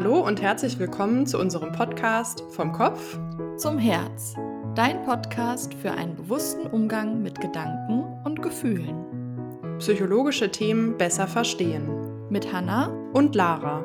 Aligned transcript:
Hallo 0.00 0.26
und 0.26 0.40
herzlich 0.40 0.78
willkommen 0.78 1.26
zu 1.26 1.38
unserem 1.38 1.72
Podcast 1.72 2.42
Vom 2.52 2.72
Kopf 2.72 3.18
zum 3.58 3.76
Herz. 3.76 4.34
Dein 4.74 5.04
Podcast 5.04 5.74
für 5.74 5.90
einen 5.90 6.16
bewussten 6.16 6.66
Umgang 6.68 7.20
mit 7.20 7.38
Gedanken 7.38 8.04
und 8.24 8.40
Gefühlen. 8.40 9.76
Psychologische 9.78 10.50
Themen 10.50 10.96
besser 10.96 11.28
verstehen. 11.28 12.30
Mit 12.30 12.50
Hanna 12.50 12.86
und 13.12 13.34
Lara. 13.34 13.84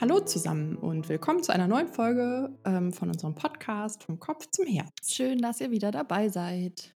Hallo 0.00 0.20
zusammen 0.20 0.76
und 0.76 1.08
willkommen 1.08 1.42
zu 1.42 1.52
einer 1.52 1.66
neuen 1.66 1.88
Folge 1.88 2.56
ähm, 2.64 2.92
von 2.92 3.08
unserem 3.08 3.34
Podcast 3.34 4.04
Vom 4.04 4.20
Kopf 4.20 4.46
zum 4.52 4.64
Herz. 4.66 5.12
Schön, 5.12 5.38
dass 5.38 5.60
ihr 5.60 5.72
wieder 5.72 5.90
dabei 5.90 6.28
seid. 6.28 6.94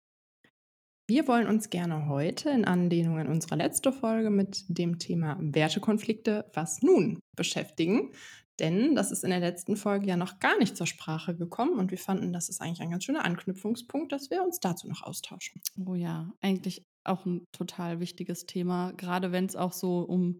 Wir 1.10 1.26
wollen 1.26 1.48
uns 1.48 1.70
gerne 1.70 2.06
heute 2.06 2.50
in 2.50 2.64
Anlehnung 2.64 3.18
an 3.18 3.26
unsere 3.26 3.56
letzte 3.56 3.90
Folge 3.90 4.30
mit 4.30 4.64
dem 4.68 5.00
Thema 5.00 5.36
Wertekonflikte, 5.40 6.48
was 6.54 6.82
nun, 6.82 7.18
beschäftigen. 7.36 8.12
Denn 8.60 8.94
das 8.94 9.10
ist 9.10 9.24
in 9.24 9.30
der 9.30 9.40
letzten 9.40 9.74
Folge 9.74 10.06
ja 10.06 10.16
noch 10.16 10.38
gar 10.38 10.56
nicht 10.58 10.76
zur 10.76 10.86
Sprache 10.86 11.34
gekommen 11.34 11.80
und 11.80 11.90
wir 11.90 11.98
fanden, 11.98 12.32
das 12.32 12.48
ist 12.48 12.62
eigentlich 12.62 12.80
ein 12.80 12.92
ganz 12.92 13.02
schöner 13.02 13.24
Anknüpfungspunkt, 13.24 14.12
dass 14.12 14.30
wir 14.30 14.44
uns 14.44 14.60
dazu 14.60 14.86
noch 14.86 15.02
austauschen. 15.02 15.60
Oh 15.84 15.96
ja, 15.96 16.32
eigentlich 16.42 16.84
auch 17.02 17.26
ein 17.26 17.44
total 17.50 17.98
wichtiges 17.98 18.46
Thema, 18.46 18.92
gerade 18.92 19.32
wenn 19.32 19.46
es 19.46 19.56
auch 19.56 19.72
so 19.72 20.02
um 20.02 20.38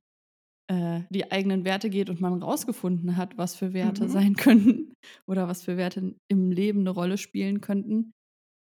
äh, 0.68 1.00
die 1.10 1.32
eigenen 1.32 1.64
Werte 1.64 1.90
geht 1.90 2.08
und 2.10 2.20
man 2.20 2.40
rausgefunden 2.40 3.16
hat, 3.16 3.36
was 3.36 3.56
für 3.56 3.72
Werte 3.72 4.04
mhm. 4.04 4.08
sein 4.08 4.34
könnten 4.36 4.94
oder 5.26 5.48
was 5.48 5.64
für 5.64 5.76
Werte 5.76 6.14
im 6.28 6.52
Leben 6.52 6.82
eine 6.82 6.90
Rolle 6.90 7.18
spielen 7.18 7.60
könnten 7.60 8.12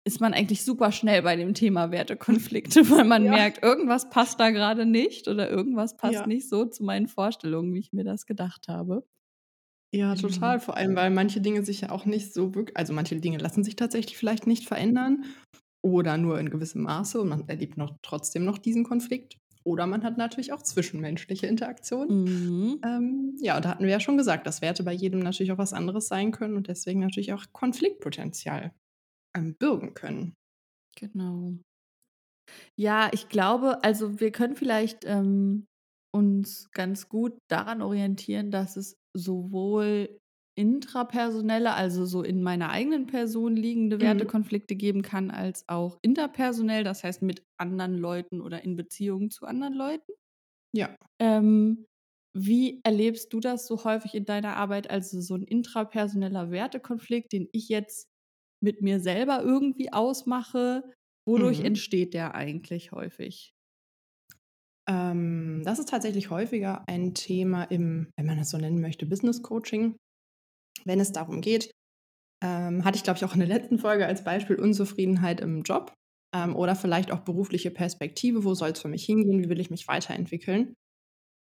ist 0.04 0.20
man 0.20 0.32
eigentlich 0.32 0.64
super 0.64 0.92
schnell 0.92 1.22
bei 1.22 1.36
dem 1.36 1.54
Thema 1.54 1.90
Wertekonflikte, 1.90 2.80
weil 2.90 3.04
man 3.04 3.24
ja. 3.24 3.32
merkt, 3.32 3.62
irgendwas 3.62 4.08
passt 4.10 4.40
da 4.40 4.50
gerade 4.50 4.86
nicht 4.86 5.28
oder 5.28 5.50
irgendwas 5.50 5.96
passt 5.96 6.14
ja. 6.14 6.26
nicht 6.26 6.48
so 6.48 6.64
zu 6.64 6.84
meinen 6.84 7.08
Vorstellungen, 7.08 7.74
wie 7.74 7.80
ich 7.80 7.92
mir 7.92 8.04
das 8.04 8.26
gedacht 8.26 8.68
habe. 8.68 9.04
Ja, 9.92 10.14
total. 10.14 10.58
Mhm. 10.58 10.60
Vor 10.60 10.76
allem, 10.76 10.96
weil 10.96 11.10
manche 11.10 11.40
Dinge 11.40 11.64
sich 11.64 11.82
ja 11.82 11.90
auch 11.90 12.06
nicht 12.06 12.32
so 12.32 12.54
wirklich, 12.54 12.76
also 12.76 12.92
manche 12.92 13.16
Dinge 13.16 13.38
lassen 13.38 13.64
sich 13.64 13.76
tatsächlich 13.76 14.16
vielleicht 14.16 14.46
nicht 14.46 14.66
verändern 14.66 15.24
oder 15.82 16.16
nur 16.16 16.38
in 16.38 16.50
gewissem 16.50 16.82
Maße 16.82 17.20
und 17.20 17.28
man 17.28 17.48
erlebt 17.48 17.76
noch 17.76 17.96
trotzdem 18.02 18.44
noch 18.44 18.58
diesen 18.58 18.84
Konflikt. 18.84 19.36
Oder 19.62 19.86
man 19.86 20.04
hat 20.04 20.16
natürlich 20.16 20.54
auch 20.54 20.62
zwischenmenschliche 20.62 21.46
Interaktionen. 21.46 22.24
Mhm. 22.24 22.80
Ähm, 22.82 23.36
ja, 23.40 23.56
und 23.56 23.64
da 23.64 23.70
hatten 23.70 23.84
wir 23.84 23.90
ja 23.90 24.00
schon 24.00 24.16
gesagt, 24.16 24.46
dass 24.46 24.62
Werte 24.62 24.84
bei 24.84 24.92
jedem 24.92 25.20
natürlich 25.20 25.52
auch 25.52 25.58
was 25.58 25.74
anderes 25.74 26.08
sein 26.08 26.30
können 26.30 26.56
und 26.56 26.68
deswegen 26.68 27.00
natürlich 27.00 27.34
auch 27.34 27.44
Konfliktpotenzial 27.52 28.72
ähm, 29.36 29.56
bürgen 29.58 29.94
können. 29.94 30.34
Genau. 30.96 31.54
Ja, 32.76 33.10
ich 33.12 33.28
glaube, 33.28 33.82
also 33.84 34.20
wir 34.20 34.32
können 34.32 34.56
vielleicht 34.56 35.04
ähm, 35.04 35.66
uns 36.12 36.70
ganz 36.72 37.08
gut 37.08 37.38
daran 37.48 37.82
orientieren, 37.82 38.50
dass 38.50 38.76
es 38.76 38.96
sowohl 39.16 40.18
intrapersonelle, 40.58 41.72
also 41.72 42.04
so 42.04 42.22
in 42.22 42.42
meiner 42.42 42.70
eigenen 42.70 43.06
Person 43.06 43.56
liegende 43.56 43.96
mhm. 43.96 44.02
Wertekonflikte 44.02 44.76
geben 44.76 45.02
kann, 45.02 45.30
als 45.30 45.64
auch 45.68 45.98
interpersonell, 46.02 46.84
das 46.84 47.04
heißt 47.04 47.22
mit 47.22 47.42
anderen 47.58 47.96
Leuten 47.96 48.40
oder 48.40 48.62
in 48.64 48.76
Beziehungen 48.76 49.30
zu 49.30 49.46
anderen 49.46 49.74
Leuten. 49.74 50.12
Ja. 50.74 50.94
Ähm, 51.20 51.86
wie 52.36 52.80
erlebst 52.84 53.32
du 53.32 53.40
das 53.40 53.66
so 53.66 53.84
häufig 53.84 54.14
in 54.14 54.24
deiner 54.24 54.56
Arbeit, 54.56 54.90
also 54.90 55.20
so 55.20 55.34
ein 55.34 55.42
intrapersoneller 55.42 56.50
Wertekonflikt, 56.50 57.32
den 57.32 57.48
ich 57.52 57.68
jetzt 57.68 58.09
mit 58.62 58.82
mir 58.82 59.00
selber 59.00 59.42
irgendwie 59.42 59.92
ausmache, 59.92 60.82
wodurch 61.26 61.60
mhm. 61.60 61.66
entsteht 61.66 62.14
der 62.14 62.34
eigentlich 62.34 62.92
häufig? 62.92 63.52
Ähm, 64.88 65.62
das 65.64 65.78
ist 65.78 65.88
tatsächlich 65.88 66.30
häufiger 66.30 66.84
ein 66.88 67.14
Thema 67.14 67.64
im, 67.64 68.10
wenn 68.16 68.26
man 68.26 68.38
es 68.38 68.50
so 68.50 68.58
nennen 68.58 68.80
möchte, 68.80 69.06
Business 69.06 69.42
Coaching. 69.42 69.96
Wenn 70.84 71.00
es 71.00 71.12
darum 71.12 71.40
geht, 71.40 71.70
ähm, 72.42 72.84
hatte 72.84 72.96
ich, 72.96 73.04
glaube 73.04 73.18
ich, 73.18 73.24
auch 73.24 73.34
in 73.34 73.40
der 73.40 73.48
letzten 73.48 73.78
Folge 73.78 74.06
als 74.06 74.24
Beispiel 74.24 74.56
Unzufriedenheit 74.56 75.40
im 75.40 75.62
Job 75.62 75.92
ähm, 76.34 76.56
oder 76.56 76.74
vielleicht 76.74 77.12
auch 77.12 77.20
berufliche 77.20 77.70
Perspektive, 77.70 78.44
wo 78.44 78.54
soll 78.54 78.70
es 78.70 78.80
für 78.80 78.88
mich 78.88 79.04
hingehen, 79.04 79.42
wie 79.42 79.48
will 79.48 79.60
ich 79.60 79.70
mich 79.70 79.86
weiterentwickeln, 79.88 80.74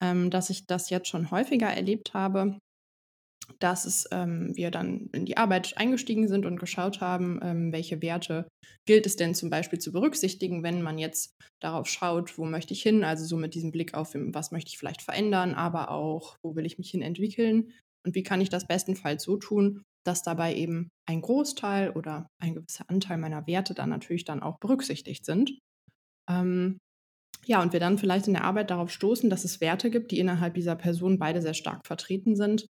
ähm, 0.03 0.31
dass 0.31 0.51
ich 0.51 0.67
das 0.67 0.91
jetzt 0.91 1.09
schon 1.09 1.31
häufiger 1.31 1.69
erlebt 1.69 2.15
habe, 2.15 2.59
dass 3.59 3.85
es, 3.85 4.07
ähm, 4.11 4.53
wir 4.55 4.71
dann 4.71 5.09
in 5.13 5.27
die 5.27 5.37
Arbeit 5.37 5.77
eingestiegen 5.77 6.29
sind 6.29 6.47
und 6.47 6.59
geschaut 6.59 7.01
haben, 7.01 7.41
ähm, 7.43 7.73
welche 7.73 8.03
Werte 8.03 8.49
gilt 8.87 9.07
es 9.07 9.17
denn 9.17 9.35
zum 9.35 9.51
Beispiel 9.51 9.79
zu 9.79 9.93
berücksichtigen, 9.93 10.63
wenn 10.63 10.83
man 10.83 10.99
jetzt 10.99 11.35
darauf 11.61 11.87
schaut, 11.87 12.37
wo 12.39 12.45
möchte 12.45 12.73
ich 12.73 12.83
hin, 12.83 13.05
also 13.05 13.25
so 13.25 13.37
mit 13.37 13.55
diesem 13.55 13.71
Blick 13.71 13.95
auf, 13.95 14.15
was 14.15 14.51
möchte 14.51 14.71
ich 14.71 14.79
vielleicht 14.79 15.03
verändern, 15.03 15.55
aber 15.55 15.91
auch, 15.91 16.37
wo 16.43 16.57
will 16.57 16.67
ich 16.67 16.79
mich 16.79 16.91
hin 16.91 17.03
entwickeln 17.03 17.73
und 18.07 18.15
wie 18.15 18.23
kann 18.23 18.41
ich 18.41 18.49
das 18.49 18.67
bestenfalls 18.67 19.23
so 19.23 19.37
tun, 19.37 19.83
dass 20.07 20.23
dabei 20.23 20.55
eben 20.55 20.89
ein 21.07 21.23
Großteil 21.23 21.91
oder 21.91 22.27
ein 22.43 22.55
gewisser 22.55 22.85
Anteil 22.89 23.19
meiner 23.19 23.47
Werte 23.47 23.75
dann 23.75 23.89
natürlich 23.89 24.25
dann 24.25 24.43
auch 24.43 24.59
berücksichtigt 24.59 25.25
sind. 25.25 25.59
Ähm, 26.29 26.79
ja, 27.47 27.61
und 27.61 27.75
wir 27.75 27.81
dann 27.81 27.99
vielleicht 27.99 28.27
in 28.27 28.35
der 28.35 28.45
Arbeit 28.45 28.71
darauf 28.71 28.91
stoßen, 28.91 29.29
dass 29.29 29.45
es 29.45 29.61
Werte 29.61 29.91
gibt, 29.91 30.11
die 30.11 30.19
innerhalb 30.19 30.55
dieser 30.55 30.77
Person 30.77 31.19
beide 31.19 31.43
sehr 31.43 31.53
stark 31.53 31.87
vertreten 31.87 32.37
sind 32.37 32.67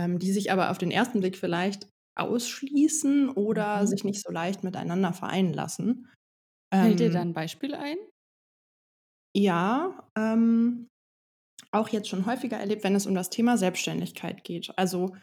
ähm, 0.00 0.18
die 0.18 0.32
sich 0.32 0.50
aber 0.50 0.70
auf 0.70 0.78
den 0.78 0.90
ersten 0.90 1.20
Blick 1.20 1.36
vielleicht 1.36 1.88
ausschließen 2.18 3.28
oder 3.30 3.82
mhm. 3.82 3.86
sich 3.86 4.04
nicht 4.04 4.22
so 4.22 4.32
leicht 4.32 4.64
miteinander 4.64 5.12
vereinen 5.12 5.52
lassen. 5.52 6.08
Fällt 6.72 6.92
ähm, 6.92 6.96
dir 6.96 7.10
da 7.10 7.20
ein 7.20 7.34
Beispiel 7.34 7.74
ein? 7.74 7.96
Ja, 9.36 10.08
ähm, 10.16 10.88
auch 11.72 11.88
jetzt 11.88 12.08
schon 12.08 12.26
häufiger 12.26 12.56
erlebt, 12.56 12.82
wenn 12.82 12.96
es 12.96 13.06
um 13.06 13.14
das 13.14 13.30
Thema 13.30 13.56
Selbstständigkeit 13.56 14.42
geht. 14.42 14.72
Also 14.76 15.14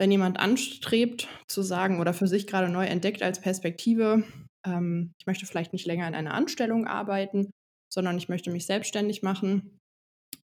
wenn 0.00 0.12
jemand 0.12 0.38
anstrebt 0.38 1.28
zu 1.48 1.62
sagen 1.62 1.98
oder 1.98 2.14
für 2.14 2.28
sich 2.28 2.46
gerade 2.46 2.68
neu 2.68 2.86
entdeckt 2.86 3.22
als 3.22 3.40
Perspektive, 3.40 4.22
ähm, 4.66 5.12
ich 5.18 5.26
möchte 5.26 5.46
vielleicht 5.46 5.72
nicht 5.72 5.86
länger 5.86 6.06
in 6.06 6.14
einer 6.14 6.34
Anstellung 6.34 6.86
arbeiten, 6.86 7.50
sondern 7.92 8.16
ich 8.18 8.28
möchte 8.28 8.50
mich 8.50 8.66
selbstständig 8.66 9.22
machen 9.22 9.78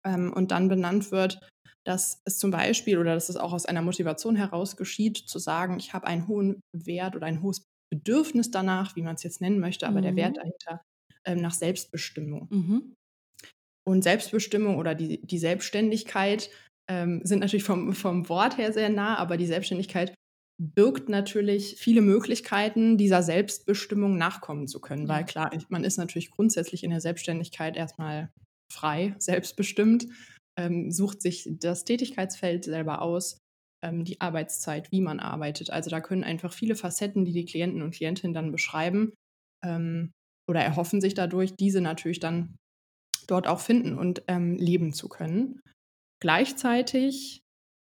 ähm, 0.07 0.33
und 0.33 0.53
dann 0.53 0.69
benannt 0.69 1.11
wird, 1.11 1.41
dass 1.87 2.23
es 2.25 2.39
zum 2.39 2.51
Beispiel 2.51 2.99
oder 2.99 3.15
dass 3.15 3.29
es 3.29 3.37
auch 3.37 3.53
aus 3.53 3.67
einer 3.67 3.83
Motivation 3.83 4.37
heraus 4.37 4.77
geschieht, 4.77 5.17
zu 5.19 5.39
sagen, 5.39 5.79
ich 5.79 5.93
habe 5.93 6.07
einen 6.07 6.29
hohen 6.29 6.61
Wert 6.73 7.17
oder 7.17 7.27
ein 7.27 7.43
hohes 7.43 7.65
Bedürfnis 7.93 8.51
danach, 8.51 8.97
wie 8.97 9.03
man 9.03 9.17
es 9.17 9.23
jetzt 9.23 9.41
nennen 9.41 9.61
möchte, 9.61 9.87
aber 9.87 9.99
mhm. 9.99 10.03
der 10.03 10.17
Wert 10.17 10.37
mhm. 10.37 10.41
dahinter 10.41 10.83
ähm, 11.27 11.41
nach 11.41 11.55
Selbstbestimmung. 11.55 12.49
Mhm. 12.51 12.95
Und 13.85 14.03
Selbstbestimmung 14.03 14.77
oder 14.77 14.95
die, 14.95 15.21
die 15.23 15.39
Selbstständigkeit 15.39 16.51
ähm, 16.89 17.21
sind 17.25 17.41
natürlich 17.41 17.65
vom, 17.65 17.93
vom 17.95 18.29
Wort 18.29 18.59
her 18.59 18.73
sehr 18.73 18.89
nah, 18.89 19.17
aber 19.17 19.37
die 19.37 19.47
Selbstständigkeit 19.47 20.15
birgt 20.61 21.09
natürlich 21.09 21.77
viele 21.79 22.03
Möglichkeiten, 22.03 22.97
dieser 22.97 23.25
Selbstbestimmung 23.25 24.17
nachkommen 24.17 24.69
zu 24.69 24.81
können. 24.81 25.09
Weil 25.09 25.25
klar, 25.25 25.51
man 25.71 25.83
ist 25.83 25.97
natürlich 25.97 26.31
grundsätzlich 26.31 26.85
in 26.85 26.91
der 26.91 27.01
Selbstständigkeit 27.01 27.77
erstmal 27.77 28.31
frei, 28.73 29.17
selbstbestimmt 29.19 30.07
ähm, 30.59 30.91
sucht 30.91 31.23
sich 31.23 31.49
das 31.61 31.85
Tätigkeitsfeld 31.85 32.65
selber 32.65 33.03
aus, 33.03 33.39
ähm, 33.83 34.05
die 34.05 34.21
Arbeitszeit, 34.21 34.93
wie 34.93 35.01
man 35.01 35.21
arbeitet. 35.21 35.71
Also 35.71 35.91
da 35.91 36.01
können 36.01 36.25
einfach 36.25 36.53
viele 36.53 36.77
Facetten, 36.77 37.25
die 37.25 37.33
die 37.33 37.45
Klienten 37.45 37.83
und 37.83 37.95
Klientinnen 37.95 38.35
dann 38.35 38.53
beschreiben 38.53 39.13
ähm, 39.65 40.13
oder 40.49 40.61
erhoffen 40.61 41.01
sich 41.01 41.15
dadurch, 41.15 41.55
diese 41.55 41.81
natürlich 41.81 42.21
dann 42.21 42.57
dort 43.27 43.47
auch 43.47 43.61
finden 43.61 43.99
und 43.99 44.23
ähm, 44.29 44.57
leben 44.57 44.93
zu 44.93 45.09
können. 45.09 45.61
Gleichzeitig 46.21 47.43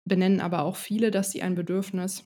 benennen 0.08 0.40
aber 0.40 0.62
auch 0.62 0.76
viele, 0.76 1.10
dass 1.10 1.32
sie 1.32 1.42
ein 1.42 1.54
Bedürfnis 1.54 2.24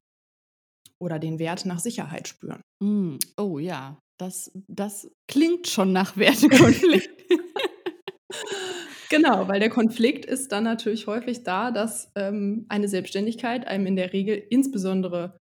oder 1.01 1.19
den 1.19 1.39
Wert 1.39 1.65
nach 1.67 1.79
Sicherheit 1.79 2.29
spüren. 2.29 2.61
Mm, 2.83 3.17
oh 3.37 3.59
ja, 3.59 3.99
das, 4.19 4.51
das 4.69 5.11
klingt 5.29 5.69
schon 5.69 5.93
nach 5.93 6.17
Wertekonflikt. 6.17 7.11
Genau, 9.11 9.49
weil 9.49 9.59
der 9.59 9.71
Konflikt 9.71 10.25
ist 10.25 10.53
dann 10.53 10.65
natürlich 10.65 11.09
häufig 11.09 11.43
da, 11.43 11.73
dass 11.73 12.13
ähm, 12.15 12.65
eine 12.69 12.89
Selbstständigkeit 12.89 13.67
einem 13.67 13.87
in 13.87 13.97
der 13.97 14.13
Regel 14.13 14.37
insbesondere 14.37 15.37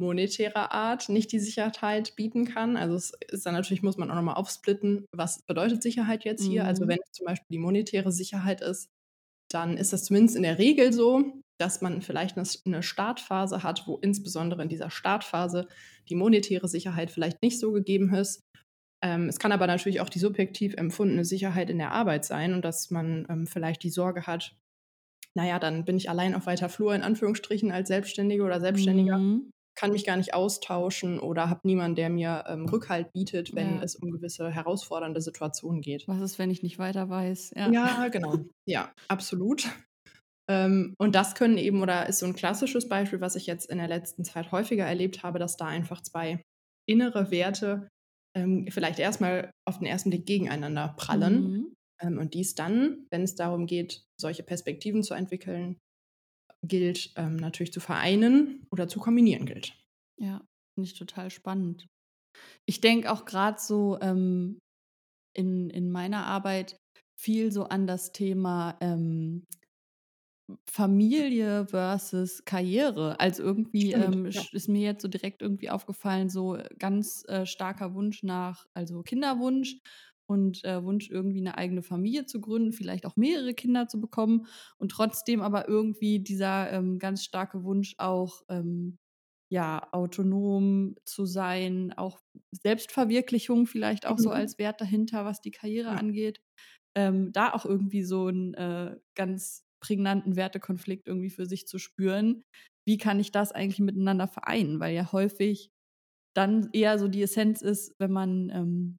monetärer 0.00 0.72
Art 0.72 1.08
nicht 1.08 1.30
die 1.30 1.38
Sicherheit 1.38 2.16
bieten 2.16 2.44
kann. 2.44 2.76
Also 2.76 2.96
es 2.96 3.12
ist 3.30 3.46
dann 3.46 3.54
natürlich, 3.54 3.84
muss 3.84 3.98
man 3.98 4.10
auch 4.10 4.16
nochmal 4.16 4.34
aufsplitten, 4.34 5.06
was 5.14 5.42
bedeutet 5.46 5.80
Sicherheit 5.80 6.24
jetzt 6.24 6.44
hier? 6.44 6.64
Also 6.64 6.84
mhm. 6.84 6.88
Also 6.88 6.88
wenn 6.88 6.98
es 7.04 7.12
zum 7.12 7.26
Beispiel 7.26 7.46
die 7.52 7.58
monetäre 7.58 8.10
Sicherheit 8.10 8.60
ist, 8.62 8.88
dann 9.52 9.76
ist 9.76 9.92
das 9.92 10.04
zumindest 10.04 10.34
in 10.34 10.42
der 10.42 10.58
Regel 10.58 10.92
so, 10.92 11.40
dass 11.60 11.82
man 11.82 12.02
vielleicht 12.02 12.36
eine 12.36 12.82
Startphase 12.82 13.62
hat, 13.62 13.86
wo 13.86 13.98
insbesondere 13.98 14.62
in 14.62 14.68
dieser 14.68 14.90
Startphase 14.90 15.68
die 16.08 16.16
monetäre 16.16 16.66
Sicherheit 16.66 17.12
vielleicht 17.12 17.42
nicht 17.42 17.60
so 17.60 17.70
gegeben 17.70 18.12
ist 18.12 18.42
ähm, 19.02 19.28
es 19.28 19.38
kann 19.38 19.52
aber 19.52 19.66
natürlich 19.66 20.00
auch 20.00 20.08
die 20.08 20.18
subjektiv 20.18 20.74
empfundene 20.74 21.24
Sicherheit 21.24 21.70
in 21.70 21.78
der 21.78 21.92
Arbeit 21.92 22.24
sein 22.24 22.54
und 22.54 22.64
dass 22.64 22.90
man 22.90 23.26
ähm, 23.28 23.46
vielleicht 23.46 23.82
die 23.82 23.90
Sorge 23.90 24.26
hat, 24.26 24.54
naja, 25.34 25.58
dann 25.58 25.84
bin 25.84 25.96
ich 25.96 26.10
allein 26.10 26.34
auf 26.34 26.46
weiter 26.46 26.68
Flur 26.68 26.94
in 26.94 27.02
Anführungsstrichen 27.02 27.72
als 27.72 27.88
Selbstständige 27.88 28.42
oder 28.42 28.60
Selbstständiger. 28.60 29.18
Mhm. 29.18 29.50
kann 29.74 29.92
mich 29.92 30.04
gar 30.04 30.18
nicht 30.18 30.34
austauschen 30.34 31.18
oder 31.18 31.48
habe 31.48 31.60
niemanden, 31.64 31.96
der 31.96 32.10
mir 32.10 32.44
ähm, 32.46 32.66
Rückhalt 32.68 33.10
bietet, 33.14 33.54
wenn 33.54 33.76
Ja. 33.76 33.82
es 33.82 33.96
um 33.96 34.10
gewisse 34.10 34.50
herausfordernde 34.50 35.22
Situationen 35.22 35.80
geht. 35.80 36.06
Was 36.06 36.20
ist, 36.20 36.38
wenn 36.38 36.50
ich 36.50 36.62
nicht 36.62 36.78
weiter 36.78 37.08
weiß? 37.08 37.54
Ja. 37.56 37.70
Ja, 37.72 38.08
genau. 38.08 38.40
Ja, 38.68 38.92
absolut. 39.08 39.66
Ähm, 40.50 40.94
und 40.98 41.14
das 41.14 41.34
können 41.34 41.56
eben, 41.56 41.80
oder 41.80 42.06
ist 42.08 42.18
so 42.18 42.26
ein 42.26 42.34
klassisches 42.34 42.88
Beispiel, 42.88 43.20
was 43.22 43.36
ich 43.36 43.46
jetzt 43.46 43.70
in 43.70 43.78
der 43.78 43.88
letzten 43.88 44.24
Zeit 44.24 44.52
häufiger 44.52 44.84
erlebt 44.84 45.22
habe, 45.22 45.38
dass 45.38 45.56
da 45.56 45.66
einfach 45.66 46.02
zwei 46.02 46.42
innere 46.86 47.30
Werte 47.30 47.88
ähm, 48.34 48.66
vielleicht 48.70 48.98
erstmal 48.98 49.50
auf 49.66 49.78
den 49.78 49.86
ersten 49.86 50.10
Blick 50.10 50.26
gegeneinander 50.26 50.94
prallen. 50.96 51.50
Mhm. 51.50 51.74
Ähm, 52.00 52.18
und 52.18 52.34
dies 52.34 52.54
dann, 52.54 53.06
wenn 53.10 53.22
es 53.22 53.34
darum 53.34 53.66
geht, 53.66 54.04
solche 54.20 54.42
Perspektiven 54.42 55.02
zu 55.02 55.14
entwickeln, 55.14 55.78
gilt 56.62 57.12
ähm, 57.16 57.36
natürlich 57.36 57.72
zu 57.72 57.80
vereinen 57.80 58.66
oder 58.70 58.88
zu 58.88 59.00
kombinieren 59.00 59.46
gilt. 59.46 59.76
Ja, 60.20 60.44
finde 60.74 60.88
ich 60.88 60.94
total 60.94 61.30
spannend. 61.30 61.86
Ich 62.66 62.80
denke 62.80 63.10
auch 63.10 63.24
gerade 63.24 63.58
so 63.60 63.98
ähm, 64.00 64.58
in, 65.36 65.70
in 65.70 65.90
meiner 65.90 66.26
Arbeit 66.26 66.76
viel 67.18 67.52
so 67.52 67.64
an 67.64 67.86
das 67.86 68.12
Thema 68.12 68.76
ähm, 68.80 69.44
Familie 70.66 71.66
versus 71.66 72.44
Karriere. 72.44 73.18
Also 73.20 73.42
irgendwie 73.42 73.92
ähm, 73.92 74.26
ja. 74.32 74.42
ist 74.52 74.68
mir 74.68 74.80
jetzt 74.82 75.02
so 75.02 75.08
direkt 75.08 75.42
irgendwie 75.42 75.70
aufgefallen, 75.70 76.28
so 76.30 76.56
äh, 76.56 76.68
ganz 76.78 77.24
äh, 77.28 77.46
starker 77.46 77.94
Wunsch 77.94 78.22
nach, 78.22 78.66
also 78.74 79.02
Kinderwunsch 79.02 79.78
und 80.26 80.64
äh, 80.64 80.82
Wunsch 80.84 81.10
irgendwie 81.10 81.40
eine 81.40 81.58
eigene 81.58 81.82
Familie 81.82 82.26
zu 82.26 82.40
gründen, 82.40 82.72
vielleicht 82.72 83.06
auch 83.06 83.16
mehrere 83.16 83.54
Kinder 83.54 83.88
zu 83.88 84.00
bekommen 84.00 84.46
und 84.78 84.90
trotzdem 84.92 85.40
aber 85.42 85.68
irgendwie 85.68 86.20
dieser 86.20 86.70
ähm, 86.72 86.98
ganz 86.98 87.24
starke 87.24 87.64
Wunsch 87.64 87.94
auch 87.98 88.42
ähm, 88.48 88.98
ja 89.50 89.88
autonom 89.92 90.96
zu 91.04 91.26
sein, 91.26 91.92
auch 91.96 92.20
Selbstverwirklichung 92.52 93.66
vielleicht 93.66 94.06
auch 94.06 94.18
so 94.18 94.30
Mhm. 94.30 94.30
als 94.30 94.58
Wert 94.58 94.80
dahinter, 94.80 95.24
was 95.24 95.40
die 95.40 95.50
Karriere 95.50 95.90
Ja. 95.90 95.98
angeht 95.98 96.40
ähm, 96.94 97.32
da 97.32 97.52
auch 97.52 97.64
irgendwie 97.64 98.02
so 98.04 98.26
einen 98.26 98.54
äh, 98.54 98.96
ganz 99.14 99.64
prägnanten 99.82 100.36
Wertekonflikt 100.36 101.06
irgendwie 101.08 101.30
für 101.30 101.46
sich 101.46 101.66
zu 101.66 101.78
spüren. 101.78 102.44
Wie 102.86 102.98
kann 102.98 103.20
ich 103.20 103.32
das 103.32 103.52
eigentlich 103.52 103.80
miteinander 103.80 104.28
vereinen? 104.28 104.80
Weil 104.80 104.94
ja 104.94 105.12
häufig 105.12 105.70
dann 106.34 106.70
eher 106.72 106.98
so 106.98 107.08
die 107.08 107.22
Essenz 107.22 107.62
ist, 107.62 107.94
wenn 107.98 108.12
man 108.12 108.50
ähm, 108.50 108.98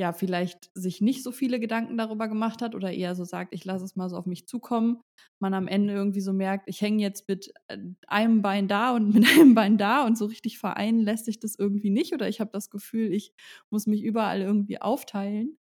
ja 0.00 0.14
vielleicht 0.14 0.70
sich 0.74 1.02
nicht 1.02 1.22
so 1.22 1.30
viele 1.30 1.60
Gedanken 1.60 1.98
darüber 1.98 2.26
gemacht 2.26 2.62
hat 2.62 2.74
oder 2.74 2.90
eher 2.90 3.14
so 3.14 3.24
sagt, 3.24 3.52
ich 3.54 3.66
lasse 3.66 3.84
es 3.84 3.96
mal 3.96 4.08
so 4.08 4.16
auf 4.16 4.24
mich 4.24 4.46
zukommen, 4.46 5.02
man 5.40 5.52
am 5.52 5.68
Ende 5.68 5.92
irgendwie 5.92 6.22
so 6.22 6.32
merkt, 6.32 6.68
ich 6.68 6.80
hänge 6.80 7.02
jetzt 7.02 7.28
mit 7.28 7.52
äh, 7.68 7.76
einem 8.06 8.40
Bein 8.40 8.66
da 8.66 8.94
und 8.94 9.14
mit 9.14 9.26
einem 9.28 9.54
Bein 9.54 9.76
da 9.76 10.06
und 10.06 10.16
so 10.16 10.26
richtig 10.26 10.58
vereinen 10.58 11.00
lässt 11.00 11.26
sich 11.26 11.38
das 11.38 11.54
irgendwie 11.58 11.90
nicht 11.90 12.14
oder 12.14 12.28
ich 12.28 12.40
habe 12.40 12.50
das 12.52 12.70
Gefühl, 12.70 13.12
ich 13.12 13.34
muss 13.70 13.86
mich 13.86 14.02
überall 14.02 14.40
irgendwie 14.40 14.80
aufteilen. 14.80 15.58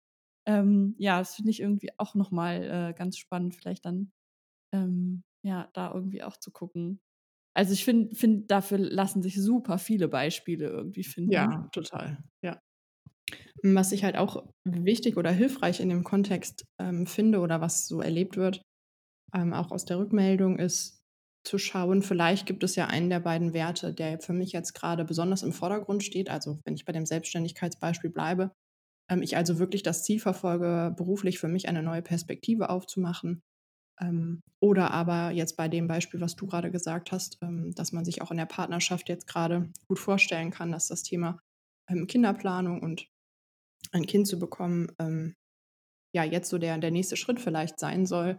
Ähm, 0.46 0.94
ja, 0.98 1.18
das 1.18 1.34
finde 1.34 1.50
ich 1.50 1.60
irgendwie 1.60 1.90
auch 1.98 2.14
nochmal 2.14 2.90
äh, 2.92 2.94
ganz 2.96 3.18
spannend, 3.18 3.56
vielleicht 3.56 3.84
dann 3.84 4.12
ähm, 4.72 5.22
ja, 5.44 5.68
da 5.72 5.92
irgendwie 5.92 6.22
auch 6.22 6.36
zu 6.36 6.50
gucken. 6.50 7.00
Also 7.54 7.72
ich 7.72 7.84
finde, 7.84 8.14
find, 8.14 8.50
dafür 8.50 8.78
lassen 8.78 9.22
sich 9.22 9.40
super 9.40 9.78
viele 9.78 10.08
Beispiele 10.08 10.68
irgendwie 10.68 11.04
finden. 11.04 11.32
Ja, 11.32 11.68
total. 11.72 12.22
Ja. 12.42 12.60
Was 13.62 13.92
ich 13.92 14.04
halt 14.04 14.16
auch 14.16 14.46
wichtig 14.64 15.16
oder 15.16 15.32
hilfreich 15.32 15.80
in 15.80 15.88
dem 15.88 16.04
Kontext 16.04 16.64
ähm, 16.80 17.06
finde 17.06 17.40
oder 17.40 17.60
was 17.60 17.86
so 17.88 18.00
erlebt 18.00 18.36
wird, 18.36 18.62
ähm, 19.34 19.52
auch 19.52 19.70
aus 19.70 19.84
der 19.84 19.98
Rückmeldung, 19.98 20.58
ist 20.58 20.98
zu 21.44 21.58
schauen, 21.58 22.02
vielleicht 22.02 22.46
gibt 22.46 22.62
es 22.62 22.76
ja 22.76 22.86
einen 22.86 23.10
der 23.10 23.20
beiden 23.20 23.54
Werte, 23.54 23.94
der 23.94 24.20
für 24.20 24.32
mich 24.32 24.52
jetzt 24.52 24.74
gerade 24.74 25.04
besonders 25.04 25.42
im 25.42 25.52
Vordergrund 25.52 26.02
steht. 26.02 26.30
Also 26.30 26.60
wenn 26.64 26.74
ich 26.74 26.84
bei 26.84 26.92
dem 26.92 27.06
Selbstständigkeitsbeispiel 27.06 28.10
bleibe, 28.10 28.52
ähm, 29.10 29.22
ich 29.22 29.36
also 29.36 29.58
wirklich 29.58 29.82
das 29.82 30.04
Ziel 30.04 30.20
verfolge, 30.20 30.94
beruflich 30.96 31.38
für 31.38 31.48
mich 31.48 31.68
eine 31.68 31.82
neue 31.82 32.02
Perspektive 32.02 32.70
aufzumachen. 32.70 33.42
Ähm, 34.00 34.40
oder 34.60 34.90
aber 34.90 35.30
jetzt 35.30 35.56
bei 35.56 35.68
dem 35.68 35.86
Beispiel, 35.88 36.20
was 36.20 36.36
du 36.36 36.46
gerade 36.46 36.70
gesagt 36.70 37.12
hast, 37.12 37.38
ähm, 37.42 37.72
dass 37.74 37.92
man 37.92 38.04
sich 38.04 38.22
auch 38.22 38.30
in 38.30 38.36
der 38.36 38.46
Partnerschaft 38.46 39.08
jetzt 39.08 39.26
gerade 39.26 39.70
gut 39.88 39.98
vorstellen 39.98 40.50
kann, 40.50 40.72
dass 40.72 40.88
das 40.88 41.02
Thema 41.02 41.38
ähm, 41.88 42.06
Kinderplanung 42.06 42.80
und 42.82 43.06
ein 43.92 44.06
Kind 44.06 44.26
zu 44.26 44.38
bekommen, 44.38 44.88
ja, 46.14 46.24
jetzt 46.24 46.50
so 46.50 46.58
der, 46.58 46.76
der 46.78 46.90
nächste 46.90 47.16
Schritt 47.16 47.40
vielleicht 47.40 47.78
sein 47.78 48.04
soll, 48.06 48.38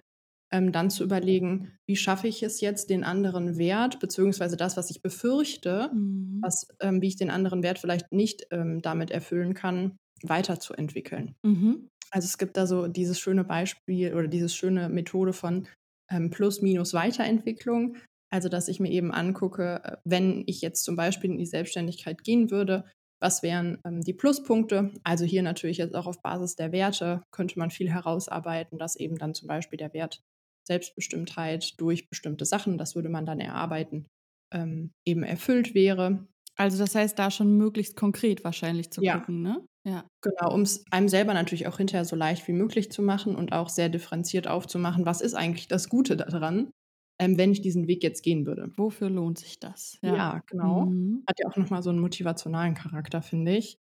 dann 0.51 0.89
zu 0.89 1.03
überlegen, 1.03 1.77
wie 1.87 1.95
schaffe 1.95 2.27
ich 2.27 2.43
es 2.43 2.61
jetzt, 2.61 2.89
den 2.89 3.03
anderen 3.03 3.57
Wert, 3.57 3.99
beziehungsweise 3.99 4.57
das, 4.57 4.77
was 4.77 4.91
ich 4.91 5.01
befürchte, 5.01 5.89
Mhm. 5.93 6.39
was, 6.43 6.67
ähm, 6.81 7.01
wie 7.01 7.07
ich 7.07 7.15
den 7.15 7.31
anderen 7.31 7.63
Wert 7.63 7.79
vielleicht 7.79 8.11
nicht 8.11 8.45
damit 8.51 9.11
erfüllen 9.11 9.53
kann, 9.55 9.97
weiterzuentwickeln. 10.23 11.35
Mhm. 11.43 11.87
Also 12.11 12.25
es 12.25 12.37
gibt 12.37 12.57
da 12.57 12.65
so 12.65 12.87
dieses 12.87 13.19
schöne 13.19 13.43
Beispiel 13.43 14.13
oder 14.13 14.27
diese 14.27 14.49
schöne 14.49 14.89
Methode 14.89 15.33
von 15.33 15.67
ähm, 16.09 16.29
Plus-Minus-Weiterentwicklung. 16.29 17.97
Also 18.31 18.49
dass 18.49 18.67
ich 18.67 18.79
mir 18.79 18.91
eben 18.91 19.11
angucke, 19.11 19.81
äh, 19.83 19.97
wenn 20.05 20.43
ich 20.47 20.61
jetzt 20.61 20.83
zum 20.83 20.95
Beispiel 20.95 21.31
in 21.31 21.37
die 21.37 21.45
Selbstständigkeit 21.45 22.23
gehen 22.23 22.51
würde, 22.51 22.85
was 23.21 23.43
wären 23.43 23.79
ähm, 23.85 24.01
die 24.01 24.13
Pluspunkte? 24.13 24.91
Also 25.03 25.25
hier 25.25 25.43
natürlich 25.43 25.77
jetzt 25.77 25.95
auch 25.95 26.07
auf 26.07 26.21
Basis 26.21 26.55
der 26.55 26.71
Werte 26.71 27.23
könnte 27.31 27.59
man 27.59 27.69
viel 27.69 27.91
herausarbeiten, 27.91 28.77
dass 28.79 28.95
eben 28.95 29.17
dann 29.17 29.33
zum 29.33 29.47
Beispiel 29.47 29.77
der 29.77 29.93
Wert 29.93 30.21
Selbstbestimmtheit 30.67 31.79
durch 31.79 32.09
bestimmte 32.09 32.45
Sachen, 32.45 32.77
das 32.77 32.95
würde 32.95 33.09
man 33.09 33.25
dann 33.25 33.39
erarbeiten, 33.39 34.05
ähm, 34.53 34.91
eben 35.05 35.23
erfüllt 35.23 35.73
wäre. 35.73 36.27
Also 36.55 36.77
das 36.77 36.93
heißt, 36.95 37.17
da 37.17 37.31
schon 37.31 37.57
möglichst 37.57 37.95
konkret 37.95 38.43
wahrscheinlich 38.43 38.91
zu 38.91 39.01
Ja. 39.01 39.13
gucken, 39.13 39.41
ne? 39.41 39.65
Ja. 39.85 40.05
Genau, 40.21 40.53
um 40.53 40.61
es 40.61 40.83
einem 40.91 41.07
selber 41.07 41.33
natürlich 41.33 41.67
auch 41.67 41.77
hinterher 41.77 42.05
so 42.05 42.15
leicht 42.15 42.47
wie 42.47 42.51
möglich 42.53 42.91
zu 42.91 43.01
machen 43.01 43.35
und 43.35 43.53
auch 43.53 43.69
sehr 43.69 43.89
differenziert 43.89 44.47
aufzumachen, 44.47 45.05
was 45.05 45.21
ist 45.21 45.33
eigentlich 45.35 45.67
das 45.67 45.87
Gute 45.89 46.17
daran, 46.17 46.71
ähm, 47.19 47.37
wenn 47.37 47.51
ich 47.51 47.61
diesen 47.61 47.87
Weg 47.87 48.03
jetzt 48.03 48.21
gehen 48.23 48.45
würde. 48.45 48.71
Wofür 48.75 49.09
lohnt 49.09 49.39
sich 49.39 49.59
das? 49.59 49.97
Ja, 50.03 50.41
genau. 50.47 50.85
Mhm. 50.85 51.23
Hat 51.27 51.39
ja 51.39 51.47
auch 51.49 51.55
nochmal 51.55 51.81
so 51.83 51.89
einen 51.91 51.99
motivationalen 51.99 52.75
Charakter, 52.75 53.21
finde 53.21 53.55
ich. 53.55 53.77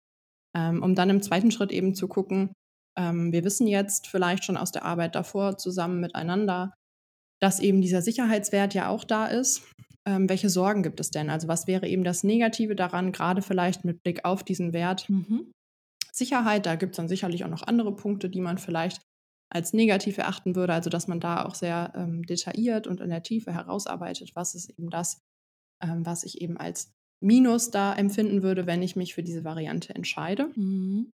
Ähm, 0.55 0.83
um 0.83 0.95
dann 0.95 1.11
im 1.11 1.23
zweiten 1.23 1.51
Schritt 1.51 1.73
eben 1.73 1.95
zu 1.95 2.09
gucken, 2.09 2.53
ähm, 2.99 3.33
wir 3.33 3.45
wissen 3.45 3.67
jetzt 3.67 4.07
vielleicht 4.07 4.45
schon 4.45 4.57
aus 4.57 4.73
der 4.73 4.85
Arbeit 4.85 5.15
davor 5.15 5.59
zusammen 5.59 6.01
miteinander, 6.01 6.73
dass 7.41 7.61
eben 7.61 7.83
dieser 7.83 8.03
Sicherheitswert 8.03 8.75
ja 8.75 8.89
auch 8.89 9.05
da 9.05 9.27
ist. 9.27 9.63
Ähm, 10.07 10.29
welche 10.29 10.51
Sorgen 10.51 10.83
gibt 10.83 11.01
es 11.01 11.11
denn? 11.11 11.31
Also 11.31 11.49
was 11.49 11.67
wäre 11.67 11.89
eben 11.89 12.05
das 12.05 12.25
Negative 12.25 12.77
daran, 12.77 13.13
gerade 13.13 13.43
vielleicht 13.43 13.85
mit 13.85 14.03
Blick 14.03 14.25
auf 14.25 14.45
diesen 14.45 14.73
Wert 14.73 15.09
Mhm. 15.09 15.53
Sicherheit? 16.17 16.67
Da 16.67 16.77
gibt 16.77 16.93
es 16.93 16.97
dann 16.97 17.09
sicherlich 17.09 17.45
auch 17.45 17.51
noch 17.51 17.63
andere 17.63 17.95
Punkte, 17.95 18.31
die 18.31 18.41
man 18.41 18.59
vielleicht 18.59 19.03
als 19.53 19.73
negativ 19.73 20.19
erachten 20.19 20.57
würde. 20.57 20.73
Also 20.73 20.91
dass 20.91 21.09
man 21.09 21.21
da 21.21 21.45
auch 21.45 21.55
sehr 21.55 21.93
ähm, 21.95 22.25
detailliert 22.25 22.87
und 22.87 23.01
in 23.01 23.11
der 23.11 23.23
Tiefe 23.23 23.53
herausarbeitet, 23.53 24.33
was 24.35 24.55
ist 24.55 24.71
eben 24.71 24.91
das, 24.91 25.21
ähm, 25.83 26.05
was 26.05 26.25
ich 26.25 26.41
eben 26.41 26.57
als 26.57 26.93
Minus 27.23 27.71
da 27.71 27.95
empfinden 27.95 28.43
würde, 28.43 28.67
wenn 28.67 28.83
ich 28.83 28.97
mich 28.97 29.15
für 29.15 29.23
diese 29.23 29.45
Variante 29.45 29.95
entscheide. 29.95 30.51
Mhm. 30.55 31.11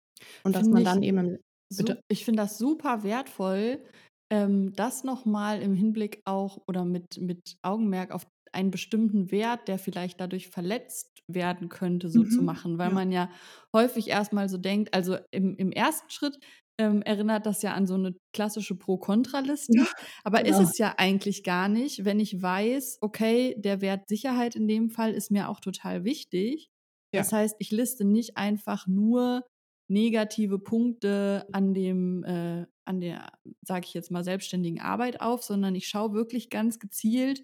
Und 0.45 0.55
dass 0.55 0.63
Finde 0.63 0.75
man 0.75 0.85
dann 0.85 1.03
eben 1.03 1.39
Bitte? 1.77 2.01
ich 2.09 2.25
finde 2.25 2.43
das 2.43 2.57
super 2.57 3.03
wertvoll, 3.03 3.85
ähm, 4.31 4.73
das 4.75 5.05
nochmal 5.05 5.61
im 5.61 5.75
Hinblick 5.75 6.23
auch 6.25 6.63
oder 6.67 6.85
mit, 6.85 7.19
mit 7.21 7.59
Augenmerk 7.63 8.11
auf 8.11 8.27
einen 8.53 8.71
bestimmten 8.71 9.31
Wert, 9.31 9.69
der 9.69 9.79
vielleicht 9.79 10.21
dadurch 10.21 10.49
verletzt 10.49 11.18
werden 11.29 11.69
könnte, 11.69 12.09
so 12.11 12.25
zu 12.25 12.43
Mhm, 12.43 12.43
machen, 12.43 12.79
weil 12.79 12.91
ja. 12.91 12.93
man 12.93 13.13
ja 13.13 13.31
häufig 13.75 14.09
erstmal 14.09 14.49
so 14.49 14.57
denkt, 14.59 14.95
also 14.95 15.19
im, 15.31 15.55
im 15.57 15.73
ersten 15.73 16.11
Schritt 16.11 16.39
ähm, 16.79 17.03
erinnert 17.03 17.45
das 17.47 17.63
ja 17.63 17.75
an 17.75 17.87
so 17.87 17.95
eine 17.95 18.15
klassische 18.33 18.77
Pro-Kontra-Liste, 18.77 19.75
Ja, 19.75 19.87
aber 20.25 20.47
ist 20.47 20.59
genau. 20.59 20.61
es 20.61 20.79
ja 20.79 20.95
eigentlich 20.97 21.43
gar 21.45 21.69
nicht, 21.69 22.05
wenn 22.05 22.21
ich 22.21 22.41
weiß, 22.41 22.99
okay, 23.01 23.55
der 23.59 23.81
Wert 23.81 24.09
Sicherheit 24.09 24.57
in 24.57 24.69
dem 24.69 24.91
Fall 24.91 25.13
ist 25.13 25.31
mir 25.31 25.49
auch 25.49 25.61
total 25.61 26.05
wichtig. 26.05 26.71
Ja. 27.13 27.25
Das 27.25 27.33
heißt, 27.33 27.57
ich 27.59 27.71
liste 27.73 28.05
nicht 28.05 28.37
einfach 28.37 28.87
nur 28.87 29.45
negative 29.89 30.59
Punkte 30.59 31.47
an 31.53 31.75
dem, 31.75 32.23
äh, 32.25 32.67
an 32.85 33.01
der, 33.01 33.33
sage 33.63 33.87
ich 33.87 33.95
jetzt 33.95 34.11
mal, 34.11 34.23
selbstständigen 34.25 34.81
Arbeit 34.81 35.21
auf, 35.21 35.43
sondern 35.43 35.75
ich 35.75 35.89
schaue 35.89 36.13
wirklich 36.13 36.51
ganz 36.51 36.79
gezielt, 36.79 37.43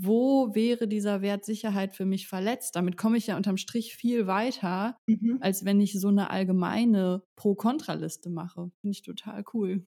wo 0.00 0.54
wäre 0.54 0.88
dieser 0.88 1.20
Wert 1.22 1.44
Sicherheit 1.44 1.94
für 1.94 2.04
mich 2.06 2.26
verletzt. 2.28 2.76
Damit 2.76 2.96
komme 2.96 3.18
ich 3.18 3.26
ja 3.28 3.36
unterm 3.36 3.56
Strich 3.56 3.94
viel 3.94 4.26
weiter, 4.26 4.96
Mhm. 5.06 5.38
als 5.40 5.64
wenn 5.64 5.80
ich 5.80 5.98
so 6.00 6.08
eine 6.08 6.30
allgemeine 6.30 7.22
Pro-Kontra-Liste 7.36 8.30
mache. 8.30 8.70
Finde 8.80 8.92
ich 8.92 9.02
total 9.02 9.44
cool. 9.54 9.86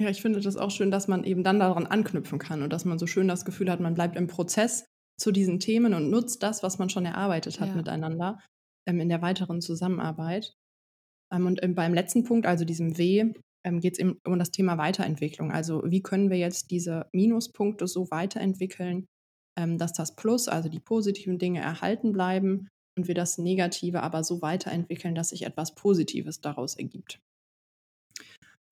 Ja, 0.00 0.08
ich 0.08 0.22
finde 0.22 0.40
das 0.40 0.56
auch 0.56 0.70
schön, 0.70 0.90
dass 0.90 1.06
man 1.08 1.24
eben 1.24 1.44
dann 1.44 1.60
daran 1.60 1.86
anknüpfen 1.86 2.38
kann 2.38 2.62
und 2.62 2.72
dass 2.72 2.84
man 2.84 2.98
so 2.98 3.06
schön 3.06 3.28
das 3.28 3.44
Gefühl 3.44 3.70
hat, 3.70 3.80
man 3.80 3.94
bleibt 3.94 4.16
im 4.16 4.26
Prozess 4.26 4.86
zu 5.20 5.30
diesen 5.30 5.60
Themen 5.60 5.94
und 5.94 6.10
nutzt 6.10 6.42
das, 6.42 6.62
was 6.62 6.78
man 6.78 6.88
schon 6.90 7.04
erarbeitet 7.04 7.60
hat 7.60 7.68
Ja. 7.68 7.74
miteinander 7.76 8.38
ähm, 8.88 8.98
in 9.00 9.08
der 9.08 9.22
weiteren 9.22 9.60
Zusammenarbeit. 9.60 10.54
Ähm, 11.32 11.46
und 11.46 11.62
ähm, 11.62 11.74
beim 11.74 11.94
letzten 11.94 12.24
Punkt, 12.24 12.46
also 12.46 12.64
diesem 12.64 12.98
W, 12.98 13.32
ähm, 13.64 13.80
geht 13.80 13.94
es 13.94 13.98
eben 13.98 14.18
um 14.26 14.38
das 14.38 14.50
Thema 14.50 14.78
Weiterentwicklung. 14.78 15.52
Also 15.52 15.82
wie 15.84 16.02
können 16.02 16.30
wir 16.30 16.38
jetzt 16.38 16.70
diese 16.70 17.08
Minuspunkte 17.12 17.86
so 17.86 18.10
weiterentwickeln, 18.10 19.06
ähm, 19.58 19.78
dass 19.78 19.92
das 19.92 20.16
Plus, 20.16 20.48
also 20.48 20.68
die 20.68 20.80
positiven 20.80 21.38
Dinge 21.38 21.60
erhalten 21.60 22.12
bleiben 22.12 22.68
und 22.96 23.08
wir 23.08 23.14
das 23.14 23.38
Negative 23.38 24.02
aber 24.02 24.24
so 24.24 24.42
weiterentwickeln, 24.42 25.14
dass 25.14 25.30
sich 25.30 25.44
etwas 25.44 25.74
Positives 25.74 26.40
daraus 26.40 26.76
ergibt. 26.76 27.20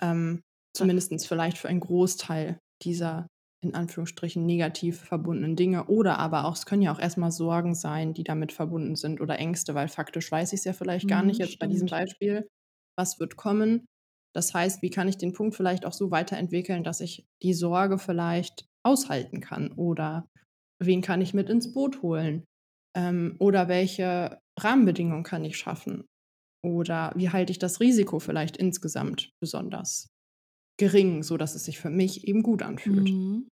Ähm, 0.03 0.43
Zumindest 0.77 1.27
vielleicht 1.27 1.59
für 1.59 1.69
einen 1.69 1.81
Großteil 1.81 2.59
dieser 2.83 3.27
in 3.63 3.75
Anführungsstrichen 3.75 4.47
negativ 4.47 5.01
verbundenen 5.01 5.57
Dinge. 5.57 5.87
Oder 5.87 6.19
aber 6.19 6.45
auch, 6.47 6.55
es 6.55 6.65
können 6.65 6.83
ja 6.83 6.93
auch 6.95 6.99
erstmal 6.99 7.31
Sorgen 7.31 7.75
sein, 7.75 8.15
die 8.15 8.25
damit 8.25 8.53
verbunden 8.53 8.97
sind 8.97 9.21
oder 9.21 9.39
Ängste, 9.39 9.75
weil 9.75 9.89
faktisch 9.89 10.31
weiß 10.31 10.53
ich 10.53 10.61
es 10.61 10.65
ja 10.65 10.73
vielleicht 10.73 11.09
gar 11.09 11.23
nicht 11.23 11.39
Mhm, 11.39 11.41
jetzt 11.41 11.59
bei 11.59 11.67
diesem 11.67 11.89
stimmt. 11.89 11.91
Beispiel, 11.91 12.49
was 12.97 13.21
wird 13.21 13.37
kommen. 13.37 13.87
Das 14.35 14.55
heißt, 14.55 14.83
wie 14.83 14.91
kann 14.91 15.09
ich 15.09 15.19
den 15.19 15.33
Punkt 15.33 15.55
vielleicht 15.57 15.85
auch 15.87 15.93
so 15.93 16.11
weiterentwickeln, 16.11 16.85
dass 16.85 17.01
ich 17.01 17.27
die 17.43 17.55
Sorge 17.55 17.99
vielleicht 17.99 18.67
aushalten 18.85 19.41
kann? 19.41 19.73
Oder 19.73 20.29
wen 20.81 21.03
kann 21.03 21.21
ich 21.21 21.35
mit 21.35 21.49
ins 21.51 21.73
Boot 21.73 22.03
holen? 22.03 22.45
Ähm, 22.97 23.37
oder 23.39 23.69
welche 23.69 24.41
Rahmenbedingungen 24.59 25.25
kann 25.25 25.45
ich 25.45 25.57
schaffen? 25.57 26.05
Oder 26.65 27.13
wie 27.17 27.31
halte 27.31 27.53
ich 27.53 27.59
das 27.59 27.81
Risiko 27.81 28.19
vielleicht 28.21 28.57
insgesamt 28.57 29.31
besonders 29.41 30.09
gering, 30.79 31.23
sodass 31.23 31.55
es 31.55 31.65
sich 31.67 31.79
für 31.81 31.91
mich 31.91 32.27
eben 32.29 32.43
gut 32.43 32.63
anfühlt? 32.63 33.13
Mhm. 33.13 33.49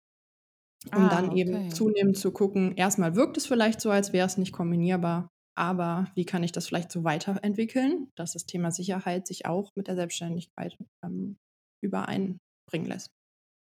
Um 0.95 1.09
dann 1.09 1.31
Ah, 1.31 1.33
eben 1.33 1.61
okay. 1.61 1.69
zunehmend 1.69 2.17
zu 2.19 2.31
gucken, 2.33 2.75
erstmal 2.77 3.17
wirkt 3.17 3.37
es 3.37 3.47
vielleicht 3.47 3.81
so, 3.81 3.91
als 3.91 4.13
wäre 4.13 4.27
es 4.27 4.37
nicht 4.39 4.53
kombinierbar, 4.53 5.29
aber 5.57 6.11
wie 6.15 6.25
kann 6.25 6.43
ich 6.43 6.53
das 6.53 6.67
vielleicht 6.67 6.91
so 6.91 7.05
weiterentwickeln, 7.05 8.09
dass 8.17 8.33
das 8.33 8.47
Thema 8.47 8.71
Sicherheit 8.71 9.27
sich 9.27 9.47
auch 9.47 9.71
mit 9.77 9.89
der 9.89 9.97
Selbstständigkeit 9.97 10.77
ähm, 11.05 11.37
übereinbringen 11.83 12.89
lässt. 12.89 13.11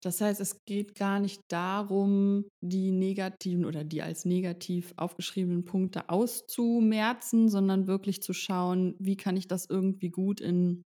Das 0.03 0.21
heißt, 0.21 0.41
es 0.41 0.65
geht 0.67 0.95
gar 0.95 1.21
nicht 1.21 1.41
darum, 1.49 2.45
die 2.63 2.93
negativen 2.93 3.65
oder 3.65 3.83
die 3.83 4.03
als 4.03 4.25
negativ 4.25 4.93
aufgeschriebenen 4.97 5.65
Punkte 5.65 6.11
auszumerzen, 6.11 7.49
sondern 7.49 7.87
wirklich 7.87 8.23
zu 8.23 8.33
schauen, 8.33 8.95
wie 8.99 9.17
kann 9.17 9.37
ich 9.37 9.49
das 9.49 9.67
irgendwie 9.69 10.11
gut 10.11 10.41
in 10.41 10.83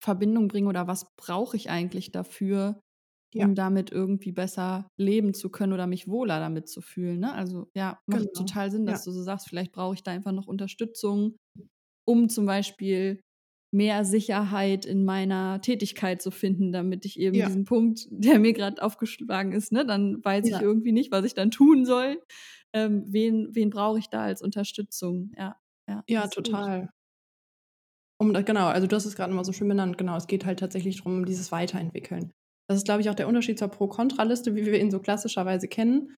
Verbindung 0.00 0.48
bringen 0.48 0.68
oder 0.68 0.86
was 0.86 1.06
brauche 1.16 1.56
ich 1.56 1.70
eigentlich 1.70 2.12
dafür, 2.12 2.80
Ja. 3.34 3.48
um 3.48 3.54
damit 3.54 3.90
irgendwie 3.92 4.32
besser 4.32 4.88
leben 4.98 5.34
zu 5.34 5.50
können 5.50 5.72
oder 5.72 5.86
mich 5.86 6.08
wohler 6.08 6.40
damit 6.40 6.68
zu 6.68 6.80
fühlen. 6.82 7.20
Ne? 7.20 7.32
Also 7.34 7.68
ja, 7.74 7.98
macht 8.06 8.28
Genau. 8.28 8.30
total 8.34 8.70
Sinn, 8.70 8.86
dass 8.86 9.02
Ja. 9.02 9.04
du 9.04 9.10
so 9.12 9.22
sagst, 9.22 9.48
vielleicht 9.48 9.72
brauche 9.72 9.94
ich 9.94 10.02
da 10.02 10.12
einfach 10.12 10.32
noch 10.32 10.46
Unterstützung, 10.46 11.36
um 12.06 12.28
zum 12.28 12.46
Beispiel 12.46 13.20
mehr 13.72 14.04
Sicherheit 14.04 14.84
in 14.86 15.04
meiner 15.04 15.60
Tätigkeit 15.60 16.22
zu 16.22 16.30
finden, 16.30 16.72
damit 16.72 17.04
ich 17.06 17.18
eben 17.18 17.40
Ja. 17.40 17.44
diesen 17.44 17.64
Punkt, 17.64 18.06
der 18.10 18.38
mir 18.38 18.52
gerade 18.52 18.82
aufgeschlagen 18.82 19.52
ist, 19.52 19.72
ne, 19.72 19.84
dann 19.86 20.24
weiß 20.24 20.48
ich 20.48 20.60
irgendwie 20.60 20.92
nicht, 20.92 21.10
was 21.12 21.24
ich 21.24 21.34
dann 21.34 21.50
tun 21.50 21.84
soll. 21.84 22.22
Ähm, 22.72 23.04
wen 23.08 23.48
wen 23.54 23.70
brauche 23.70 23.98
ich 23.98 24.08
da 24.10 24.22
als 24.24 24.42
Unterstützung? 24.42 25.32
Ja, 25.36 25.56
ja, 25.88 26.04
Ja, 26.08 26.28
gut. 26.42 26.68
total. 26.68 26.88
Um 28.20 28.32
genau, 28.32 28.66
also 28.66 28.86
du 28.88 28.96
hast 28.96 29.04
es 29.06 29.14
gerade 29.16 29.32
mal 29.32 29.44
so 29.44 29.52
schön 29.52 29.68
benannt, 29.68 29.98
genau, 29.98 30.16
es 30.16 30.26
geht 30.26 30.44
halt 30.44 30.58
tatsächlich 30.60 30.96
darum, 30.98 31.18
um 31.18 31.24
dieses 31.24 31.52
Weiterentwickeln. 31.52 32.32
Das 32.68 32.78
ist, 32.78 32.84
glaube 32.84 33.00
ich, 33.02 33.10
auch 33.10 33.14
der 33.14 33.28
Unterschied 33.28 33.58
zur 33.58 33.68
Pro-Kontra-Liste, 33.68 34.54
wie 34.54 34.64
wir 34.64 34.80
ihn 34.80 34.90
so 34.90 35.00
klassischerweise 35.00 35.68
kennen. 35.68 36.14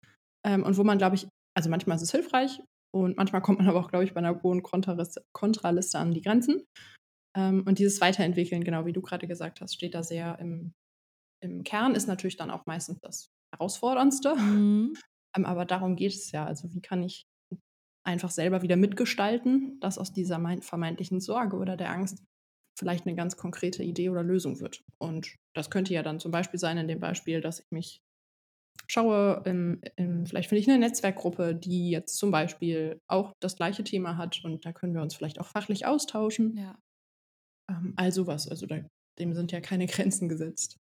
Ähm, 0.45 0.63
und 0.63 0.77
wo 0.77 0.83
man, 0.83 0.97
glaube 0.97 1.15
ich, 1.15 1.27
also 1.57 1.69
manchmal 1.69 1.95
ist 1.95 2.03
es 2.03 2.11
hilfreich 2.11 2.61
und 2.93 3.17
manchmal 3.17 3.41
kommt 3.41 3.59
man 3.59 3.67
aber 3.67 3.79
auch, 3.79 3.89
glaube 3.89 4.05
ich, 4.05 4.13
bei 4.13 4.19
einer 4.19 4.33
Pro- 4.35 4.51
und 4.51 4.63
Kontraliste, 4.63 5.99
an 5.99 6.11
die 6.13 6.21
Grenzen. 6.21 6.63
Ähm, 7.35 7.63
und 7.65 7.79
dieses 7.79 7.99
Weiterentwickeln, 7.99 8.63
genau 8.63 8.85
wie 8.85 8.93
du 8.93 9.01
gerade 9.01 9.27
gesagt 9.27 9.61
hast, 9.61 9.73
steht 9.73 9.95
da 9.95 10.03
sehr 10.03 10.37
im, 10.39 10.73
im 11.43 11.63
Kern, 11.63 11.95
ist 11.95 12.07
natürlich 12.07 12.37
dann 12.37 12.51
auch 12.51 12.65
meistens 12.65 12.99
das 13.01 13.27
Herausforderndste. 13.53 14.35
Mhm. 14.35 14.93
Ähm, 15.37 15.43
aber 15.43 15.65
darum 15.65 15.97
geht 15.97 16.13
es 16.13 16.31
ja. 16.31 16.45
Also 16.45 16.73
wie 16.73 16.79
kann 16.79 17.03
ich 17.03 17.25
einfach 18.05 18.31
selber 18.31 18.61
wieder 18.61 18.77
mitgestalten, 18.77 19.77
dass 19.81 19.97
aus 19.97 20.13
dieser 20.13 20.39
mein- 20.39 20.61
vermeintlichen 20.61 21.19
Sorge 21.19 21.57
oder 21.57 21.75
der 21.75 21.89
Angst 21.91 22.23
vielleicht 22.77 23.05
eine 23.05 23.15
ganz 23.15 23.37
konkrete 23.37 23.83
Idee 23.83 24.09
oder 24.09 24.23
Lösung 24.23 24.59
wird. 24.59 24.83
Und 24.97 25.35
das 25.53 25.69
könnte 25.69 25.93
ja 25.93 26.03
dann 26.03 26.19
zum 26.19 26.31
Beispiel 26.31 26.59
sein 26.59 26.77
in 26.77 26.87
dem 26.87 26.99
Beispiel, 26.99 27.41
dass 27.41 27.59
ich 27.59 27.71
mich 27.71 28.01
schaue, 28.87 29.41
im, 29.45 29.81
im, 29.95 30.25
vielleicht 30.25 30.49
finde 30.49 30.61
ich 30.61 30.69
eine 30.69 30.79
Netzwerkgruppe, 30.79 31.55
die 31.55 31.89
jetzt 31.89 32.17
zum 32.17 32.31
Beispiel 32.31 33.01
auch 33.07 33.33
das 33.39 33.55
gleiche 33.55 33.83
Thema 33.83 34.17
hat 34.17 34.43
und 34.43 34.65
da 34.65 34.73
können 34.73 34.93
wir 34.93 35.01
uns 35.01 35.15
vielleicht 35.15 35.39
auch 35.39 35.47
fachlich 35.47 35.85
austauschen. 35.85 36.55
Ja. 36.57 36.77
Ähm, 37.69 37.93
all 37.95 38.11
sowas. 38.11 38.47
Also 38.47 38.65
da, 38.65 38.81
dem 39.19 39.33
sind 39.33 39.51
ja 39.51 39.61
keine 39.61 39.87
Grenzen 39.87 40.29
gesetzt. 40.29 40.77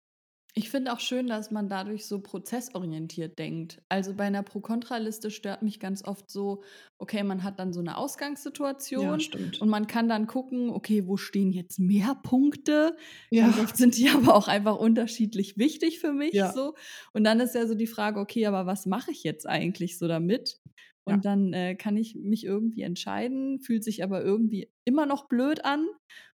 Ich 0.54 0.68
finde 0.68 0.92
auch 0.92 1.00
schön, 1.00 1.28
dass 1.28 1.50
man 1.50 1.70
dadurch 1.70 2.04
so 2.04 2.20
prozessorientiert 2.20 3.38
denkt. 3.38 3.80
Also 3.88 4.14
bei 4.14 4.24
einer 4.24 4.42
Pro-Kontra-Liste 4.42 5.30
stört 5.30 5.62
mich 5.62 5.80
ganz 5.80 6.04
oft 6.04 6.30
so, 6.30 6.62
okay, 6.98 7.22
man 7.22 7.42
hat 7.42 7.58
dann 7.58 7.72
so 7.72 7.80
eine 7.80 7.96
Ausgangssituation 7.96 9.04
Ja, 9.04 9.20
stimmt. 9.20 9.62
und 9.62 9.70
man 9.70 9.86
kann 9.86 10.10
dann 10.10 10.26
gucken, 10.26 10.68
okay, 10.68 11.06
wo 11.06 11.16
stehen 11.16 11.52
jetzt 11.52 11.78
mehr 11.78 12.14
Punkte? 12.22 12.96
Ja. 13.30 13.46
Ganz 13.46 13.60
oft 13.60 13.76
sind 13.78 13.96
die 13.96 14.08
aber 14.10 14.34
auch 14.34 14.46
einfach 14.46 14.76
unterschiedlich 14.76 15.56
wichtig 15.56 16.00
für 16.00 16.12
mich 16.12 16.34
Ja. 16.34 16.52
so. 16.52 16.74
Und 17.14 17.24
dann 17.24 17.40
ist 17.40 17.54
ja 17.54 17.66
so 17.66 17.74
die 17.74 17.86
Frage, 17.86 18.20
okay, 18.20 18.44
aber 18.44 18.66
was 18.66 18.84
mache 18.84 19.10
ich 19.10 19.22
jetzt 19.24 19.48
eigentlich 19.48 19.98
so 19.98 20.06
damit? 20.06 20.58
Und 21.04 21.24
Ja. 21.24 21.26
dann 21.26 21.52
äh, 21.52 21.74
kann 21.74 21.96
ich 21.96 22.14
mich 22.14 22.44
irgendwie 22.44 22.82
entscheiden, 22.82 23.60
fühlt 23.60 23.82
sich 23.84 24.04
aber 24.04 24.22
irgendwie 24.22 24.72
immer 24.84 25.04
noch 25.06 25.28
blöd 25.28 25.64
an. 25.64 25.86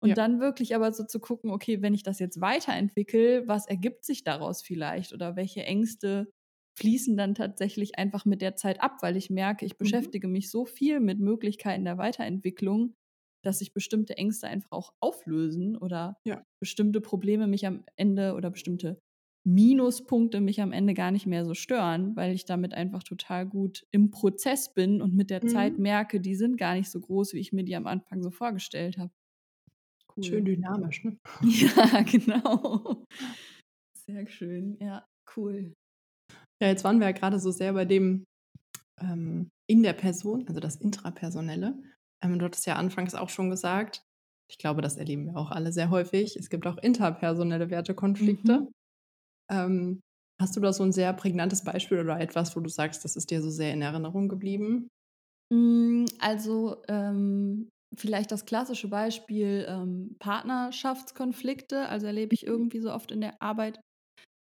Und 0.01 0.17
Ja. 0.17 0.19
dann 0.19 0.41
wirklich 0.41 0.75
aber 0.75 0.93
so 0.93 1.05
zu 1.05 1.21
gucken, 1.21 1.51
okay, 1.51 1.83
wenn 1.83 1.95
ich 1.95 2.03
das 2.03 2.19
jetzt 2.19 2.41
weiterentwickle, 2.41 3.47
was 3.49 3.67
ergibt 3.67 4.05
sich 4.05 4.25
daraus 4.25 4.63
vielleicht 4.63 5.13
oder 5.13 5.37
welche 5.37 5.65
Ängste 5.65 6.31
fließen 6.79 7.17
dann 7.17 7.35
tatsächlich 7.35 7.99
einfach 7.99 8.25
mit 8.25 8.41
der 8.43 8.57
Zeit 8.57 8.81
ab, 8.81 8.99
weil 9.03 9.17
ich 9.17 9.31
merke, 9.31 9.67
ich 9.67 9.77
Mhm. 9.83 10.13
beschäftige 10.13 10.27
mich 10.29 10.51
so 10.51 10.65
viel 10.65 11.01
mit 11.01 11.19
Möglichkeiten 11.21 11.85
der 11.85 11.99
Weiterentwicklung, 11.99 12.95
dass 13.45 13.59
sich 13.59 13.73
bestimmte 13.75 14.17
Ängste 14.17 14.47
einfach 14.49 14.73
auch 14.73 14.93
auflösen 15.01 15.77
oder 15.77 16.17
Ja. 16.25 16.45
bestimmte 16.61 17.01
Probleme 17.01 17.47
mich 17.47 17.67
am 17.67 17.85
Ende 17.97 18.35
oder 18.35 18.51
bestimmte 18.51 19.01
Minuspunkte 19.45 20.41
mich 20.41 20.61
am 20.61 20.73
Ende 20.73 20.95
gar 20.95 21.11
nicht 21.11 21.27
mehr 21.27 21.45
so 21.45 21.55
stören, 21.55 22.15
weil 22.17 22.33
ich 22.33 22.45
damit 22.45 22.75
einfach 22.75 23.03
total 23.03 23.47
gut 23.47 23.85
im 23.91 24.11
Prozess 24.11 24.73
bin 24.73 25.03
und 25.03 25.15
mit 25.15 25.31
der 25.31 25.47
Zeit 25.47 25.79
Mhm. 25.79 25.83
merke, 25.83 26.21
die 26.21 26.37
sind 26.37 26.57
gar 26.57 26.75
nicht 26.75 26.91
so 26.91 27.01
groß, 27.01 27.33
wie 27.35 27.41
ich 27.41 27.53
mir 27.53 27.65
die 27.65 27.75
am 27.77 27.87
Anfang 27.87 28.23
so 28.23 28.31
vorgestellt 28.31 28.99
habe. 28.99 29.11
Cool. 30.17 30.25
Schön 30.25 30.45
dynamisch, 30.45 31.05
ne? 31.05 31.17
Ja, 31.43 32.03
genau. 32.03 33.05
Sehr 34.07 34.27
schön. 34.29 34.77
Ja, 34.81 35.07
cool. 35.37 35.73
Ja, 36.61 36.69
jetzt 36.69 36.85
waren 36.85 37.01
wir 37.01 37.07
ja 37.07 37.13
gerade 37.13 37.39
so 37.41 37.51
sehr 37.51 37.73
bei 37.73 37.85
dem 37.85 38.25
ähm, 39.01 39.49
in 39.69 39.83
der 39.83 39.95
Person, 39.95 40.47
also 40.49 40.61
das 40.61 40.77
Intrapersonelle. 40.77 41.83
Ähm, 42.23 42.39
du 42.39 42.45
hattest 42.45 42.67
ja 42.67 42.77
anfangs 42.77 43.15
auch 43.15 43.29
schon 43.29 43.51
gesagt, 43.51 44.03
ich 44.51 44.59
glaube, 44.59 44.83
das 44.83 44.97
erleben 44.97 45.27
wir 45.27 45.37
auch 45.37 45.51
alle 45.51 45.73
sehr 45.73 45.91
häufig. 45.91 46.37
Es 46.37 46.51
gibt 46.51 46.67
auch 46.67 46.77
interpersonelle 46.79 47.71
Wertekonflikte. 47.71 48.61
Mhm. 48.61 48.69
Ähm, 49.53 50.01
hast 50.41 50.57
du 50.57 50.61
da 50.61 50.73
so 50.73 50.83
ein 50.85 50.93
sehr 50.93 51.13
prägnantes 51.13 51.65
Beispiel 51.65 52.01
oder 52.01 52.21
etwas, 52.21 52.57
wo 52.57 52.61
du 52.61 52.69
sagst, 52.71 53.05
das 53.05 53.17
ist 53.17 53.31
dir 53.31 53.43
so 53.43 53.51
sehr 53.51 53.73
in 53.75 53.83
Erinnerung 53.83 54.29
geblieben? 54.29 54.89
Mm, 55.51 56.05
Also 56.21 56.83
ähm, 56.89 57.69
vielleicht 57.97 58.33
das 58.33 58.47
klassische 58.47 58.89
Beispiel 58.89 59.67
ähm, 59.69 60.17
Partnerschaftskonflikte. 60.19 61.89
Also 61.89 62.07
erlebe 62.07 62.35
ich 62.35 62.47
irgendwie 62.47 62.81
so 62.81 62.93
oft 62.93 63.13
in 63.13 63.21
der 63.21 63.41
Arbeit, 63.43 63.81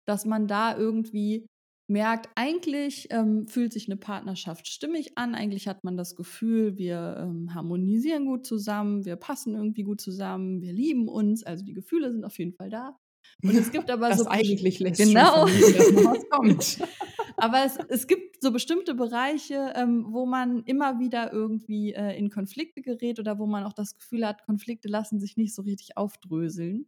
dass 0.08 0.25
man 0.25 0.48
da 0.48 0.77
irgendwie 0.77 1.48
merkt, 1.89 2.30
eigentlich 2.36 3.08
ähm, 3.12 3.48
fühlt 3.48 3.74
sich 3.74 3.88
eine 3.88 3.98
Partnerschaft 3.98 4.68
stimmig 4.68 5.18
an. 5.18 5.36
Eigentlich 5.36 5.68
hat 5.68 5.84
man 5.84 5.98
das 5.98 6.15
Gefühl, 6.15 6.77
wir 6.77 7.18
ähm, 7.20 7.53
harmonisieren 7.56 8.25
gut 8.25 8.46
zusammen, 8.48 9.06
wir 9.06 9.18
passen 9.18 9.56
irgendwie 9.56 9.84
gut 9.84 10.01
zusammen, 10.01 10.62
wir 10.62 10.74
lieben 10.74 11.10
uns. 11.10 11.44
Also 11.44 11.65
die 11.65 11.74
Gefühle 11.74 12.12
sind 12.12 12.25
auf 12.25 12.39
jeden 12.39 12.53
Fall 12.53 12.70
da. 12.70 12.98
Und 13.43 13.55
es 13.55 13.71
gibt 13.71 13.89
aber 13.89 14.09
das 14.09 14.19
so 14.19 14.27
eigentlich 14.27 14.79
lässt 14.79 14.99
Genau. 14.99 15.47
schon 15.47 16.29
kommt. 16.29 16.77
Aber 17.37 17.65
es, 17.65 17.77
es 17.89 18.05
gibt 18.07 18.41
so 18.41 18.51
bestimmte 18.51 18.93
Bereiche, 18.93 19.73
ähm, 19.75 20.05
wo 20.09 20.25
man 20.27 20.63
immer 20.63 20.99
wieder 20.99 21.31
irgendwie 21.33 21.93
äh, 21.93 22.15
in 22.17 22.29
Konflikte 22.29 22.81
gerät 22.83 23.19
oder 23.19 23.39
wo 23.39 23.47
man 23.47 23.63
auch 23.63 23.73
das 23.73 23.95
Gefühl 23.95 24.27
hat, 24.27 24.43
Konflikte 24.43 24.87
lassen 24.87 25.19
sich 25.19 25.37
nicht 25.37 25.55
so 25.55 25.63
richtig 25.63 25.97
aufdröseln. 25.97 26.87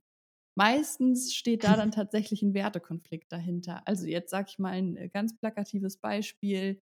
Meistens 0.55 1.33
steht 1.33 1.63
da 1.63 1.75
dann 1.75 1.91
tatsächlich 1.91 2.43
ein 2.43 2.53
Wertekonflikt 2.53 3.31
dahinter. 3.31 3.81
Also 3.87 4.05
jetzt 4.05 4.29
sage 4.31 4.47
ich 4.49 4.59
mal 4.59 4.73
ein 4.73 4.95
äh, 4.97 5.09
ganz 5.09 5.35
plakatives 5.37 5.97
Beispiel. 5.97 6.79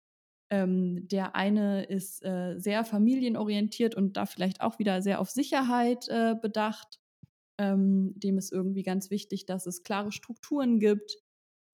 Ähm, 0.50 1.08
der 1.10 1.36
eine 1.36 1.84
ist 1.84 2.24
äh, 2.24 2.56
sehr 2.58 2.86
familienorientiert 2.86 3.96
und 3.96 4.16
da 4.16 4.26
vielleicht 4.26 4.62
auch 4.62 4.80
wieder 4.80 5.02
sehr 5.02 5.20
auf 5.20 5.30
Sicherheit 5.30 6.08
äh, 6.08 6.36
bedacht. 6.42 7.00
Ähm, 7.60 8.14
dem 8.18 8.38
ist 8.38 8.52
irgendwie 8.52 8.84
ganz 8.84 9.10
wichtig, 9.12 9.46
dass 9.46 9.66
es 9.68 9.84
klare 9.84 10.12
Strukturen 10.12 10.80
gibt. 10.80 11.18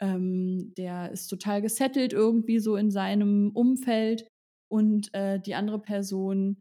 Ähm, 0.01 0.73
der 0.77 1.11
ist 1.11 1.27
total 1.27 1.61
gesettelt 1.61 2.13
irgendwie 2.13 2.59
so 2.59 2.75
in 2.77 2.91
seinem 2.91 3.51
Umfeld 3.53 4.27
und 4.69 5.13
äh, 5.13 5.39
die 5.39 5.55
andere 5.55 5.79
Person 5.81 6.59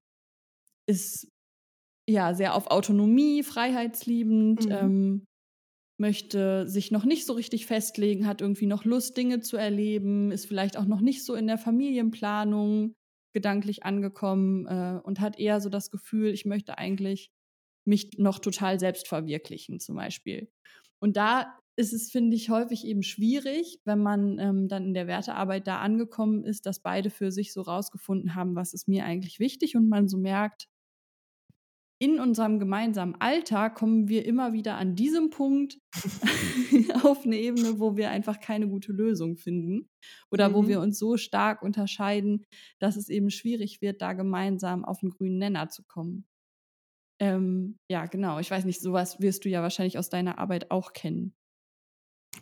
ist 0.87 1.29
ja 2.09 2.35
sehr 2.35 2.55
auf 2.55 2.69
Autonomie, 2.69 3.43
freiheitsliebend, 3.43 4.67
Mhm. 4.67 4.73
ähm, 4.73 5.25
möchte 6.00 6.69
sich 6.69 6.93
noch 6.93 7.05
nicht 7.07 7.26
so 7.26 7.35
richtig 7.35 7.67
festlegen, 7.67 8.26
hat 8.26 8.43
irgendwie 8.43 8.67
noch 8.67 8.85
Lust, 8.87 9.17
Dinge 9.19 9.41
zu 9.41 9.59
erleben, 9.59 10.33
ist 10.33 10.47
vielleicht 10.47 10.79
auch 10.79 10.87
noch 10.87 11.02
nicht 11.02 11.25
so 11.25 11.35
in 11.37 11.49
der 11.49 11.59
Familienplanung 11.59 12.95
gedanklich 13.35 13.85
angekommen 13.85 14.67
äh, 14.69 15.00
und 15.05 15.21
hat 15.21 15.41
eher 15.41 15.61
so 15.61 15.71
das 15.71 15.91
Gefühl, 15.93 16.31
ich 16.35 16.47
möchte 16.47 16.79
eigentlich 16.79 17.32
mich 17.85 18.19
noch 18.19 18.39
total 18.39 18.79
selbst 18.79 19.09
verwirklichen, 19.09 19.81
zum 19.81 19.97
Beispiel. 19.97 20.51
Und 21.01 21.17
da 21.17 21.59
ist 21.77 21.93
es, 21.93 22.11
finde 22.11 22.37
ich, 22.37 22.51
häufig 22.51 22.87
eben 22.87 23.03
schwierig, 23.03 23.81
wenn 23.85 24.01
man 24.03 24.39
ähm, 24.39 24.69
dann 24.69 24.85
in 24.85 24.95
der 24.95 25.07
Wertearbeit 25.07 25.67
da 25.67 25.79
angekommen 25.79 26.45
ist, 26.45 26.67
dass 26.67 26.81
beide 26.81 27.11
für 27.11 27.33
sich 27.33 27.53
so 27.53 27.62
rausgefunden 27.62 28.35
haben, 28.35 28.55
was 28.55 28.75
ist 28.75 28.89
mir 28.89 29.05
eigentlich 29.05 29.41
wichtig 29.41 29.77
und 29.77 29.89
man 29.89 30.09
so 30.09 30.19
merkt, 30.19 30.69
in 31.99 32.19
unserem 32.19 32.59
gemeinsamen 32.59 33.15
Alltag 33.21 33.77
kommen 33.77 34.09
wir 34.09 34.27
immer 34.27 34.53
wieder 34.53 34.75
an 34.77 34.97
diesem 34.97 35.31
Punkt 35.31 35.79
auf 37.05 37.25
eine 37.25 37.37
Ebene, 37.37 37.79
wo 37.79 37.97
wir 37.97 38.11
einfach 38.11 38.41
keine 38.41 38.69
gute 38.69 38.93
Lösung 38.93 39.37
finden 39.37 39.89
oder 40.31 40.49
mhm. 40.49 40.55
wo 40.55 40.69
wir 40.69 40.81
uns 40.81 40.99
so 40.99 41.17
stark 41.17 41.62
unterscheiden, 41.62 42.45
dass 42.81 42.97
es 42.97 43.09
eben 43.09 43.31
schwierig 43.31 43.81
wird, 43.81 44.03
da 44.03 44.15
gemeinsam 44.15 44.85
auf 44.85 45.01
den 45.01 45.11
grünen 45.11 45.39
Nenner 45.39 45.69
zu 45.69 45.85
kommen. 45.85 46.27
Ähm, 47.23 47.76
ja, 47.88 48.07
genau. 48.07 48.41
Ich 48.41 48.50
weiß 48.50 48.64
nicht, 48.64 48.81
sowas 48.81 49.21
wirst 49.21 49.45
du 49.45 49.49
ja 49.49 49.62
wahrscheinlich 49.62 49.97
aus 49.97 50.11
deiner 50.11 50.38
Arbeit 50.38 50.73
auch 50.73 50.93
kennen. 50.93 51.33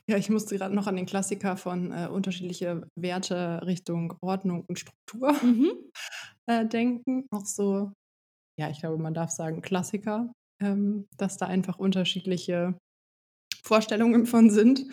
Ja, 0.09 0.17
ich 0.17 0.31
musste 0.31 0.57
gerade 0.57 0.75
noch 0.75 0.87
an 0.87 0.97
den 0.97 1.05
Klassiker 1.05 1.59
von 1.59 1.93
äh, 1.93 2.09
unterschiedliche 2.11 2.89
Werte 2.99 3.61
Richtung 3.67 4.17
Ordnung 4.23 4.65
und 4.67 4.79
Struktur 4.79 5.33
mhm. 5.43 5.71
äh, 6.47 6.65
denken. 6.67 7.27
Auch 7.31 7.45
so, 7.45 7.93
ja, 8.59 8.71
ich 8.71 8.81
glaube, 8.81 8.97
man 8.97 9.13
darf 9.13 9.31
sagen 9.31 9.61
Klassiker, 9.61 10.33
ähm, 10.63 11.07
dass 11.19 11.37
da 11.37 11.47
einfach 11.47 11.79
unterschiedliche 11.79 12.79
Vorstellungen 13.63 14.25
von 14.25 14.49
sind. 14.49 14.87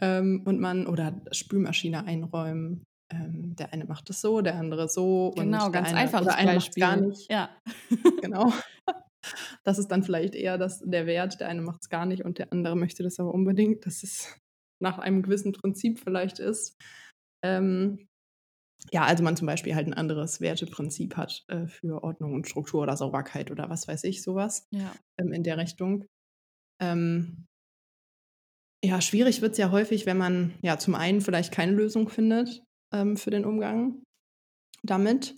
Ähm, 0.00 0.42
und 0.46 0.58
man, 0.58 0.86
oder 0.86 1.20
Spülmaschine 1.32 2.06
einräumen, 2.06 2.84
ähm, 3.12 3.54
der 3.56 3.72
eine 3.74 3.84
macht 3.84 4.08
es 4.08 4.22
so, 4.22 4.40
der 4.40 4.56
andere 4.56 4.88
so. 4.88 5.32
Genau, 5.36 5.66
und 5.66 5.72
ganz 5.72 5.88
eine, 5.88 5.98
einfaches 5.98 6.26
oder 6.28 6.36
einer 6.36 6.58
gar 6.76 6.96
nicht. 6.96 7.30
Ja. 7.30 7.50
genau. 8.22 8.52
Das 9.64 9.78
ist 9.78 9.88
dann 9.88 10.02
vielleicht 10.02 10.34
eher 10.34 10.58
das, 10.58 10.80
der 10.80 11.06
Wert. 11.06 11.40
Der 11.40 11.48
eine 11.48 11.62
macht 11.62 11.82
es 11.82 11.88
gar 11.88 12.06
nicht 12.06 12.24
und 12.24 12.38
der 12.38 12.52
andere 12.52 12.76
möchte 12.76 13.02
das 13.02 13.20
aber 13.20 13.32
unbedingt, 13.32 13.86
dass 13.86 14.02
es 14.02 14.40
nach 14.80 14.98
einem 14.98 15.22
gewissen 15.22 15.52
Prinzip 15.52 16.00
vielleicht 16.00 16.38
ist. 16.40 16.76
Ähm, 17.44 18.08
ja, 18.90 19.04
also 19.04 19.22
man 19.22 19.36
zum 19.36 19.46
Beispiel 19.46 19.74
halt 19.74 19.86
ein 19.86 19.94
anderes 19.94 20.40
Werteprinzip 20.40 21.16
hat 21.16 21.44
äh, 21.48 21.66
für 21.66 22.02
Ordnung 22.02 22.34
und 22.34 22.48
Struktur 22.48 22.82
oder 22.82 22.96
Sauberkeit 22.96 23.50
oder 23.50 23.70
was 23.70 23.86
weiß 23.86 24.04
ich, 24.04 24.22
sowas 24.22 24.66
ja. 24.70 24.92
ähm, 25.18 25.32
in 25.32 25.44
der 25.44 25.56
Richtung. 25.58 26.06
Ähm, 26.80 27.46
ja, 28.84 29.00
schwierig 29.00 29.40
wird 29.40 29.52
es 29.52 29.58
ja 29.58 29.70
häufig, 29.70 30.06
wenn 30.06 30.18
man 30.18 30.54
ja 30.62 30.78
zum 30.78 30.96
einen 30.96 31.20
vielleicht 31.20 31.52
keine 31.52 31.72
Lösung 31.72 32.08
findet 32.08 32.64
ähm, 32.92 33.16
für 33.16 33.30
den 33.30 33.44
Umgang 33.44 34.02
damit 34.82 35.36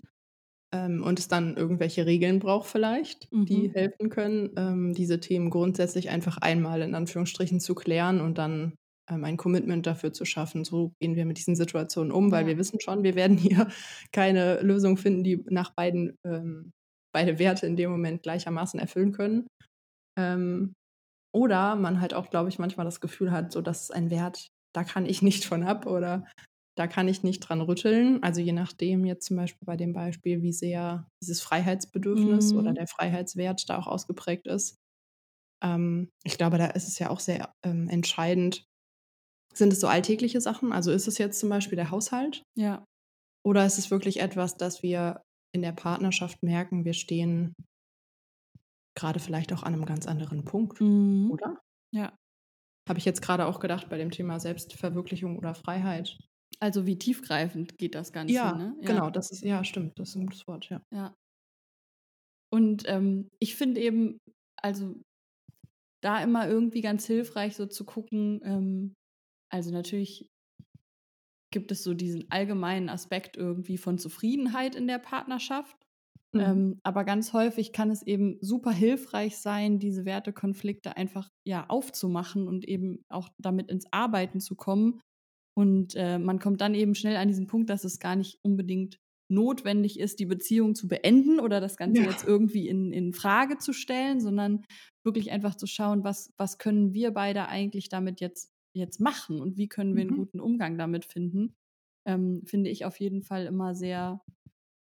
ähm, 0.75 1.04
und 1.04 1.21
es 1.21 1.28
dann 1.28 1.57
irgendwelche 1.57 2.04
Regeln 2.04 2.40
braucht 2.40 2.66
vielleicht, 2.69 3.33
mhm. 3.33 3.47
die 3.47 3.71
helfen 3.73 4.11
können, 4.11 4.50
ähm, 4.57 4.93
diese 4.93 5.21
Themen 5.21 5.49
grundsätzlich 5.49 6.11
einfach 6.11 6.38
einmal 6.38 6.83
in 6.83 6.97
Anführungsstrichen 6.97 7.61
zu 7.61 7.76
klären 7.76 8.21
und 8.21 8.38
dann 8.38 8.75
ähm, 9.09 9.23
ein 9.25 9.37
Commitment 9.37 9.87
dafür 9.87 10.12
zu 10.12 10.25
schaffen. 10.25 10.64
So 10.64 10.93
gehen 11.00 11.14
wir 11.14 11.26
mit 11.26 11.38
diesen 11.38 11.54
Situationen 11.54 12.11
um, 12.11 12.33
weil 12.33 12.43
ja. 12.43 12.49
wir 12.49 12.59
wissen 12.59 12.81
schon, 12.81 13.04
wir 13.04 13.14
werden 13.14 13.37
hier 13.37 13.69
keine 14.12 14.61
Lösung 14.62 14.97
finden, 14.97 15.23
die 15.23 15.45
nach 15.49 15.73
beiden 15.75 16.16
ähm, 16.26 16.73
beide 17.14 17.38
Werte 17.38 17.66
in 17.66 17.76
dem 17.76 17.93
Moment 17.93 18.25
gleichermaßen 18.25 18.81
erfüllen 18.81 19.12
können. 19.12 19.47
Ähm, 20.19 20.75
oder 21.33 21.76
man 21.76 22.00
halt 22.00 22.14
auch, 22.14 22.31
glaube 22.31 22.49
ich, 22.49 22.59
manchmal 22.59 22.87
das 22.87 23.00
Gefühl 23.00 23.31
hat, 23.31 23.52
so 23.52 23.61
dass 23.61 23.93
ein 23.93 24.11
Wert, 24.11 24.49
da 24.75 24.83
kann 24.83 25.07
ich 25.07 25.23
nicht 25.23 25.45
von 25.45 25.62
ab 25.62 25.87
oder 25.87 26.26
da 26.76 26.87
kann 26.87 27.09
ich 27.09 27.23
nicht 27.23 27.40
dran 27.40 27.61
rütteln. 27.61 28.23
Also 28.23 28.40
je 28.40 28.52
nachdem 28.52 29.04
jetzt 29.04 29.26
zum 29.26 29.37
Beispiel 29.37 29.64
bei 29.64 29.76
dem 29.76 29.93
Beispiel, 29.93 30.43
wie 30.43 30.52
sehr 30.52 31.09
dieses 31.23 31.40
Freiheitsbedürfnis 31.40 32.52
mhm. 32.52 32.59
oder 32.59 32.73
der 32.73 32.87
Freiheitswert 32.87 33.69
da 33.69 33.78
auch 33.78 33.87
ausgeprägt 33.87 34.47
ist. 34.47 34.76
Ähm, 35.62 36.11
ich 36.25 36.37
glaube, 36.37 36.59
da 36.59 36.66
ist 36.66 36.88
es 36.88 36.99
ja 36.99 37.11
auch 37.11 37.21
sehr 37.21 37.52
ähm, 37.64 37.88
entscheidend. 37.88 38.66
Sind 39.53 39.72
es 39.72 39.81
so 39.81 39.87
alltägliche 39.87 40.40
Sachen? 40.40 40.72
Also 40.72 40.90
ist 40.90 41.07
es 41.07 41.18
jetzt 41.18 41.38
zum 41.38 41.49
Beispiel 41.49 41.77
der 41.77 41.90
Haushalt? 41.90 42.42
Ja. 42.57 42.85
Oder 43.44 43.64
ist 43.64 43.79
es 43.79 43.90
wirklich 43.90 44.20
etwas, 44.20 44.57
dass 44.57 44.83
wir 44.83 45.22
in 45.55 45.62
der 45.62 45.72
Partnerschaft 45.72 46.42
merken, 46.42 46.85
wir 46.85 46.94
stehen 46.94 47.55
gerade 48.96 49.20
vielleicht 49.20 49.53
auch 49.53 49.62
an 49.62 49.75
einem 49.75 49.87
ganz 49.87 50.07
anderen 50.07 50.44
Punkt, 50.44 50.81
mhm. 50.81 51.31
oder? 51.31 51.61
Ja. 51.92 52.16
Habe 52.88 52.99
ich 52.99 53.05
jetzt 53.05 53.22
gerade 53.22 53.46
auch 53.46 53.61
gedacht 53.61 53.88
bei 53.88 53.96
dem 53.96 54.11
Thema 54.11 54.40
Selbstverwirklichung 54.40 55.38
oder 55.38 55.55
Freiheit. 55.55 56.18
Also 56.61 56.87
wie 56.87 56.99
tiefgreifend 56.99 57.79
geht 57.79 57.95
das 57.95 58.12
Ganze, 58.12 58.35
ja, 58.35 58.55
ne? 58.55 58.77
Ja, 58.81 58.87
genau, 58.87 59.11
das 59.11 59.31
ist, 59.31 59.45
ja, 59.45 59.64
stimmt, 59.64 59.99
das 59.99 60.11
ist 60.11 60.17
ein 60.17 60.27
gutes 60.27 60.47
Wort, 60.47 60.69
ja. 60.69 60.83
Ja. 60.93 61.14
Und 62.53 62.85
ähm, 62.87 63.29
ich 63.40 63.57
finde 63.57 63.81
eben, 63.81 64.19
also 64.62 64.95
da 66.03 66.23
immer 66.23 66.49
irgendwie 66.49 66.83
ganz 66.83 67.07
hilfreich, 67.07 67.57
so 67.57 67.67
zu 67.67 67.85
gucken, 67.85 68.40
ähm, 68.45 68.95
also 69.51 69.73
natürlich 69.73 70.29
gibt 71.53 71.73
es 71.73 71.83
so 71.83 71.95
diesen 71.95 72.31
allgemeinen 72.31 72.88
Aspekt 72.88 73.37
irgendwie 73.37 73.79
von 73.79 73.99
Zufriedenheit 73.99 74.75
in 74.75 74.87
der 74.87 74.99
Partnerschaft. 74.99 75.77
Mhm. 76.35 76.40
Ähm, 76.40 76.81
aber 76.83 77.05
ganz 77.05 77.33
häufig 77.33 77.73
kann 77.73 77.90
es 77.90 78.03
eben 78.03 78.38
super 78.40 78.73
hilfreich 78.73 79.38
sein, 79.38 79.79
diese 79.79 80.05
Wertekonflikte 80.05 80.97
einfach 80.97 81.29
ja 81.47 81.67
aufzumachen 81.69 82.49
und 82.49 82.67
eben 82.67 83.05
auch 83.09 83.29
damit 83.38 83.71
ins 83.71 83.87
Arbeiten 83.93 84.40
zu 84.40 84.57
kommen 84.57 85.01
und 85.57 85.95
äh, 85.95 86.19
man 86.19 86.38
kommt 86.38 86.61
dann 86.61 86.75
eben 86.75 86.95
schnell 86.95 87.17
an 87.17 87.29
diesen 87.29 87.47
Punkt, 87.47 87.71
dass 87.71 87.85
es 87.85 88.01
gar 88.01 88.17
nicht 88.17 88.38
unbedingt 88.43 88.99
notwendig 89.31 89.99
ist, 89.99 90.19
die 90.19 90.27
Beziehung 90.27 90.75
zu 90.75 90.88
beenden 90.88 91.40
oder 91.40 91.61
das 91.61 91.77
Ganze 91.77 92.03
ja. 92.03 92.11
jetzt 92.11 92.27
irgendwie 92.27 92.69
in, 92.69 92.93
in 92.93 93.12
Frage 93.12 93.59
zu 93.59 93.73
stellen, 93.73 94.21
sondern 94.21 94.64
wirklich 95.05 95.31
einfach 95.31 95.55
zu 95.55 95.67
schauen, 95.67 96.05
was, 96.05 96.33
was 96.37 96.59
können 96.59 96.93
wir 96.93 97.12
beide 97.12 97.49
eigentlich 97.49 97.88
damit 97.88 98.21
jetzt, 98.21 98.53
jetzt 98.75 99.01
machen 99.01 99.40
und 99.40 99.57
wie 99.57 99.69
können 99.69 99.95
wir 99.95 100.03
einen 100.03 100.12
mhm. 100.12 100.17
guten 100.17 100.40
Umgang 100.40 100.77
damit 100.77 101.05
finden. 101.07 101.55
Ähm, 102.07 102.43
finde 102.45 102.71
ich 102.71 102.85
auf 102.85 103.01
jeden 103.01 103.23
Fall 103.23 103.47
immer 103.47 103.75
sehr 103.75 104.21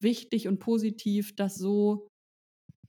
wichtig 0.00 0.46
und 0.46 0.60
positiv, 0.60 1.34
das 1.34 1.56
so 1.56 2.06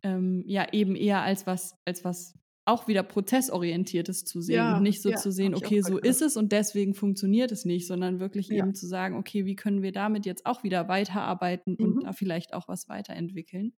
ähm, 0.04 0.44
ja 0.46 0.72
eben 0.72 0.96
eher 0.96 1.22
als 1.22 1.48
was, 1.48 1.76
als 1.86 2.04
was 2.06 2.38
auch 2.70 2.88
wieder 2.88 3.04
prozessorientiertes 3.04 4.24
zu 4.26 4.42
sehen 4.42 4.56
ja, 4.56 4.78
und 4.78 4.84
nicht 4.84 5.02
so 5.02 5.10
ja, 5.10 5.18
zu 5.18 5.32
sehen, 5.32 5.56
okay, 5.56 5.82
so 5.82 5.98
ist 5.98 6.22
es 6.22 6.38
und 6.38 6.52
deswegen 6.52 6.94
funktioniert 6.94 7.52
es 7.52 7.66
nicht, 7.66 7.88
sondern 7.88 8.20
wirklich 8.20 8.48
ja. 8.48 8.58
eben 8.58 8.76
zu 8.76 8.88
sagen, 8.88 9.18
okay, 9.18 9.46
wie 9.46 9.56
können 9.56 9.82
wir 9.82 9.92
damit 9.92 10.26
jetzt 10.26 10.46
auch 10.46 10.64
wieder 10.64 10.88
weiterarbeiten 10.88 11.76
mhm. 11.78 11.86
und 11.86 12.04
da 12.04 12.14
vielleicht 12.14 12.54
auch 12.54 12.68
was 12.68 12.88
weiterentwickeln. 12.88 13.74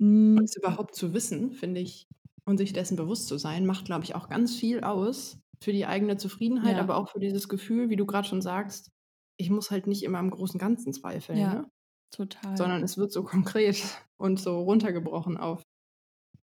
Und 0.00 0.42
es 0.44 0.56
überhaupt 0.56 0.94
zu 0.94 1.12
wissen, 1.14 1.52
finde 1.52 1.80
ich, 1.80 2.06
und 2.44 2.56
sich 2.56 2.72
dessen 2.72 2.96
bewusst 2.96 3.28
zu 3.28 3.38
sein, 3.38 3.66
macht, 3.66 3.84
glaube 3.84 4.04
ich, 4.04 4.14
auch 4.14 4.28
ganz 4.28 4.56
viel 4.56 4.80
aus 4.80 5.38
für 5.62 5.72
die 5.72 5.86
eigene 5.86 6.16
Zufriedenheit, 6.16 6.76
aber 6.76 6.96
auch 6.96 7.10
für 7.10 7.20
dieses 7.20 7.48
Gefühl, 7.48 7.90
wie 7.90 7.96
du 7.96 8.06
gerade 8.06 8.26
schon 8.26 8.40
sagst, 8.40 8.90
ich 9.36 9.50
muss 9.50 9.70
halt 9.70 9.86
nicht 9.86 10.02
immer 10.02 10.18
im 10.18 10.30
großen 10.30 10.58
Ganzen 10.58 10.92
zweifeln. 10.92 11.38
Ja, 11.38 11.54
ne? 11.54 11.70
total. 12.10 12.56
Sondern 12.56 12.82
es 12.82 12.98
wird 12.98 13.12
so 13.12 13.22
konkret 13.22 13.82
und 14.16 14.40
so 14.40 14.60
runtergebrochen 14.60 15.36
auf 15.36 15.62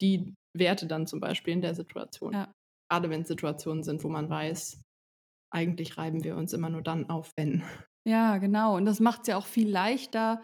die 0.01 0.33
Werte 0.57 0.87
dann 0.87 1.07
zum 1.07 1.19
Beispiel 1.19 1.53
in 1.53 1.61
der 1.61 1.75
Situation. 1.75 2.33
Ja. 2.33 2.51
Gerade 2.89 3.09
wenn 3.09 3.21
es 3.21 3.27
Situationen 3.27 3.83
sind, 3.83 4.03
wo 4.03 4.09
man 4.09 4.29
weiß, 4.29 4.81
eigentlich 5.53 5.97
reiben 5.97 6.23
wir 6.23 6.35
uns 6.35 6.53
immer 6.53 6.69
nur 6.69 6.81
dann 6.81 7.09
auf, 7.09 7.31
wenn. 7.37 7.63
Ja, 8.07 8.37
genau. 8.37 8.75
Und 8.75 8.85
das 8.85 8.99
macht 8.99 9.21
es 9.21 9.27
ja 9.27 9.37
auch 9.37 9.45
viel 9.45 9.69
leichter, 9.69 10.41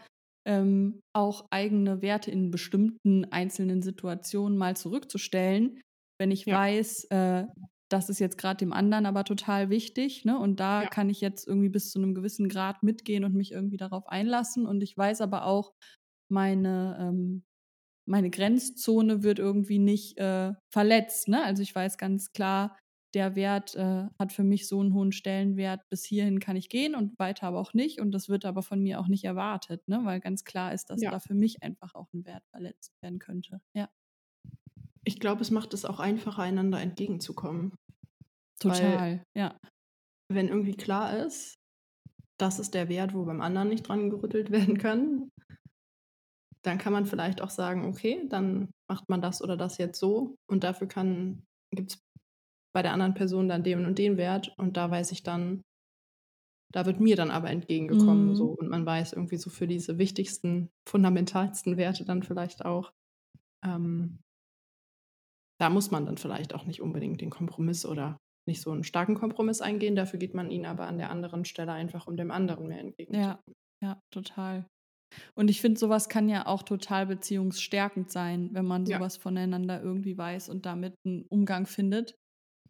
ähm, 0.47 1.01
auch 1.13 1.47
eigene 1.49 2.01
Werte 2.01 2.31
in 2.31 2.51
bestimmten 2.51 3.25
einzelnen 3.31 3.81
Situationen 3.81 4.57
mal 4.57 4.77
zurückzustellen, 4.77 5.81
wenn 6.19 6.31
ich 6.31 6.45
ja. 6.45 6.57
weiß, 6.57 7.05
äh, 7.05 7.45
das 7.89 8.09
ist 8.09 8.19
jetzt 8.19 8.37
gerade 8.37 8.57
dem 8.57 8.73
anderen 8.73 9.05
aber 9.05 9.23
total 9.23 9.69
wichtig, 9.69 10.25
ne? 10.25 10.37
Und 10.37 10.59
da 10.59 10.83
ja. 10.83 10.89
kann 10.89 11.09
ich 11.09 11.21
jetzt 11.21 11.47
irgendwie 11.47 11.69
bis 11.69 11.89
zu 11.89 11.99
einem 11.99 12.15
gewissen 12.15 12.49
Grad 12.49 12.83
mitgehen 12.83 13.23
und 13.23 13.33
mich 13.33 13.51
irgendwie 13.51 13.77
darauf 13.77 14.07
einlassen. 14.07 14.65
Und 14.65 14.83
ich 14.83 14.97
weiß 14.97 15.21
aber 15.21 15.45
auch, 15.45 15.73
meine 16.29 16.97
ähm, 16.99 17.43
meine 18.07 18.29
Grenzzone 18.29 19.21
wird 19.21 19.39
irgendwie 19.39 19.79
nicht 19.79 20.17
äh, 20.17 20.53
verletzt. 20.69 21.27
Ne? 21.27 21.43
Also 21.43 21.61
ich 21.61 21.75
weiß 21.75 21.97
ganz 21.97 22.31
klar, 22.31 22.77
der 23.13 23.35
Wert 23.35 23.75
äh, 23.75 24.05
hat 24.19 24.31
für 24.31 24.43
mich 24.43 24.67
so 24.67 24.79
einen 24.79 24.93
hohen 24.93 25.11
Stellenwert, 25.11 25.81
bis 25.89 26.05
hierhin 26.05 26.39
kann 26.39 26.55
ich 26.55 26.69
gehen 26.69 26.95
und 26.95 27.17
weiter 27.19 27.47
aber 27.47 27.59
auch 27.59 27.73
nicht. 27.73 27.99
Und 27.99 28.11
das 28.11 28.29
wird 28.29 28.45
aber 28.45 28.63
von 28.63 28.81
mir 28.81 28.99
auch 28.99 29.07
nicht 29.07 29.23
erwartet, 29.23 29.87
ne? 29.87 30.01
weil 30.03 30.19
ganz 30.19 30.43
klar 30.43 30.73
ist, 30.73 30.89
dass 30.89 31.01
ja. 31.01 31.11
da 31.11 31.19
für 31.19 31.33
mich 31.33 31.63
einfach 31.63 31.95
auch 31.95 32.11
ein 32.13 32.25
Wert 32.25 32.43
verletzt 32.49 32.93
werden 33.01 33.19
könnte. 33.19 33.61
Ja. 33.73 33.89
Ich 35.03 35.19
glaube, 35.19 35.41
es 35.41 35.51
macht 35.51 35.73
es 35.73 35.85
auch 35.85 35.99
einfacher, 35.99 36.43
einander 36.43 36.81
entgegenzukommen. 36.81 37.73
Total, 38.59 38.99
weil, 38.99 39.23
ja. 39.35 39.57
Wenn 40.29 40.49
irgendwie 40.49 40.75
klar 40.75 41.17
ist, 41.25 41.55
das 42.37 42.59
ist 42.59 42.73
der 42.73 42.89
Wert, 42.89 43.13
wo 43.13 43.25
beim 43.25 43.41
anderen 43.41 43.69
nicht 43.69 43.87
dran 43.87 44.09
gerüttelt 44.09 44.51
werden 44.51 44.77
kann, 44.77 45.31
dann 46.63 46.77
kann 46.77 46.93
man 46.93 47.05
vielleicht 47.05 47.41
auch 47.41 47.49
sagen, 47.49 47.85
okay, 47.85 48.25
dann 48.29 48.69
macht 48.89 49.09
man 49.09 49.21
das 49.21 49.41
oder 49.41 49.57
das 49.57 49.77
jetzt 49.77 49.99
so 49.99 50.35
und 50.49 50.63
dafür 50.63 50.87
gibt 51.71 51.91
es 51.91 51.99
bei 52.73 52.81
der 52.81 52.93
anderen 52.93 53.13
Person 53.13 53.49
dann 53.49 53.63
den 53.63 53.85
und 53.85 53.97
den 53.97 54.17
Wert 54.17 54.53
und 54.57 54.77
da 54.77 54.89
weiß 54.91 55.11
ich 55.11 55.23
dann, 55.23 55.63
da 56.71 56.85
wird 56.85 56.99
mir 56.99 57.15
dann 57.15 57.31
aber 57.31 57.49
entgegengekommen. 57.49 58.29
Mhm. 58.29 58.35
So. 58.35 58.49
Und 58.49 58.69
man 58.69 58.85
weiß 58.85 59.13
irgendwie 59.13 59.37
so 59.37 59.49
für 59.49 59.67
diese 59.67 59.97
wichtigsten, 59.97 60.69
fundamentalsten 60.87 61.77
Werte 61.77 62.05
dann 62.05 62.23
vielleicht 62.23 62.65
auch, 62.65 62.91
ähm, 63.65 64.19
da 65.59 65.69
muss 65.69 65.91
man 65.91 66.05
dann 66.05 66.17
vielleicht 66.17 66.53
auch 66.53 66.65
nicht 66.65 66.81
unbedingt 66.81 67.21
den 67.21 67.31
Kompromiss 67.31 67.85
oder 67.85 68.17
nicht 68.47 68.61
so 68.61 68.71
einen 68.71 68.83
starken 68.83 69.15
Kompromiss 69.15 69.61
eingehen. 69.61 69.95
Dafür 69.95 70.19
geht 70.19 70.35
man 70.35 70.51
ihn 70.51 70.65
aber 70.65 70.85
an 70.85 70.97
der 70.97 71.09
anderen 71.09 71.45
Stelle 71.45 71.71
einfach, 71.71 72.05
um 72.05 72.15
dem 72.15 72.31
anderen 72.31 72.67
mehr 72.67 72.79
entgegenzukommen. 72.79 73.55
Ja, 73.81 73.87
ja, 73.89 74.01
total. 74.11 74.67
Und 75.35 75.49
ich 75.49 75.61
finde, 75.61 75.79
sowas 75.79 76.09
kann 76.09 76.29
ja 76.29 76.45
auch 76.47 76.63
total 76.63 77.05
beziehungsstärkend 77.07 78.11
sein, 78.11 78.49
wenn 78.53 78.65
man 78.65 78.85
Ja. 78.85 78.97
sowas 78.97 79.17
voneinander 79.17 79.81
irgendwie 79.81 80.17
weiß 80.17 80.49
und 80.49 80.65
damit 80.65 80.95
einen 81.05 81.23
Umgang 81.29 81.65
findet, 81.65 82.15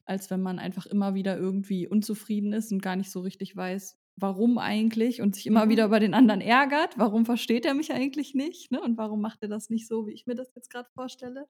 als 0.05 0.29
wenn 0.29 0.41
man 0.41 0.59
einfach 0.59 0.85
immer 0.85 1.13
wieder 1.15 1.37
irgendwie 1.37 1.87
unzufrieden 1.87 2.53
ist 2.53 2.71
und 2.71 2.81
gar 2.81 2.95
nicht 2.95 3.11
so 3.11 3.21
richtig 3.21 3.55
weiß, 3.55 3.97
warum 4.19 4.57
eigentlich 4.57 5.21
und 5.21 5.35
sich 5.35 5.45
immer 5.47 5.65
Mhm. 5.65 5.69
wieder 5.69 5.85
über 5.85 5.99
den 5.99 6.13
anderen 6.13 6.41
ärgert. 6.41 6.97
Warum 6.97 7.25
versteht 7.25 7.65
er 7.65 7.73
mich 7.73 7.91
eigentlich 7.93 8.33
nicht? 8.35 8.71
Ne? 8.71 8.81
Und 8.81 8.97
warum 8.97 9.21
macht 9.21 9.41
er 9.43 9.49
das 9.49 9.69
nicht 9.69 9.87
so, 9.87 10.07
wie 10.07 10.13
ich 10.13 10.25
mir 10.27 10.35
das 10.35 10.51
jetzt 10.55 10.69
gerade 10.69 10.89
vorstelle? 10.95 11.47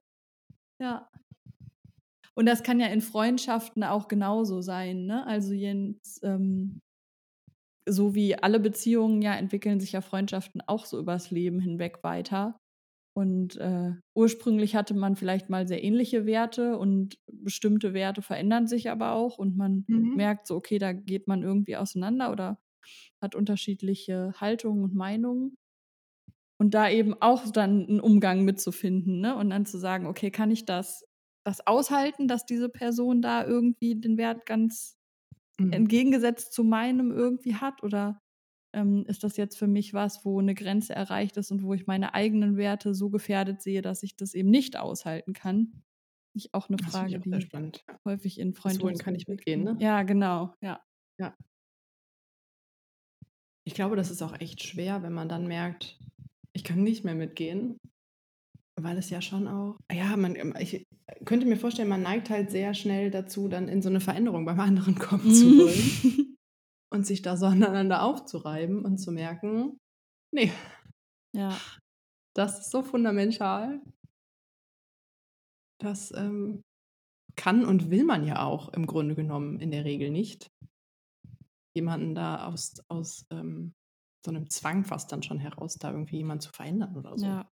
Ja. 0.80 1.08
Und 2.34 2.46
das 2.46 2.62
kann 2.62 2.78
ja 2.78 2.86
in 2.86 3.00
Freundschaften 3.00 3.82
auch 3.82 4.06
genauso 4.08 4.60
sein. 4.60 5.06
Ne? 5.06 5.26
Also 5.26 5.52
Jens, 5.54 6.20
ähm, 6.22 6.80
so 7.88 8.14
wie 8.14 8.36
alle 8.36 8.60
Beziehungen 8.60 9.22
ja 9.22 9.34
entwickeln 9.34 9.80
sich 9.80 9.92
ja 9.92 10.00
Freundschaften 10.00 10.62
auch 10.66 10.86
so 10.86 10.98
übers 10.98 11.30
Leben 11.30 11.60
hinweg 11.60 11.98
weiter. 12.02 12.58
Und 13.14 13.56
äh, 13.56 13.92
ursprünglich 14.16 14.76
hatte 14.76 14.94
man 14.94 15.16
vielleicht 15.16 15.50
mal 15.50 15.66
sehr 15.68 15.84
ähnliche 15.84 16.26
Werte 16.26 16.78
und 16.78 17.16
bestimmte 17.32 17.94
Werte 17.94 18.22
verändern 18.22 18.66
sich 18.68 18.90
aber 18.90 19.12
auch 19.12 19.38
und 19.38 19.56
man 19.56 19.86
Mhm. 19.88 20.18
merkt 20.18 20.46
so, 20.46 20.56
okay, 20.56 20.78
da 20.78 20.92
geht 20.92 21.28
man 21.28 21.42
irgendwie 21.42 21.76
auseinander 21.76 22.32
oder 22.32 22.58
hat 23.22 23.34
unterschiedliche 23.34 24.32
Haltungen 24.40 24.84
und 24.84 24.94
Meinungen. 24.94 25.56
Und 26.60 26.74
da 26.74 26.88
eben 26.90 27.14
auch 27.20 27.50
dann 27.52 27.86
einen 27.88 28.00
Umgang 28.00 28.44
mitzufinden, 28.44 29.20
ne? 29.20 29.36
Und 29.36 29.50
dann 29.50 29.64
zu 29.66 29.78
sagen, 29.78 30.06
okay, 30.06 30.30
kann 30.30 30.50
ich 30.50 30.64
das, 30.64 31.04
das 31.44 31.64
aushalten, 31.66 32.26
dass 32.26 32.46
diese 32.46 32.68
Person 32.68 33.22
da 33.22 33.44
irgendwie 33.46 33.94
den 34.00 34.18
Wert 34.18 34.44
ganz 34.44 34.97
Mhm. 35.58 35.72
entgegengesetzt 35.72 36.52
zu 36.52 36.64
meinem 36.64 37.10
irgendwie 37.10 37.54
hat? 37.54 37.82
Oder 37.82 38.20
ähm, 38.74 39.04
ist 39.06 39.24
das 39.24 39.36
jetzt 39.36 39.58
für 39.58 39.66
mich 39.66 39.94
was, 39.94 40.24
wo 40.24 40.40
eine 40.40 40.54
Grenze 40.54 40.94
erreicht 40.94 41.36
ist 41.36 41.50
und 41.50 41.62
wo 41.62 41.74
ich 41.74 41.86
meine 41.86 42.14
eigenen 42.14 42.56
Werte 42.56 42.94
so 42.94 43.10
gefährdet 43.10 43.62
sehe, 43.62 43.82
dass 43.82 44.02
ich 44.02 44.16
das 44.16 44.34
eben 44.34 44.50
nicht 44.50 44.76
aushalten 44.76 45.32
kann? 45.32 45.82
Ich 46.34 46.54
auch 46.54 46.68
eine 46.68 46.78
Frage, 46.78 47.18
auch 47.18 47.22
die 47.22 47.40
spannend. 47.40 47.84
Ja. 47.88 47.98
häufig 48.04 48.38
in 48.38 48.48
wohin 48.48 48.54
Freundschaften. 48.54 48.98
kann 48.98 49.14
ich 49.14 49.26
mitgehen, 49.26 49.64
ne? 49.64 49.76
Ja, 49.80 50.02
genau, 50.02 50.54
ja. 50.60 50.80
Ich 53.68 53.74
glaube, 53.74 53.96
das 53.96 54.10
ist 54.10 54.22
auch 54.22 54.32
echt 54.40 54.62
schwer, 54.62 55.02
wenn 55.02 55.12
man 55.12 55.28
dann 55.28 55.46
merkt, 55.46 56.00
ich 56.54 56.64
kann 56.64 56.82
nicht 56.82 57.04
mehr 57.04 57.14
mitgehen, 57.14 57.76
weil 58.82 58.98
es 58.98 59.10
ja 59.10 59.20
schon 59.20 59.48
auch, 59.48 59.76
ja, 59.92 60.16
man, 60.16 60.36
ähm, 60.36 60.54
ich 60.58 60.86
könnte 61.24 61.46
mir 61.46 61.56
vorstellen, 61.56 61.88
man 61.88 62.02
neigt 62.02 62.30
halt 62.30 62.50
sehr 62.50 62.74
schnell 62.74 63.10
dazu, 63.10 63.48
dann 63.48 63.68
in 63.68 63.82
so 63.82 63.88
eine 63.88 64.00
Veränderung 64.00 64.44
beim 64.44 64.60
anderen 64.60 64.94
kommen 64.98 65.32
zu 65.32 65.46
wollen 65.58 66.36
und 66.92 67.06
sich 67.06 67.22
da 67.22 67.36
so 67.36 67.46
aneinander 67.46 68.02
aufzureiben 68.02 68.84
und 68.84 68.98
zu 68.98 69.12
merken, 69.12 69.78
nee, 70.34 70.52
ja, 71.34 71.58
das 72.34 72.60
ist 72.60 72.70
so 72.70 72.82
fundamental, 72.82 73.80
das 75.80 76.12
ähm, 76.14 76.62
kann 77.36 77.64
und 77.64 77.90
will 77.90 78.04
man 78.04 78.24
ja 78.24 78.42
auch 78.42 78.68
im 78.70 78.86
Grunde 78.86 79.14
genommen 79.14 79.60
in 79.60 79.70
der 79.70 79.84
Regel 79.84 80.10
nicht. 80.10 80.50
Jemanden 81.76 82.14
da 82.14 82.46
aus, 82.46 82.74
aus 82.88 83.26
ähm, 83.30 83.74
so 84.24 84.32
einem 84.32 84.50
Zwang 84.50 84.84
fast 84.84 85.12
dann 85.12 85.22
schon 85.22 85.38
heraus, 85.38 85.74
da 85.74 85.92
irgendwie 85.92 86.16
jemanden 86.16 86.40
zu 86.40 86.50
verändern 86.50 86.96
oder 86.96 87.16
so. 87.16 87.24
ja. 87.24 87.48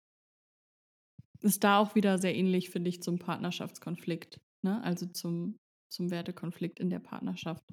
Ist 1.43 1.65
da 1.65 1.79
auch 1.79 1.95
wieder 1.95 2.19
sehr 2.19 2.35
ähnlich, 2.35 2.71
finde 2.71 2.89
ich, 2.89 3.03
zum 3.03 3.19
Partnerschaftskonflikt, 3.19 4.41
ne? 4.65 4.83
Also 4.85 5.07
zum, 5.07 5.57
zum 5.91 6.11
Wertekonflikt 6.11 6.79
in 6.81 6.91
der 6.91 7.01
Partnerschaft. 7.01 7.65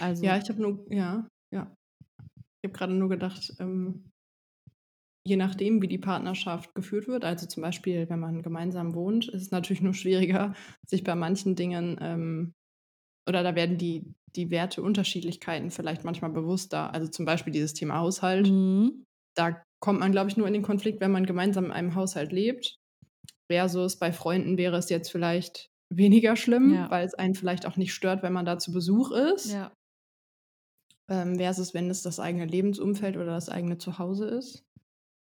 Also, 0.00 0.24
Ja, 0.24 0.38
ich 0.38 0.48
habe 0.48 0.60
nur, 0.60 0.86
ja, 0.92 1.28
ja. 1.52 1.74
Ich 2.62 2.70
habe 2.70 2.78
gerade 2.78 2.94
nur 2.94 3.08
gedacht, 3.08 3.52
ähm, 3.58 4.10
je 5.26 5.36
nachdem, 5.36 5.82
wie 5.82 5.88
die 5.88 5.98
Partnerschaft 5.98 6.74
geführt 6.74 7.08
wird, 7.08 7.24
also 7.24 7.46
zum 7.46 7.62
Beispiel, 7.62 8.08
wenn 8.08 8.20
man 8.20 8.42
gemeinsam 8.42 8.94
wohnt, 8.94 9.28
ist 9.28 9.42
es 9.42 9.50
natürlich 9.50 9.82
nur 9.82 9.94
schwieriger, 9.94 10.54
sich 10.86 11.02
bei 11.04 11.14
manchen 11.14 11.56
Dingen, 11.56 11.98
ähm, 12.00 12.52
oder 13.28 13.42
da 13.42 13.54
werden 13.54 13.78
die, 13.78 14.14
die 14.36 14.50
Werteunterschiedlichkeiten 14.50 15.70
vielleicht 15.70 16.04
manchmal 16.04 16.30
bewusster. 16.30 16.92
Also 16.92 17.08
zum 17.10 17.24
Beispiel 17.24 17.52
dieses 17.52 17.72
Thema 17.72 17.98
Haushalt. 17.98 18.50
Mhm. 18.50 19.04
Da 19.36 19.62
kommt 19.80 20.00
man, 20.00 20.12
glaube 20.12 20.30
ich, 20.30 20.36
nur 20.36 20.46
in 20.46 20.52
den 20.52 20.62
Konflikt, 20.62 21.00
wenn 21.00 21.10
man 21.10 21.26
gemeinsam 21.26 21.66
in 21.66 21.72
einem 21.72 21.94
Haushalt 21.94 22.32
lebt. 22.32 22.76
Versus 23.54 23.96
bei 23.98 24.12
Freunden 24.12 24.58
wäre 24.58 24.76
es 24.76 24.88
jetzt 24.90 25.12
vielleicht 25.12 25.70
weniger 25.92 26.34
schlimm, 26.34 26.74
Ja. 26.74 26.90
weil 26.90 27.06
es 27.06 27.14
einen 27.14 27.34
vielleicht 27.36 27.66
auch 27.66 27.76
nicht 27.76 27.94
stört, 27.94 28.22
wenn 28.24 28.32
man 28.32 28.44
da 28.44 28.58
zu 28.58 28.72
Besuch 28.72 29.12
ist. 29.12 29.52
Ja, 29.52 29.70
ähm, 31.08 31.36
versus 31.36 31.74
wenn 31.74 31.90
es 31.90 32.02
das 32.02 32.18
eigene 32.18 32.46
Lebensumfeld 32.46 33.16
oder 33.16 33.26
das 33.26 33.48
eigene 33.48 33.78
Zuhause 33.78 34.26
ist. 34.26 34.64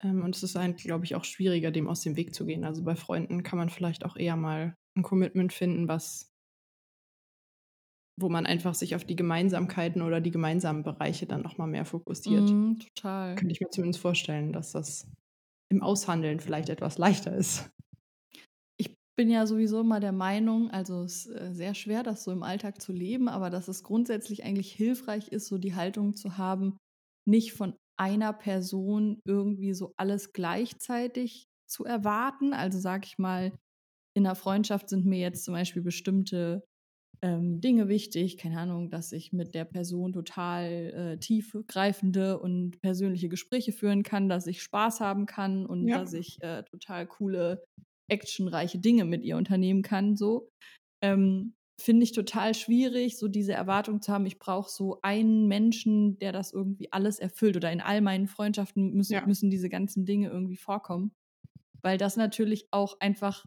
Ähm, 0.02 0.22
und 0.22 0.36
es 0.36 0.42
ist 0.42 0.56
halt, 0.56 0.78
glaube 0.78 1.04
ich, 1.04 1.14
auch 1.14 1.24
schwieriger, 1.24 1.70
dem 1.70 1.88
aus 1.88 2.02
dem 2.02 2.16
Weg 2.16 2.34
zu 2.34 2.46
gehen. 2.46 2.64
Also 2.64 2.84
bei 2.84 2.96
Freunden 2.96 3.42
kann 3.42 3.58
man 3.58 3.70
vielleicht 3.70 4.04
auch 4.04 4.16
eher 4.16 4.36
mal 4.36 4.74
ein 4.96 5.02
Commitment 5.02 5.52
finden, 5.52 5.88
was 5.88 6.30
wo 8.18 8.30
man 8.30 8.46
einfach 8.46 8.74
sich 8.74 8.94
auf 8.94 9.04
die 9.04 9.14
Gemeinsamkeiten 9.16 10.00
oder 10.00 10.22
die 10.22 10.30
gemeinsamen 10.30 10.82
Bereiche 10.82 11.26
dann 11.26 11.42
noch 11.42 11.58
mal 11.58 11.66
mehr 11.66 11.84
fokussiert. 11.84 12.48
Mhm, 12.48 12.78
total. 12.78 13.34
Könnte 13.34 13.52
ich 13.52 13.60
mir 13.60 13.68
zumindest 13.68 14.00
vorstellen, 14.00 14.54
dass 14.54 14.72
das 14.72 15.06
im 15.70 15.82
Aushandeln 15.82 16.40
vielleicht 16.40 16.70
etwas 16.70 16.96
leichter 16.96 17.36
ist. 17.36 17.68
Ich 19.18 19.24
bin 19.24 19.30
ja 19.30 19.46
sowieso 19.46 19.80
immer 19.80 19.98
der 19.98 20.12
Meinung, 20.12 20.70
also 20.70 21.02
es 21.02 21.24
ist 21.24 21.34
äh, 21.34 21.54
sehr 21.54 21.74
schwer, 21.74 22.02
das 22.02 22.22
so 22.22 22.32
im 22.32 22.42
Alltag 22.42 22.82
zu 22.82 22.92
leben, 22.92 23.28
aber 23.30 23.48
dass 23.48 23.66
es 23.66 23.82
grundsätzlich 23.82 24.44
eigentlich 24.44 24.70
hilfreich 24.72 25.28
ist, 25.28 25.46
so 25.46 25.56
die 25.56 25.74
Haltung 25.74 26.14
zu 26.14 26.36
haben, 26.36 26.76
nicht 27.26 27.54
von 27.54 27.76
einer 27.98 28.34
Person 28.34 29.20
irgendwie 29.24 29.72
so 29.72 29.94
alles 29.96 30.34
gleichzeitig 30.34 31.46
zu 31.66 31.86
erwarten. 31.86 32.52
Also 32.52 32.78
sag 32.78 33.06
ich 33.06 33.16
mal, 33.16 33.54
in 34.14 34.26
einer 34.26 34.34
Freundschaft 34.36 34.90
sind 34.90 35.06
mir 35.06 35.20
jetzt 35.20 35.44
zum 35.44 35.54
Beispiel 35.54 35.82
bestimmte 35.82 36.64
ähm, 37.22 37.60
Dinge 37.60 37.88
wichtig, 37.88 38.38
keine 38.38 38.60
Ahnung, 38.60 38.90
dass 38.90 39.12
ich 39.12 39.32
mit 39.32 39.54
der 39.54 39.64
Person 39.64 40.12
total 40.12 40.64
äh, 41.14 41.18
tiefgreifende 41.18 42.38
und 42.40 42.80
persönliche 42.82 43.28
Gespräche 43.28 43.72
führen 43.72 44.02
kann, 44.02 44.28
dass 44.28 44.46
ich 44.46 44.62
Spaß 44.62 45.00
haben 45.00 45.26
kann 45.26 45.66
und 45.66 45.90
Ja. 45.90 45.96
dass 45.96 46.12
ich 46.12 46.38
äh, 46.42 46.62
total 46.64 47.06
coole, 47.06 47.64
actionreiche 48.08 48.78
Dinge 48.78 49.04
mit 49.04 49.24
ihr 49.24 49.36
unternehmen 49.36 49.82
kann, 49.82 50.16
so. 50.16 50.48
Ähm, 51.02 51.54
Finde 51.78 52.04
ich 52.04 52.12
total 52.12 52.54
schwierig, 52.54 53.18
so 53.18 53.28
diese 53.28 53.52
Erwartung 53.52 54.00
zu 54.00 54.10
haben, 54.10 54.24
ich 54.24 54.38
brauche 54.38 54.70
so 54.70 54.98
einen 55.02 55.46
Menschen, 55.46 56.18
der 56.18 56.32
das 56.32 56.52
irgendwie 56.52 56.90
alles 56.90 57.18
erfüllt 57.18 57.54
oder 57.56 57.70
in 57.70 57.82
all 57.82 58.00
meinen 58.00 58.28
Freundschaften 58.28 58.94
müssen, 58.94 59.14
Ja. 59.14 59.26
müssen 59.26 59.50
diese 59.50 59.68
ganzen 59.68 60.06
Dinge 60.06 60.30
irgendwie 60.30 60.56
vorkommen. 60.56 61.12
Weil 61.82 61.98
das 61.98 62.16
natürlich 62.16 62.68
auch 62.72 62.98
einfach 63.00 63.46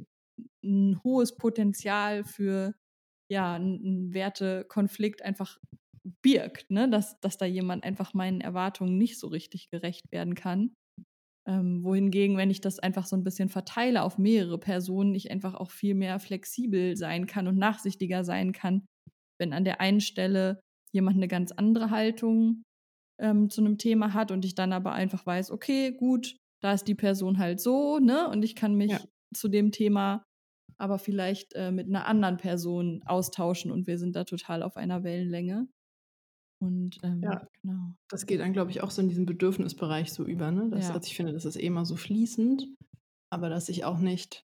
ein 0.63 1.01
hohes 1.03 1.37
Potenzial 1.37 2.23
für 2.23 2.75
ja, 3.31 3.55
einen 3.55 4.13
Wertekonflikt 4.13 5.21
einfach 5.23 5.59
birgt, 6.23 6.71
ne? 6.71 6.89
dass, 6.89 7.19
dass 7.19 7.37
da 7.37 7.45
jemand 7.45 7.83
einfach 7.83 8.13
meinen 8.13 8.41
Erwartungen 8.41 8.97
nicht 8.97 9.19
so 9.19 9.27
richtig 9.27 9.69
gerecht 9.69 10.11
werden 10.11 10.35
kann. 10.35 10.73
Ähm, 11.49 11.83
wohingegen, 11.83 12.37
wenn 12.37 12.51
ich 12.51 12.61
das 12.61 12.79
einfach 12.79 13.07
so 13.07 13.15
ein 13.15 13.23
bisschen 13.23 13.49
verteile 13.49 14.03
auf 14.03 14.19
mehrere 14.19 14.59
Personen, 14.59 15.15
ich 15.15 15.31
einfach 15.31 15.55
auch 15.55 15.71
viel 15.71 15.95
mehr 15.95 16.19
flexibel 16.19 16.95
sein 16.95 17.25
kann 17.25 17.47
und 17.47 17.57
nachsichtiger 17.57 18.23
sein 18.23 18.51
kann, 18.51 18.85
wenn 19.39 19.53
an 19.53 19.65
der 19.65 19.81
einen 19.81 20.01
Stelle 20.01 20.59
jemand 20.93 21.17
eine 21.17 21.27
ganz 21.27 21.51
andere 21.51 21.89
Haltung 21.89 22.63
ähm, 23.19 23.49
zu 23.49 23.61
einem 23.61 23.77
Thema 23.79 24.13
hat 24.13 24.31
und 24.31 24.45
ich 24.45 24.53
dann 24.55 24.73
aber 24.73 24.91
einfach 24.93 25.25
weiß, 25.25 25.51
okay, 25.51 25.91
gut, 25.91 26.37
da 26.61 26.73
ist 26.73 26.87
die 26.87 26.95
Person 26.95 27.39
halt 27.39 27.59
so, 27.59 27.99
ne? 27.99 28.29
Und 28.29 28.43
ich 28.43 28.55
kann 28.55 28.75
mich 28.75 28.91
Ja. 28.91 28.99
zu 29.33 29.47
dem 29.47 29.71
Thema 29.71 30.23
aber 30.77 30.97
vielleicht 30.97 31.53
äh, 31.55 31.71
mit 31.71 31.87
einer 31.87 32.05
anderen 32.05 32.37
Person 32.37 33.03
austauschen 33.05 33.71
und 33.71 33.85
wir 33.87 33.97
sind 33.97 34.15
da 34.15 34.23
total 34.23 34.63
auf 34.63 34.77
einer 34.77 35.03
Wellenlänge. 35.03 35.67
Und 36.61 36.97
ähm, 37.03 37.21
Ja. 37.23 37.47
genau. 37.61 37.93
Das 38.09 38.25
geht 38.25 38.39
dann, 38.39 38.53
glaube 38.53 38.71
ich, 38.71 38.81
auch 38.81 38.91
so 38.91 39.01
in 39.01 39.09
diesen 39.09 39.25
Bedürfnisbereich 39.25 40.11
so 40.11 40.25
über. 40.25 40.51
Ne? 40.51 40.69
Das, 40.69 40.87
Ja. 40.89 40.93
Also 40.95 41.07
ich 41.07 41.15
finde, 41.15 41.33
das 41.33 41.45
ist 41.45 41.55
eh 41.55 41.65
immer 41.65 41.85
so 41.85 41.95
fließend, 41.95 42.67
aber 43.31 43.49
dass 43.49 43.69
ich 43.69 43.85
auch 43.85 43.99
nicht 43.99 44.43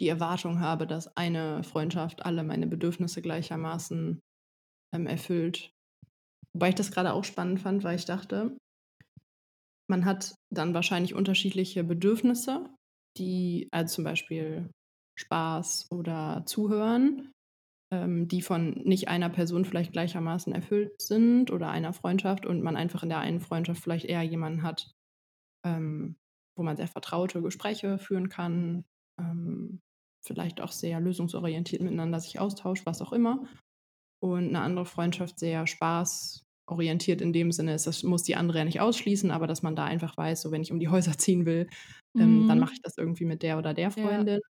die 0.00 0.08
Erwartung 0.08 0.60
habe, 0.60 0.86
dass 0.86 1.16
eine 1.16 1.62
Freundschaft 1.62 2.24
alle 2.24 2.42
meine 2.42 2.66
Bedürfnisse 2.66 3.22
gleichermaßen 3.22 4.20
ähm, 4.94 5.06
erfüllt. 5.06 5.70
Wobei 6.54 6.70
ich 6.70 6.74
das 6.74 6.90
gerade 6.90 7.12
auch 7.12 7.24
spannend 7.24 7.60
fand, 7.60 7.84
weil 7.84 7.96
ich 7.96 8.04
dachte, 8.04 8.56
man 9.88 10.04
hat 10.04 10.34
dann 10.50 10.74
wahrscheinlich 10.74 11.14
unterschiedliche 11.14 11.84
Bedürfnisse, 11.84 12.70
die, 13.18 13.68
also 13.72 13.96
zum 13.96 14.04
Beispiel 14.04 14.70
Spaß 15.18 15.88
oder 15.90 16.44
Zuhören. 16.46 17.31
Ähm, 17.92 18.28
die 18.28 18.42
von 18.42 18.70
nicht 18.84 19.08
einer 19.08 19.30
Person 19.30 19.64
vielleicht 19.66 19.92
gleichermaßen 19.92 20.54
erfüllt 20.54 21.00
sind 21.02 21.50
oder 21.52 21.70
einer 21.70 21.92
Freundschaft 21.92 22.46
und 22.46 22.62
man 22.62 22.76
einfach 22.76 23.02
in 23.02 23.10
der 23.10 23.20
einen 23.20 23.40
Freundschaft 23.40 23.82
vielleicht 23.82 24.06
eher 24.06 24.22
jemanden 24.22 24.62
hat, 24.64 24.92
ähm, 25.64 26.16
wo 26.56 26.62
man 26.62 26.76
sehr 26.76 26.88
vertraute 26.88 27.42
Gespräche 27.42 27.98
führen 27.98 28.28
kann, 28.28 28.84
ähm, 29.20 29.80
vielleicht 30.24 30.60
auch 30.60 30.72
sehr 30.72 31.00
lösungsorientiert 31.00 31.82
miteinander 31.82 32.20
sich 32.20 32.40
austauscht, 32.40 32.86
was 32.86 33.02
auch 33.02 33.12
immer. 33.12 33.44
Und 34.20 34.48
eine 34.48 34.60
andere 34.60 34.86
Freundschaft 34.86 35.38
sehr 35.38 35.66
spaßorientiert 35.66 37.20
in 37.20 37.32
dem 37.32 37.52
Sinne 37.52 37.74
ist, 37.74 37.86
das 37.86 38.02
muss 38.04 38.22
die 38.22 38.36
andere 38.36 38.58
ja 38.58 38.64
nicht 38.64 38.80
ausschließen, 38.80 39.30
aber 39.32 39.46
dass 39.48 39.62
man 39.62 39.76
da 39.76 39.84
einfach 39.84 40.16
weiß, 40.16 40.42
so 40.42 40.52
wenn 40.52 40.62
ich 40.62 40.72
um 40.72 40.78
die 40.80 40.88
Häuser 40.88 41.12
ziehen 41.18 41.46
will, 41.46 41.68
ähm, 42.18 42.44
dann 42.46 42.58
Mhm. 42.58 42.60
mache 42.60 42.74
ich 42.74 42.82
das 42.82 42.94
irgendwie 42.98 43.24
mit 43.24 43.42
der 43.42 43.58
oder 43.58 43.74
der. 43.74 43.90
Freundin. 43.90 44.40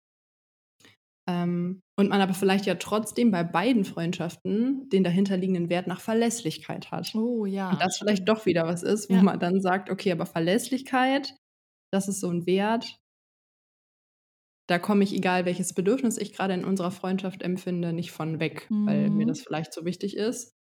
Ähm, 1.29 1.83
und 1.99 2.09
man 2.09 2.21
aber 2.21 2.35
vielleicht 2.35 2.67
ja 2.67 2.75
trotzdem 2.77 3.31
bei 3.31 3.45
beiden 3.45 3.85
Freundschaften 3.85 4.89
den 4.91 5.05
dahinterliegenden 5.05 5.69
Wert 5.71 5.87
nach 5.87 6.01
Verlässlichkeit 6.01 6.91
hat. 6.91 7.15
Oh 7.15 7.47
ja. 7.47 7.71
Und 7.73 7.81
das 7.83 7.99
vielleicht 7.99 8.29
doch 8.29 8.47
wieder 8.47 8.65
was 8.67 8.83
ist, 8.83 9.11
wo 9.11 9.17
Ja. 9.17 9.23
man 9.23 9.41
dann 9.41 9.61
sagt, 9.61 9.91
okay, 9.91 10.13
aber 10.13 10.27
Verlässlichkeit, 10.27 11.35
das 11.93 12.09
ist 12.09 12.21
so 12.21 12.31
ein 12.31 12.47
Wert. 12.47 12.99
Da 14.69 14.79
komme 14.79 15.05
ich, 15.05 15.13
egal 15.15 15.45
welches 15.45 15.73
Bedürfnis 15.75 16.17
ich 16.19 16.33
gerade 16.33 16.55
in 16.55 16.65
unserer 16.65 16.91
Freundschaft 16.91 17.43
empfinde, 17.43 17.93
nicht 17.93 18.13
von 18.13 18.41
weg, 18.41 18.73
weil 18.85 19.11
mir 19.11 19.27
Mhm. 19.27 19.27
das 19.27 19.41
vielleicht 19.43 19.73
so 19.73 19.85
wichtig 19.85 20.17
ist. 20.17 20.55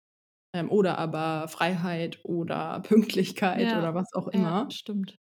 Ähm, 0.54 0.70
oder 0.70 0.98
aber 0.98 1.48
Freiheit 1.48 2.20
oder 2.24 2.80
Pünktlichkeit 2.84 3.74
Ja. 3.74 3.76
oder 3.76 3.94
was 3.94 4.12
auch 4.14 4.28
Ja, 4.32 4.54
immer. 4.54 4.72
stimmt. 4.72 5.18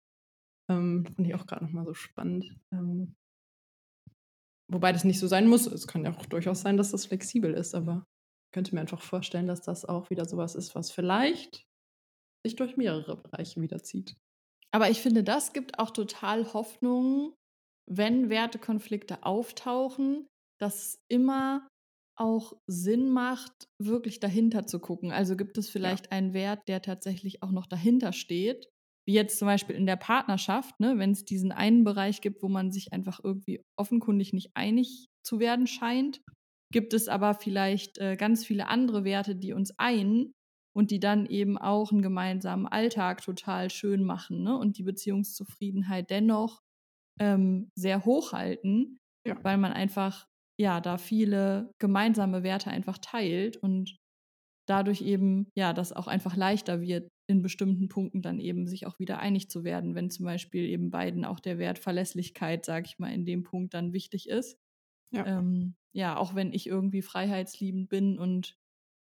Ähm, 0.69 1.05
fand 1.15 1.27
ich 1.27 1.35
auch 1.35 1.45
gerade 1.45 1.65
nochmal 1.65 1.85
so 1.85 1.93
spannend. 1.93 2.45
Ähm, 2.71 3.15
wobei 4.71 4.91
das 4.91 5.03
nicht 5.03 5.19
so 5.19 5.27
sein 5.27 5.47
muss. 5.47 5.65
Es 5.67 5.87
kann 5.87 6.05
ja 6.05 6.15
auch 6.15 6.25
durchaus 6.25 6.61
sein, 6.61 6.77
dass 6.77 6.91
das 6.91 7.05
flexibel 7.05 7.53
ist, 7.53 7.75
aber 7.75 8.05
ich 8.47 8.55
könnte 8.55 8.75
mir 8.75 8.81
einfach 8.81 9.01
vorstellen, 9.01 9.47
dass 9.47 9.61
das 9.61 9.85
auch 9.85 10.09
wieder 10.09 10.25
sowas 10.25 10.55
ist, 10.55 10.75
was 10.75 10.91
vielleicht 10.91 11.63
sich 12.45 12.55
durch 12.55 12.77
mehrere 12.77 13.17
Bereiche 13.17 13.61
wiederzieht. 13.61 14.15
Aber 14.71 14.89
ich 14.89 15.01
finde, 15.01 15.23
das 15.23 15.53
gibt 15.53 15.79
auch 15.79 15.91
total 15.91 16.53
Hoffnung, 16.53 17.33
wenn 17.89 18.29
Wertekonflikte 18.29 19.23
auftauchen, 19.23 20.27
dass 20.59 20.75
es 20.75 20.99
immer 21.09 21.67
auch 22.17 22.53
Sinn 22.67 23.09
macht, 23.09 23.67
wirklich 23.81 24.19
dahinter 24.19 24.65
zu 24.65 24.79
gucken. 24.79 25.11
Also 25.11 25.35
gibt 25.35 25.57
es 25.57 25.69
vielleicht 25.69 26.11
einen 26.11 26.33
Wert, 26.33 26.67
der 26.67 26.81
tatsächlich 26.81 27.41
auch 27.43 27.51
noch 27.51 27.65
dahinter 27.65 28.13
steht, 28.13 28.69
wie 29.05 29.13
jetzt 29.13 29.37
zum 29.39 29.47
Beispiel 29.47 29.75
in 29.75 29.85
der 29.85 29.95
Partnerschaft, 29.97 30.79
ne, 30.79 30.97
wenn 30.97 31.11
es 31.11 31.25
diesen 31.25 31.51
einen 31.51 31.83
Bereich 31.83 32.21
gibt, 32.21 32.41
wo 32.43 32.49
man 32.49 32.71
sich 32.71 32.93
einfach 32.93 33.19
irgendwie 33.23 33.61
offenkundig 33.77 34.33
nicht 34.33 34.51
einig 34.55 35.07
zu 35.25 35.39
werden 35.39 35.67
scheint, 35.67 36.21
gibt 36.71 36.93
es 36.93 37.07
aber 37.07 37.33
vielleicht 37.35 37.97
äh, 37.99 38.15
ganz 38.15 38.45
viele 38.45 38.67
andere 38.67 39.03
Werte, 39.03 39.35
die 39.35 39.53
uns 39.53 39.77
ein 39.77 40.31
und 40.75 40.89
die 40.91 40.99
dann 40.99 41.25
eben 41.25 41.57
auch 41.57 41.91
einen 41.91 42.01
gemeinsamen 42.01 42.65
Alltag 42.65 43.21
total 43.21 43.69
schön 43.69 44.03
machen 44.03 44.43
ne? 44.43 44.57
und 44.57 44.77
die 44.77 44.83
Beziehungszufriedenheit 44.83 46.09
dennoch 46.09 46.61
ähm, 47.19 47.69
sehr 47.75 48.05
hochhalten, 48.05 48.97
Ja. 49.27 49.37
weil 49.43 49.57
man 49.57 49.71
einfach 49.73 50.25
ja 50.59 50.81
da 50.81 50.97
viele 50.97 51.71
gemeinsame 51.79 52.43
Werte 52.43 52.69
einfach 52.71 52.97
teilt 52.97 53.57
und 53.57 53.97
dadurch 54.67 55.01
eben 55.01 55.47
ja 55.55 55.73
das 55.73 55.93
auch 55.93 56.07
einfach 56.07 56.35
leichter 56.35 56.81
wird 56.81 57.09
in 57.27 57.41
bestimmten 57.41 57.87
Punkten 57.89 58.21
dann 58.21 58.39
eben 58.39 58.67
sich 58.67 58.85
auch 58.87 58.99
wieder 58.99 59.19
einig 59.19 59.49
zu 59.49 59.63
werden, 59.63 59.95
wenn 59.95 60.09
zum 60.09 60.25
Beispiel 60.25 60.65
eben 60.65 60.91
beiden 60.91 61.25
auch 61.25 61.39
der 61.39 61.57
Wert 61.57 61.79
Verlässlichkeit, 61.79 62.65
sage 62.65 62.85
ich 62.87 62.99
mal, 62.99 63.13
in 63.13 63.25
dem 63.25 63.43
Punkt 63.43 63.73
dann 63.73 63.93
wichtig 63.93 64.29
ist. 64.29 64.57
Ja. 65.11 65.25
Ähm, 65.25 65.75
ja, 65.93 66.17
auch 66.17 66.35
wenn 66.35 66.53
ich 66.53 66.67
irgendwie 66.67 67.01
freiheitsliebend 67.01 67.89
bin 67.89 68.17
und 68.19 68.55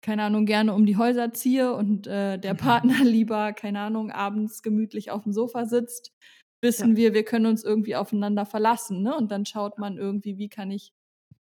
keine 0.03 0.25
Ahnung, 0.25 0.46
gerne 0.46 0.75
um 0.75 0.87
die 0.87 0.96
Häuser 0.96 1.33
ziehe 1.33 1.75
und 1.75 2.07
äh, 2.07 2.38
der 2.38 2.55
Mhm. 2.55 2.57
Partner 2.57 3.05
lieber, 3.05 3.53
keine 3.53 3.81
Ahnung, 3.81 4.11
abends 4.11 4.62
gemütlich 4.62 5.11
auf 5.11 5.25
dem 5.25 5.33
Sofa 5.33 5.66
sitzt, 5.66 6.12
wissen 6.62 6.96
wir, 6.96 7.14
wir 7.14 7.25
können 7.25 7.46
uns 7.46 7.64
irgendwie 7.64 7.96
aufeinander 7.96 8.46
verlassen. 8.46 9.03
Ne? 9.03 9.16
Und 9.16 9.31
dann 9.31 9.46
schaut 9.46 9.79
man 9.79 9.99
irgendwie, 9.99 10.38
wie 10.38 10.49
kann 10.49 10.70
ich 10.70 10.92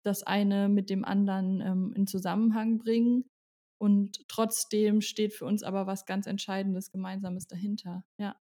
das 0.04 0.22
eine 0.22 0.68
mit 0.68 0.90
dem 0.90 1.04
anderen 1.04 1.60
ähm, 1.60 1.92
in 1.94 2.06
Zusammenhang 2.06 2.78
bringen. 2.78 3.24
Und 3.80 4.28
trotzdem 4.28 5.00
steht 5.00 5.32
für 5.34 5.44
uns 5.44 5.62
aber 5.62 5.86
was 5.86 6.04
ganz 6.04 6.26
Entscheidendes, 6.26 6.90
Gemeinsames 6.90 7.46
dahinter. 7.46 8.04
Ja. 8.18 8.36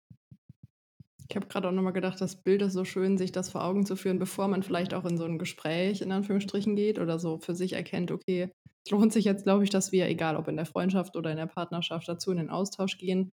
Ich 1.27 1.35
habe 1.35 1.47
gerade 1.47 1.67
auch 1.67 1.73
nochmal 1.73 1.93
gedacht, 1.93 2.21
das 2.21 2.41
Bild 2.43 2.61
ist 2.61 2.73
so 2.73 2.85
schön, 2.85 3.17
sich 3.17 3.31
das 3.31 3.49
vor 3.49 3.63
Augen 3.63 3.85
zu 3.85 3.95
führen, 3.95 4.19
bevor 4.19 4.47
man 4.47 4.63
vielleicht 4.63 4.93
auch 4.93 5.05
in 5.05 5.17
so 5.17 5.25
ein 5.25 5.39
Gespräch 5.39 6.01
in 6.01 6.11
Anführungsstrichen 6.11 6.75
geht 6.75 6.99
oder 6.99 7.19
so 7.19 7.39
für 7.39 7.55
sich 7.55 7.73
erkennt, 7.73 8.11
okay, 8.11 8.51
es 8.85 8.91
lohnt 8.91 9.11
sich 9.11 9.25
jetzt, 9.25 9.43
glaube 9.43 9.63
ich, 9.63 9.71
dass 9.71 9.91
wir, 9.91 10.07
egal 10.07 10.35
ob 10.35 10.47
in 10.47 10.55
der 10.55 10.67
Freundschaft 10.67 11.15
oder 11.15 11.31
in 11.31 11.37
der 11.37 11.47
Partnerschaft, 11.47 12.07
dazu 12.07 12.29
in 12.31 12.37
den 12.37 12.51
Austausch 12.51 12.97
gehen, 12.97 13.31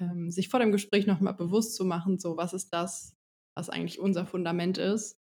ähm, 0.00 0.30
sich 0.30 0.48
vor 0.48 0.60
dem 0.60 0.72
Gespräch 0.72 1.06
nochmal 1.06 1.34
bewusst 1.34 1.76
zu 1.76 1.84
machen, 1.84 2.18
so 2.18 2.38
was 2.38 2.54
ist 2.54 2.70
das, 2.72 3.12
was 3.54 3.68
eigentlich 3.68 4.00
unser 4.00 4.24
Fundament 4.24 4.78
ist 4.78 5.16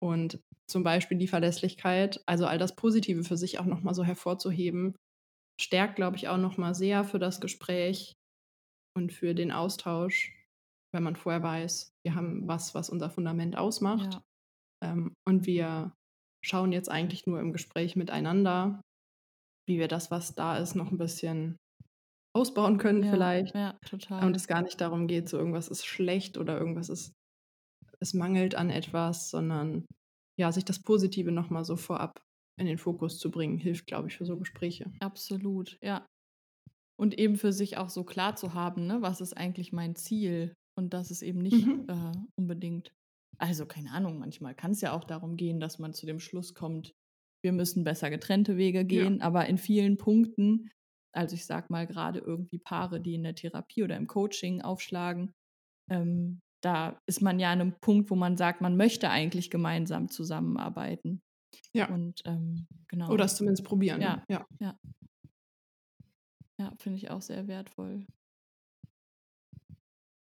und 0.00 0.40
zum 0.66 0.82
Beispiel 0.82 1.18
die 1.18 1.28
Verlässlichkeit, 1.28 2.22
also 2.26 2.46
all 2.46 2.58
das 2.58 2.74
Positive 2.74 3.24
für 3.24 3.36
sich 3.36 3.58
auch 3.58 3.66
nochmal 3.66 3.94
so 3.94 4.04
hervorzuheben, 4.04 4.94
stärkt, 5.60 5.96
glaube 5.96 6.16
ich, 6.16 6.28
auch 6.28 6.36
nochmal 6.36 6.74
sehr 6.74 7.04
für 7.04 7.18
das 7.18 7.40
Gespräch 7.40 8.14
und 8.96 9.12
für 9.12 9.34
den 9.34 9.52
Austausch, 9.52 10.34
wenn 10.92 11.02
man 11.02 11.16
vorher 11.16 11.42
weiß, 11.42 11.90
wir 12.04 12.14
haben 12.14 12.46
was, 12.48 12.74
was 12.74 12.90
unser 12.90 13.10
Fundament 13.10 13.56
ausmacht. 13.56 14.14
Ja. 14.14 14.22
Ähm, 14.84 15.14
und 15.26 15.46
wir 15.46 15.92
schauen 16.44 16.72
jetzt 16.72 16.90
eigentlich 16.90 17.26
nur 17.26 17.40
im 17.40 17.52
Gespräch 17.52 17.96
miteinander, 17.96 18.80
wie 19.68 19.78
wir 19.78 19.88
das, 19.88 20.10
was 20.10 20.34
da 20.34 20.56
ist, 20.56 20.74
noch 20.74 20.90
ein 20.90 20.98
bisschen 20.98 21.56
ausbauen 22.34 22.78
können 22.78 23.02
ja, 23.02 23.10
vielleicht. 23.10 23.54
Ja, 23.54 23.78
total. 23.84 24.24
Und 24.24 24.36
es 24.36 24.46
gar 24.46 24.62
nicht 24.62 24.80
darum 24.80 25.06
geht, 25.06 25.28
so 25.28 25.38
irgendwas 25.38 25.68
ist 25.68 25.84
schlecht 25.84 26.38
oder 26.38 26.58
irgendwas 26.58 26.88
ist, 26.88 27.12
es 28.00 28.14
mangelt 28.14 28.54
an 28.54 28.70
etwas, 28.70 29.30
sondern 29.30 29.84
ja, 30.38 30.52
sich 30.52 30.64
das 30.64 30.80
Positive 30.80 31.32
nochmal 31.32 31.64
so 31.64 31.76
vorab 31.76 32.20
in 32.58 32.66
den 32.66 32.78
Fokus 32.78 33.18
zu 33.18 33.30
bringen, 33.30 33.58
hilft, 33.58 33.86
glaube 33.86 34.08
ich, 34.08 34.16
für 34.16 34.24
so 34.26 34.36
Gespräche. 34.38 34.90
Absolut, 35.00 35.78
ja. 35.82 36.06
Und 37.00 37.16
eben 37.18 37.36
für 37.36 37.52
sich 37.52 37.76
auch 37.76 37.90
so 37.90 38.02
klar 38.04 38.34
zu 38.36 38.54
haben, 38.54 38.86
ne, 38.86 39.00
was 39.02 39.20
ist 39.20 39.36
eigentlich 39.36 39.72
mein 39.72 39.94
Ziel? 39.94 40.54
Und 40.76 40.94
das 40.94 41.10
ist 41.10 41.22
eben 41.22 41.38
nicht 41.38 41.64
Mhm. 41.66 41.86
äh, 41.88 42.12
unbedingt. 42.36 42.90
Also, 43.38 43.66
keine 43.66 43.92
Ahnung, 43.92 44.18
manchmal 44.18 44.54
kann 44.54 44.72
es 44.72 44.80
ja 44.80 44.92
auch 44.92 45.04
darum 45.04 45.36
gehen, 45.36 45.60
dass 45.60 45.78
man 45.78 45.92
zu 45.94 46.06
dem 46.06 46.18
Schluss 46.18 46.54
kommt, 46.54 46.92
wir 47.44 47.52
müssen 47.52 47.84
besser 47.84 48.10
getrennte 48.10 48.56
Wege 48.56 48.84
gehen, 48.84 49.22
aber 49.22 49.46
in 49.46 49.58
vielen 49.58 49.96
Punkten, 49.96 50.70
also 51.14 51.34
ich 51.34 51.46
sag 51.46 51.70
mal 51.70 51.86
gerade 51.86 52.18
irgendwie 52.18 52.58
Paare, 52.58 53.00
die 53.00 53.14
in 53.14 53.22
der 53.22 53.36
Therapie 53.36 53.84
oder 53.84 53.96
im 53.96 54.08
Coaching 54.08 54.60
aufschlagen, 54.62 55.30
ähm, 55.90 56.40
da 56.64 56.98
ist 57.06 57.22
man 57.22 57.38
ja 57.38 57.52
an 57.52 57.60
einem 57.60 57.74
Punkt, 57.80 58.10
wo 58.10 58.16
man 58.16 58.36
sagt, 58.36 58.60
man 58.60 58.76
möchte 58.76 59.08
eigentlich 59.10 59.50
gemeinsam 59.50 60.08
zusammenarbeiten. 60.08 61.20
Ja. 61.72 61.88
Und 61.88 62.22
ähm, 62.24 62.66
genau. 62.88 63.10
Oder 63.10 63.24
es 63.24 63.36
zumindest 63.36 63.64
probieren. 63.64 64.00
Ja. 64.00 64.24
ja. 64.28 64.78
Ja, 66.60 66.74
finde 66.78 66.98
ich 66.98 67.10
auch 67.10 67.22
sehr 67.22 67.46
wertvoll. 67.46 68.04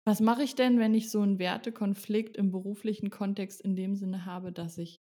Was 0.04 0.20
mache 0.20 0.42
ich 0.42 0.54
denn, 0.54 0.78
wenn 0.78 0.94
ich 0.94 1.10
so 1.10 1.20
einen 1.20 1.38
Wertekonflikt 1.38 2.36
im 2.36 2.50
beruflichen 2.50 3.10
Kontext 3.10 3.60
in 3.60 3.76
dem 3.76 3.94
Sinne 3.94 4.24
habe, 4.24 4.50
dass 4.50 4.78
ich 4.78 5.00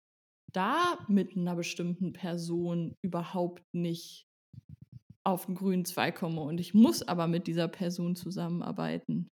da 0.52 0.98
mit 1.08 1.36
einer 1.36 1.54
bestimmten 1.54 2.12
Person 2.12 2.96
überhaupt 3.00 3.62
nicht 3.72 4.26
auf 5.24 5.46
den 5.46 5.54
grünen 5.54 5.84
Zweig 5.84 6.16
komme 6.16 6.40
und 6.40 6.58
ich 6.58 6.74
muss 6.74 7.02
aber 7.02 7.28
mit 7.28 7.46
dieser 7.46 7.68
Person 7.68 8.16
zusammenarbeiten? 8.16 9.30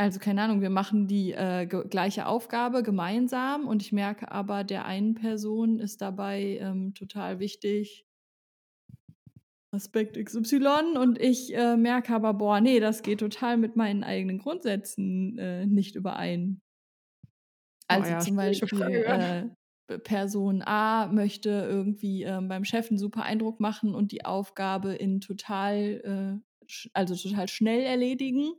Also 0.00 0.18
keine 0.18 0.40
Ahnung, 0.40 0.62
wir 0.62 0.70
machen 0.70 1.08
die 1.08 1.32
äh, 1.32 1.66
gleiche 1.66 2.24
Aufgabe 2.24 2.82
gemeinsam 2.82 3.68
und 3.68 3.82
ich 3.82 3.92
merke 3.92 4.32
aber, 4.32 4.64
der 4.64 4.86
einen 4.86 5.12
Person 5.12 5.78
ist 5.78 6.00
dabei 6.00 6.56
ähm, 6.58 6.94
total 6.94 7.38
wichtig, 7.38 8.06
Aspekt 9.72 10.16
XY 10.16 10.96
und 10.98 11.20
ich 11.20 11.54
äh, 11.54 11.76
merke 11.76 12.14
aber, 12.14 12.32
boah, 12.32 12.62
nee, 12.62 12.80
das 12.80 13.02
geht 13.02 13.20
total 13.20 13.58
mit 13.58 13.76
meinen 13.76 14.02
eigenen 14.02 14.38
Grundsätzen 14.38 15.36
äh, 15.36 15.66
nicht 15.66 15.96
überein. 15.96 16.62
Also 17.86 18.12
ja, 18.12 18.20
zum 18.20 18.36
Beispiel 18.36 18.80
äh, 18.80 19.98
Person 19.98 20.62
A 20.64 21.08
möchte 21.12 21.50
irgendwie 21.50 22.22
ähm, 22.22 22.48
beim 22.48 22.64
Chef 22.64 22.88
einen 22.88 22.96
super 22.96 23.24
Eindruck 23.24 23.60
machen 23.60 23.94
und 23.94 24.12
die 24.12 24.24
Aufgabe 24.24 24.94
in 24.94 25.20
total, 25.20 26.40
äh, 26.42 26.86
also 26.94 27.14
total 27.16 27.48
schnell 27.48 27.82
erledigen. 27.82 28.54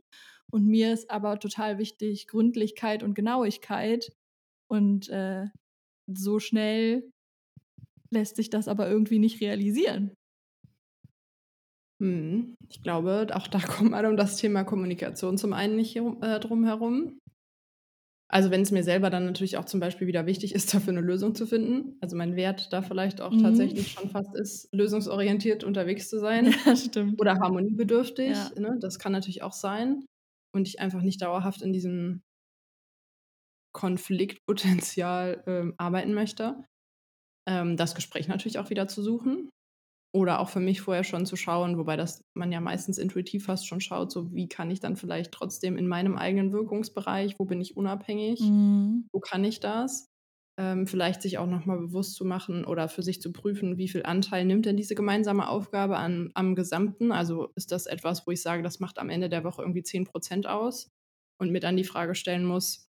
Und 0.52 0.66
mir 0.66 0.92
ist 0.92 1.10
aber 1.10 1.38
total 1.38 1.78
wichtig 1.78 2.28
Gründlichkeit 2.28 3.02
und 3.02 3.14
Genauigkeit. 3.14 4.12
Und 4.70 5.08
äh, 5.08 5.46
so 6.06 6.38
schnell 6.38 7.10
lässt 8.10 8.36
sich 8.36 8.50
das 8.50 8.68
aber 8.68 8.88
irgendwie 8.88 9.18
nicht 9.18 9.40
realisieren. 9.40 10.12
Hm, 12.02 12.56
Ich 12.68 12.82
glaube, 12.82 13.28
auch 13.32 13.46
da 13.48 13.58
kommt 13.60 13.92
man 13.92 14.06
um 14.06 14.16
das 14.16 14.36
Thema 14.36 14.64
Kommunikation 14.64 15.38
zum 15.38 15.52
einen 15.52 15.76
nicht 15.76 15.96
äh, 15.96 16.40
drum 16.40 16.64
herum. 16.64 17.18
Also 18.28 18.50
wenn 18.50 18.62
es 18.62 18.70
mir 18.70 18.82
selber 18.82 19.10
dann 19.10 19.26
natürlich 19.26 19.58
auch 19.58 19.66
zum 19.66 19.78
Beispiel 19.78 20.06
wieder 20.06 20.26
wichtig 20.26 20.54
ist, 20.54 20.74
dafür 20.74 20.92
eine 20.92 21.00
Lösung 21.00 21.34
zu 21.34 21.46
finden. 21.46 21.96
Also 22.00 22.16
mein 22.16 22.34
Wert 22.34 22.72
da 22.72 22.82
vielleicht 22.82 23.20
auch 23.20 23.32
mhm. 23.32 23.42
tatsächlich 23.42 23.92
schon 23.92 24.10
fast 24.10 24.34
ist, 24.34 24.68
lösungsorientiert 24.72 25.64
unterwegs 25.64 26.10
zu 26.10 26.18
sein. 26.20 26.54
Ja, 26.66 26.76
stimmt. 26.76 27.20
Oder 27.20 27.38
harmoniebedürftig. 27.38 28.30
Ja. 28.30 28.50
Ne? 28.58 28.78
Das 28.80 28.98
kann 28.98 29.12
natürlich 29.12 29.42
auch 29.42 29.52
sein. 29.52 30.04
Und 30.54 30.68
ich 30.68 30.80
einfach 30.80 31.02
nicht 31.02 31.22
dauerhaft 31.22 31.62
in 31.62 31.72
diesem 31.72 32.22
Konfliktpotenzial 33.74 35.42
ähm, 35.46 35.74
arbeiten 35.78 36.14
möchte. 36.14 36.64
Ähm, 37.48 37.76
das 37.76 37.94
Gespräch 37.94 38.28
natürlich 38.28 38.58
auch 38.58 38.70
wieder 38.70 38.86
zu 38.88 39.02
suchen. 39.02 39.48
Oder 40.14 40.40
auch 40.40 40.50
für 40.50 40.60
mich 40.60 40.82
vorher 40.82 41.04
schon 41.04 41.24
zu 41.24 41.36
schauen, 41.36 41.78
wobei 41.78 41.96
das 41.96 42.22
man 42.34 42.52
ja 42.52 42.60
meistens 42.60 42.98
intuitiv 42.98 43.46
fast 43.46 43.66
schon 43.66 43.80
schaut, 43.80 44.12
so 44.12 44.30
wie 44.34 44.46
kann 44.46 44.70
ich 44.70 44.78
dann 44.78 44.96
vielleicht 44.96 45.32
trotzdem 45.32 45.78
in 45.78 45.88
meinem 45.88 46.16
eigenen 46.18 46.52
Wirkungsbereich, 46.52 47.36
wo 47.38 47.46
bin 47.46 47.62
ich 47.62 47.78
unabhängig, 47.78 48.40
mhm. 48.40 49.08
wo 49.10 49.20
kann 49.20 49.42
ich 49.42 49.60
das? 49.60 50.11
Ähm, 50.58 50.86
vielleicht 50.86 51.22
sich 51.22 51.38
auch 51.38 51.46
nochmal 51.46 51.78
bewusst 51.78 52.14
zu 52.14 52.24
machen 52.26 52.64
oder 52.66 52.88
für 52.88 53.02
sich 53.02 53.22
zu 53.22 53.32
prüfen, 53.32 53.78
wie 53.78 53.88
viel 53.88 54.02
Anteil 54.04 54.44
nimmt 54.44 54.66
denn 54.66 54.76
diese 54.76 54.94
gemeinsame 54.94 55.48
Aufgabe 55.48 55.96
an, 55.96 56.30
am 56.34 56.54
Gesamten? 56.54 57.10
Also 57.10 57.48
ist 57.56 57.72
das 57.72 57.86
etwas, 57.86 58.26
wo 58.26 58.32
ich 58.32 58.42
sage, 58.42 58.62
das 58.62 58.78
macht 58.80 58.98
am 58.98 59.08
Ende 59.10 59.30
der 59.30 59.44
Woche 59.44 59.62
irgendwie 59.62 59.82
10 59.82 60.04
Prozent 60.04 60.46
aus 60.46 60.90
und 61.38 61.50
mir 61.52 61.60
dann 61.60 61.76
die 61.78 61.84
Frage 61.84 62.14
stellen 62.14 62.44
muss, 62.44 62.90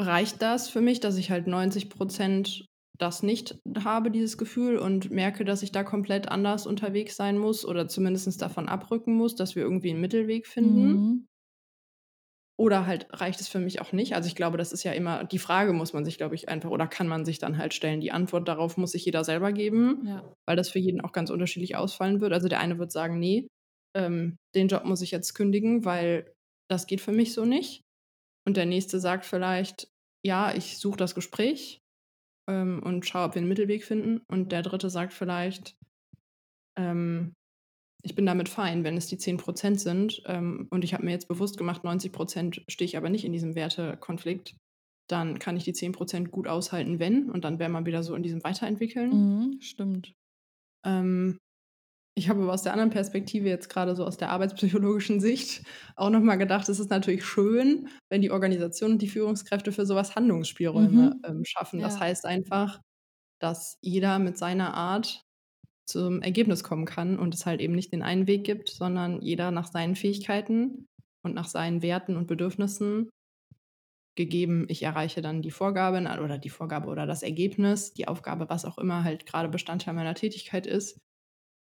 reicht 0.00 0.42
das 0.42 0.68
für 0.68 0.80
mich, 0.80 1.00
dass 1.00 1.16
ich 1.16 1.30
halt 1.30 1.46
90 1.46 1.88
Prozent 1.90 2.66
das 2.98 3.22
nicht 3.22 3.58
habe, 3.78 4.10
dieses 4.10 4.38
Gefühl, 4.38 4.78
und 4.78 5.10
merke, 5.10 5.44
dass 5.44 5.62
ich 5.62 5.72
da 5.72 5.84
komplett 5.84 6.28
anders 6.28 6.66
unterwegs 6.66 7.16
sein 7.16 7.38
muss 7.38 7.64
oder 7.66 7.88
zumindest 7.88 8.40
davon 8.40 8.68
abrücken 8.68 9.14
muss, 9.14 9.34
dass 9.36 9.54
wir 9.54 9.62
irgendwie 9.62 9.90
einen 9.90 10.00
Mittelweg 10.00 10.46
finden. 10.46 11.08
Mhm. 11.08 11.26
Oder 12.58 12.86
halt 12.86 13.06
reicht 13.12 13.40
es 13.40 13.48
für 13.48 13.58
mich 13.58 13.82
auch 13.82 13.92
nicht. 13.92 14.14
Also 14.14 14.28
ich 14.28 14.34
glaube, 14.34 14.56
das 14.56 14.72
ist 14.72 14.82
ja 14.82 14.92
immer, 14.92 15.24
die 15.24 15.38
Frage 15.38 15.74
muss 15.74 15.92
man 15.92 16.06
sich, 16.06 16.16
glaube 16.16 16.34
ich, 16.34 16.48
einfach, 16.48 16.70
oder 16.70 16.86
kann 16.86 17.06
man 17.06 17.26
sich 17.26 17.38
dann 17.38 17.58
halt 17.58 17.74
stellen. 17.74 18.00
Die 18.00 18.12
Antwort 18.12 18.48
darauf 18.48 18.78
muss 18.78 18.92
sich 18.92 19.04
jeder 19.04 19.24
selber 19.24 19.52
geben, 19.52 20.06
ja. 20.06 20.34
weil 20.46 20.56
das 20.56 20.70
für 20.70 20.78
jeden 20.78 21.02
auch 21.02 21.12
ganz 21.12 21.28
unterschiedlich 21.28 21.76
ausfallen 21.76 22.20
wird. 22.22 22.32
Also 22.32 22.48
der 22.48 22.60
eine 22.60 22.78
wird 22.78 22.92
sagen, 22.92 23.18
nee, 23.18 23.46
ähm, 23.94 24.36
den 24.54 24.68
Job 24.68 24.84
muss 24.84 25.02
ich 25.02 25.10
jetzt 25.10 25.34
kündigen, 25.34 25.84
weil 25.84 26.32
das 26.70 26.86
geht 26.86 27.02
für 27.02 27.12
mich 27.12 27.34
so 27.34 27.44
nicht. 27.44 27.82
Und 28.46 28.56
der 28.56 28.66
nächste 28.66 29.00
sagt 29.00 29.26
vielleicht, 29.26 29.88
ja, 30.24 30.54
ich 30.54 30.78
suche 30.78 30.96
das 30.96 31.14
Gespräch 31.14 31.80
ähm, 32.48 32.82
und 32.82 33.06
schaue, 33.06 33.26
ob 33.26 33.34
wir 33.34 33.40
einen 33.40 33.48
Mittelweg 33.48 33.84
finden. 33.84 34.22
Und 34.28 34.50
der 34.50 34.62
dritte 34.62 34.88
sagt 34.88 35.12
vielleicht, 35.12 35.76
ähm, 36.78 37.34
ich 38.06 38.14
bin 38.14 38.24
damit 38.24 38.48
fein, 38.48 38.84
wenn 38.84 38.96
es 38.96 39.08
die 39.08 39.16
10% 39.16 39.80
sind. 39.80 40.22
Ähm, 40.26 40.68
und 40.70 40.84
ich 40.84 40.94
habe 40.94 41.04
mir 41.04 41.10
jetzt 41.10 41.26
bewusst 41.26 41.58
gemacht, 41.58 41.82
90% 41.82 42.62
stehe 42.68 42.86
ich 42.86 42.96
aber 42.96 43.10
nicht 43.10 43.24
in 43.24 43.32
diesem 43.32 43.56
Wertekonflikt. 43.56 44.56
Dann 45.08 45.40
kann 45.40 45.56
ich 45.56 45.64
die 45.64 45.74
10% 45.74 46.28
gut 46.28 46.46
aushalten, 46.46 47.00
wenn. 47.00 47.28
Und 47.28 47.44
dann 47.44 47.58
wäre 47.58 47.68
man 47.68 47.84
wieder 47.84 48.04
so 48.04 48.14
in 48.14 48.22
diesem 48.22 48.44
Weiterentwickeln. 48.44 49.10
Mhm, 49.10 49.60
stimmt. 49.60 50.14
Ähm, 50.84 51.38
ich 52.16 52.28
habe 52.28 52.42
aber 52.42 52.52
aus 52.52 52.62
der 52.62 52.72
anderen 52.72 52.90
Perspektive 52.90 53.48
jetzt 53.48 53.68
gerade 53.68 53.96
so 53.96 54.04
aus 54.04 54.16
der 54.16 54.30
arbeitspsychologischen 54.30 55.20
Sicht 55.20 55.64
auch 55.96 56.10
nochmal 56.10 56.38
gedacht, 56.38 56.68
es 56.68 56.78
ist 56.78 56.90
natürlich 56.90 57.24
schön, 57.24 57.88
wenn 58.08 58.22
die 58.22 58.30
Organisation 58.30 58.92
und 58.92 59.02
die 59.02 59.08
Führungskräfte 59.08 59.72
für 59.72 59.84
sowas 59.84 60.14
Handlungsspielräume 60.14 61.16
mhm. 61.16 61.22
ähm, 61.24 61.44
schaffen. 61.44 61.80
Ja. 61.80 61.86
Das 61.86 61.98
heißt 61.98 62.24
einfach, 62.24 62.80
dass 63.40 63.78
jeder 63.82 64.20
mit 64.20 64.38
seiner 64.38 64.74
Art 64.74 65.25
zum 65.86 66.20
Ergebnis 66.22 66.64
kommen 66.64 66.84
kann 66.84 67.18
und 67.18 67.34
es 67.34 67.46
halt 67.46 67.60
eben 67.60 67.74
nicht 67.74 67.92
den 67.92 68.02
einen 68.02 68.26
Weg 68.26 68.44
gibt, 68.44 68.68
sondern 68.68 69.20
jeder 69.22 69.50
nach 69.50 69.70
seinen 69.70 69.94
Fähigkeiten 69.94 70.86
und 71.22 71.34
nach 71.34 71.48
seinen 71.48 71.82
Werten 71.82 72.16
und 72.16 72.26
Bedürfnissen 72.26 73.08
gegeben, 74.16 74.66
ich 74.68 74.82
erreiche 74.82 75.20
dann 75.20 75.42
die 75.42 75.50
Vorgabe 75.50 75.98
oder 76.22 76.38
die 76.38 76.48
Vorgabe 76.48 76.88
oder 76.88 77.06
das 77.06 77.22
Ergebnis, 77.22 77.92
die 77.92 78.08
Aufgabe, 78.08 78.48
was 78.48 78.64
auch 78.64 78.78
immer 78.78 79.04
halt 79.04 79.26
gerade 79.26 79.48
Bestandteil 79.48 79.94
meiner 79.94 80.14
Tätigkeit 80.14 80.66
ist, 80.66 80.98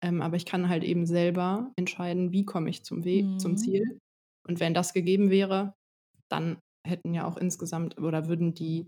ähm, 0.02 0.22
aber 0.22 0.36
ich 0.36 0.46
kann 0.46 0.68
halt 0.68 0.84
eben 0.84 1.06
selber 1.06 1.72
entscheiden, 1.76 2.32
wie 2.32 2.44
komme 2.44 2.70
ich 2.70 2.84
zum 2.84 3.04
Weg, 3.04 3.24
mhm. 3.24 3.38
zum 3.38 3.56
Ziel. 3.56 3.98
Und 4.46 4.60
wenn 4.60 4.74
das 4.74 4.92
gegeben 4.92 5.30
wäre, 5.30 5.74
dann 6.30 6.58
hätten 6.86 7.14
ja 7.14 7.26
auch 7.26 7.36
insgesamt 7.36 7.98
oder 7.98 8.28
würden 8.28 8.54
die 8.54 8.86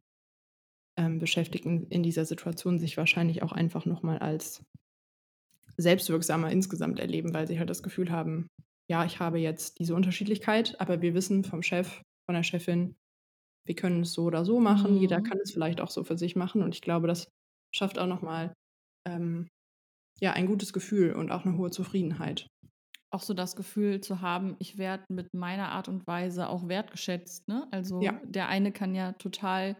ähm, 0.98 1.18
Beschäftigten 1.18 1.86
in 1.88 2.02
dieser 2.02 2.24
Situation 2.24 2.78
sich 2.78 2.96
wahrscheinlich 2.96 3.42
auch 3.42 3.52
einfach 3.52 3.86
nochmal 3.86 4.18
als 4.18 4.62
selbstwirksamer 5.76 6.50
insgesamt 6.50 6.98
erleben, 6.98 7.34
weil 7.34 7.46
sie 7.46 7.58
halt 7.58 7.70
das 7.70 7.82
Gefühl 7.82 8.10
haben, 8.10 8.48
ja, 8.88 9.04
ich 9.04 9.20
habe 9.20 9.38
jetzt 9.38 9.78
diese 9.78 9.94
Unterschiedlichkeit, 9.94 10.80
aber 10.80 11.02
wir 11.02 11.14
wissen 11.14 11.44
vom 11.44 11.62
Chef, 11.62 12.02
von 12.26 12.34
der 12.34 12.42
Chefin, 12.42 12.96
wir 13.66 13.74
können 13.74 14.02
es 14.02 14.12
so 14.12 14.24
oder 14.24 14.44
so 14.44 14.60
machen. 14.60 14.94
Mhm. 14.94 15.00
Jeder 15.00 15.20
kann 15.20 15.38
es 15.42 15.52
vielleicht 15.52 15.80
auch 15.80 15.90
so 15.90 16.04
für 16.04 16.16
sich 16.16 16.36
machen. 16.36 16.62
Und 16.62 16.74
ich 16.74 16.82
glaube, 16.82 17.08
das 17.08 17.28
schafft 17.74 17.98
auch 17.98 18.06
nochmal 18.06 18.52
ähm, 19.06 19.48
ja, 20.20 20.32
ein 20.32 20.46
gutes 20.46 20.72
Gefühl 20.72 21.12
und 21.12 21.30
auch 21.30 21.44
eine 21.44 21.56
hohe 21.56 21.70
Zufriedenheit. 21.70 22.46
Auch 23.10 23.22
so 23.22 23.34
das 23.34 23.56
Gefühl 23.56 24.00
zu 24.00 24.20
haben, 24.20 24.56
ich 24.58 24.78
werde 24.78 25.04
mit 25.10 25.34
meiner 25.34 25.70
Art 25.70 25.88
und 25.88 26.06
Weise 26.06 26.48
auch 26.48 26.68
wertgeschätzt. 26.68 27.48
Ne? 27.48 27.66
Also 27.70 28.00
ja. 28.00 28.20
der 28.24 28.48
eine 28.48 28.72
kann 28.72 28.94
ja 28.94 29.12
total 29.12 29.76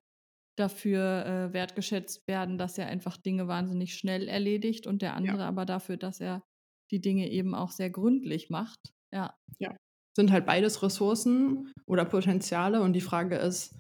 dafür 0.57 1.27
äh, 1.27 1.53
wertgeschätzt 1.53 2.27
werden, 2.27 2.59
dass 2.59 2.79
er 2.79 2.87
einfach 2.87 3.17
Dinge 3.17 3.47
wahnsinnig 3.47 3.95
schnell 3.95 4.29
erledigt 4.29 4.87
und 4.87 5.03
der 5.03 5.15
andere 5.15 5.39
ja. 5.39 5.49
aber 5.49 5.67
dafür, 5.67 5.97
dass 5.97 6.21
er 6.21 6.43
die 6.91 7.01
Dinge 7.01 7.31
eben 7.31 7.55
auch 7.55 7.71
sehr 7.71 7.91
gründlich 7.91 8.49
macht. 8.51 8.95
Ja. 9.13 9.35
Ja. 9.59 9.75
Sind 10.17 10.33
halt 10.33 10.47
beides 10.47 10.83
Ressourcen 10.83 11.73
oder 11.87 12.05
Potenziale 12.05 12.83
und 12.83 12.95
die 12.95 13.01
Frage 13.01 13.37
ist, 13.37 13.75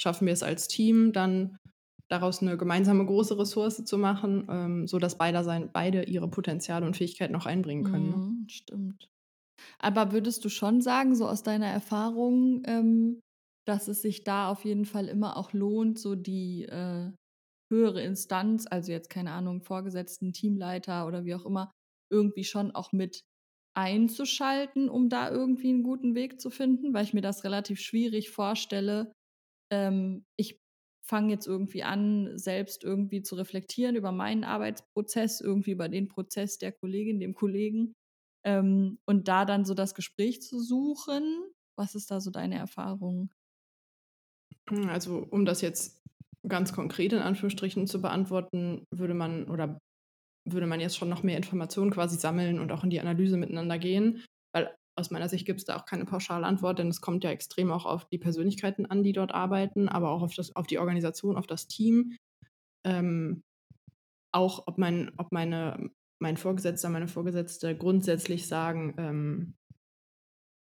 schaffen 0.00 0.26
wir 0.26 0.32
es 0.32 0.42
als 0.42 0.66
Team 0.66 1.12
dann 1.12 1.58
daraus 2.08 2.42
eine 2.42 2.56
gemeinsame 2.56 3.04
große 3.04 3.38
Ressource 3.38 3.84
zu 3.84 3.98
machen, 3.98 4.46
ähm, 4.50 4.86
sodass 4.86 5.18
beide, 5.18 5.42
sein, 5.44 5.70
beide 5.72 6.04
ihre 6.04 6.28
Potenziale 6.28 6.86
und 6.86 6.96
Fähigkeiten 6.96 7.32
noch 7.32 7.46
einbringen 7.46 7.84
können. 7.84 8.10
Ne? 8.10 8.16
Mhm, 8.16 8.48
stimmt. 8.48 9.08
Aber 9.78 10.12
würdest 10.12 10.44
du 10.44 10.48
schon 10.48 10.80
sagen, 10.80 11.14
so 11.14 11.26
aus 11.26 11.42
deiner 11.42 11.66
Erfahrung, 11.66 12.62
ähm, 12.66 13.20
dass 13.66 13.88
es 13.88 14.02
sich 14.02 14.24
da 14.24 14.48
auf 14.50 14.64
jeden 14.64 14.84
Fall 14.84 15.08
immer 15.08 15.36
auch 15.36 15.52
lohnt, 15.52 15.98
so 15.98 16.14
die 16.14 16.64
äh, 16.64 17.10
höhere 17.72 18.02
Instanz, 18.02 18.66
also 18.68 18.92
jetzt 18.92 19.10
keine 19.10 19.32
Ahnung, 19.32 19.62
Vorgesetzten, 19.62 20.32
Teamleiter 20.32 21.06
oder 21.06 21.24
wie 21.24 21.34
auch 21.34 21.46
immer, 21.46 21.70
irgendwie 22.10 22.44
schon 22.44 22.70
auch 22.72 22.92
mit 22.92 23.20
einzuschalten, 23.76 24.88
um 24.88 25.08
da 25.08 25.30
irgendwie 25.30 25.70
einen 25.70 25.82
guten 25.82 26.14
Weg 26.14 26.40
zu 26.40 26.50
finden, 26.50 26.94
weil 26.94 27.04
ich 27.04 27.14
mir 27.14 27.22
das 27.22 27.44
relativ 27.44 27.80
schwierig 27.80 28.30
vorstelle. 28.30 29.12
Ähm, 29.72 30.24
ich 30.38 30.58
fange 31.06 31.32
jetzt 31.32 31.46
irgendwie 31.46 31.82
an, 31.82 32.38
selbst 32.38 32.84
irgendwie 32.84 33.22
zu 33.22 33.34
reflektieren 33.34 33.96
über 33.96 34.12
meinen 34.12 34.44
Arbeitsprozess, 34.44 35.40
irgendwie 35.40 35.72
über 35.72 35.88
den 35.88 36.08
Prozess 36.08 36.58
der 36.58 36.72
Kollegin, 36.72 37.20
dem 37.20 37.34
Kollegen 37.34 37.94
ähm, 38.46 38.98
und 39.06 39.28
da 39.28 39.44
dann 39.44 39.64
so 39.64 39.74
das 39.74 39.94
Gespräch 39.94 40.40
zu 40.42 40.60
suchen. 40.60 41.24
Was 41.76 41.94
ist 41.94 42.10
da 42.10 42.20
so 42.20 42.30
deine 42.30 42.56
Erfahrung? 42.56 43.30
Hm, 44.70 44.88
also 44.88 45.26
um 45.30 45.44
das 45.44 45.60
jetzt 45.60 46.02
ganz 46.46 46.72
konkret 46.72 47.12
in 47.12 47.20
Anführungsstrichen 47.20 47.86
zu 47.86 48.00
beantworten, 48.02 48.86
würde 48.90 49.14
man 49.14 49.44
oder 49.48 49.78
würde 50.46 50.66
man 50.66 50.80
jetzt 50.80 50.96
schon 50.96 51.08
noch 51.08 51.22
mehr 51.22 51.36
Informationen 51.36 51.90
quasi 51.90 52.18
sammeln 52.18 52.60
und 52.60 52.70
auch 52.70 52.84
in 52.84 52.90
die 52.90 53.00
Analyse 53.00 53.36
miteinander 53.36 53.78
gehen, 53.78 54.22
weil 54.52 54.74
aus 54.96 55.10
meiner 55.10 55.28
Sicht 55.28 55.46
gibt 55.46 55.60
es 55.60 55.64
da 55.64 55.76
auch 55.76 55.86
keine 55.86 56.04
pauschale 56.04 56.46
Antwort, 56.46 56.78
denn 56.78 56.88
es 56.88 57.00
kommt 57.00 57.24
ja 57.24 57.30
extrem 57.30 57.72
auch 57.72 57.86
auf 57.86 58.06
die 58.08 58.18
Persönlichkeiten 58.18 58.86
an, 58.86 59.02
die 59.02 59.12
dort 59.12 59.32
arbeiten, 59.32 59.88
aber 59.88 60.10
auch 60.10 60.22
auf, 60.22 60.34
das, 60.34 60.54
auf 60.54 60.66
die 60.66 60.78
Organisation, 60.78 61.36
auf 61.36 61.46
das 61.46 61.66
Team. 61.66 62.16
Ähm, 62.84 63.42
auch 64.32 64.66
ob, 64.66 64.78
mein, 64.78 65.12
ob 65.16 65.32
meine, 65.32 65.90
mein 66.20 66.36
Vorgesetzter, 66.36 66.90
meine 66.90 67.08
Vorgesetzte 67.08 67.76
grundsätzlich 67.76 68.46
sagen, 68.46 68.94
ähm, 68.98 69.54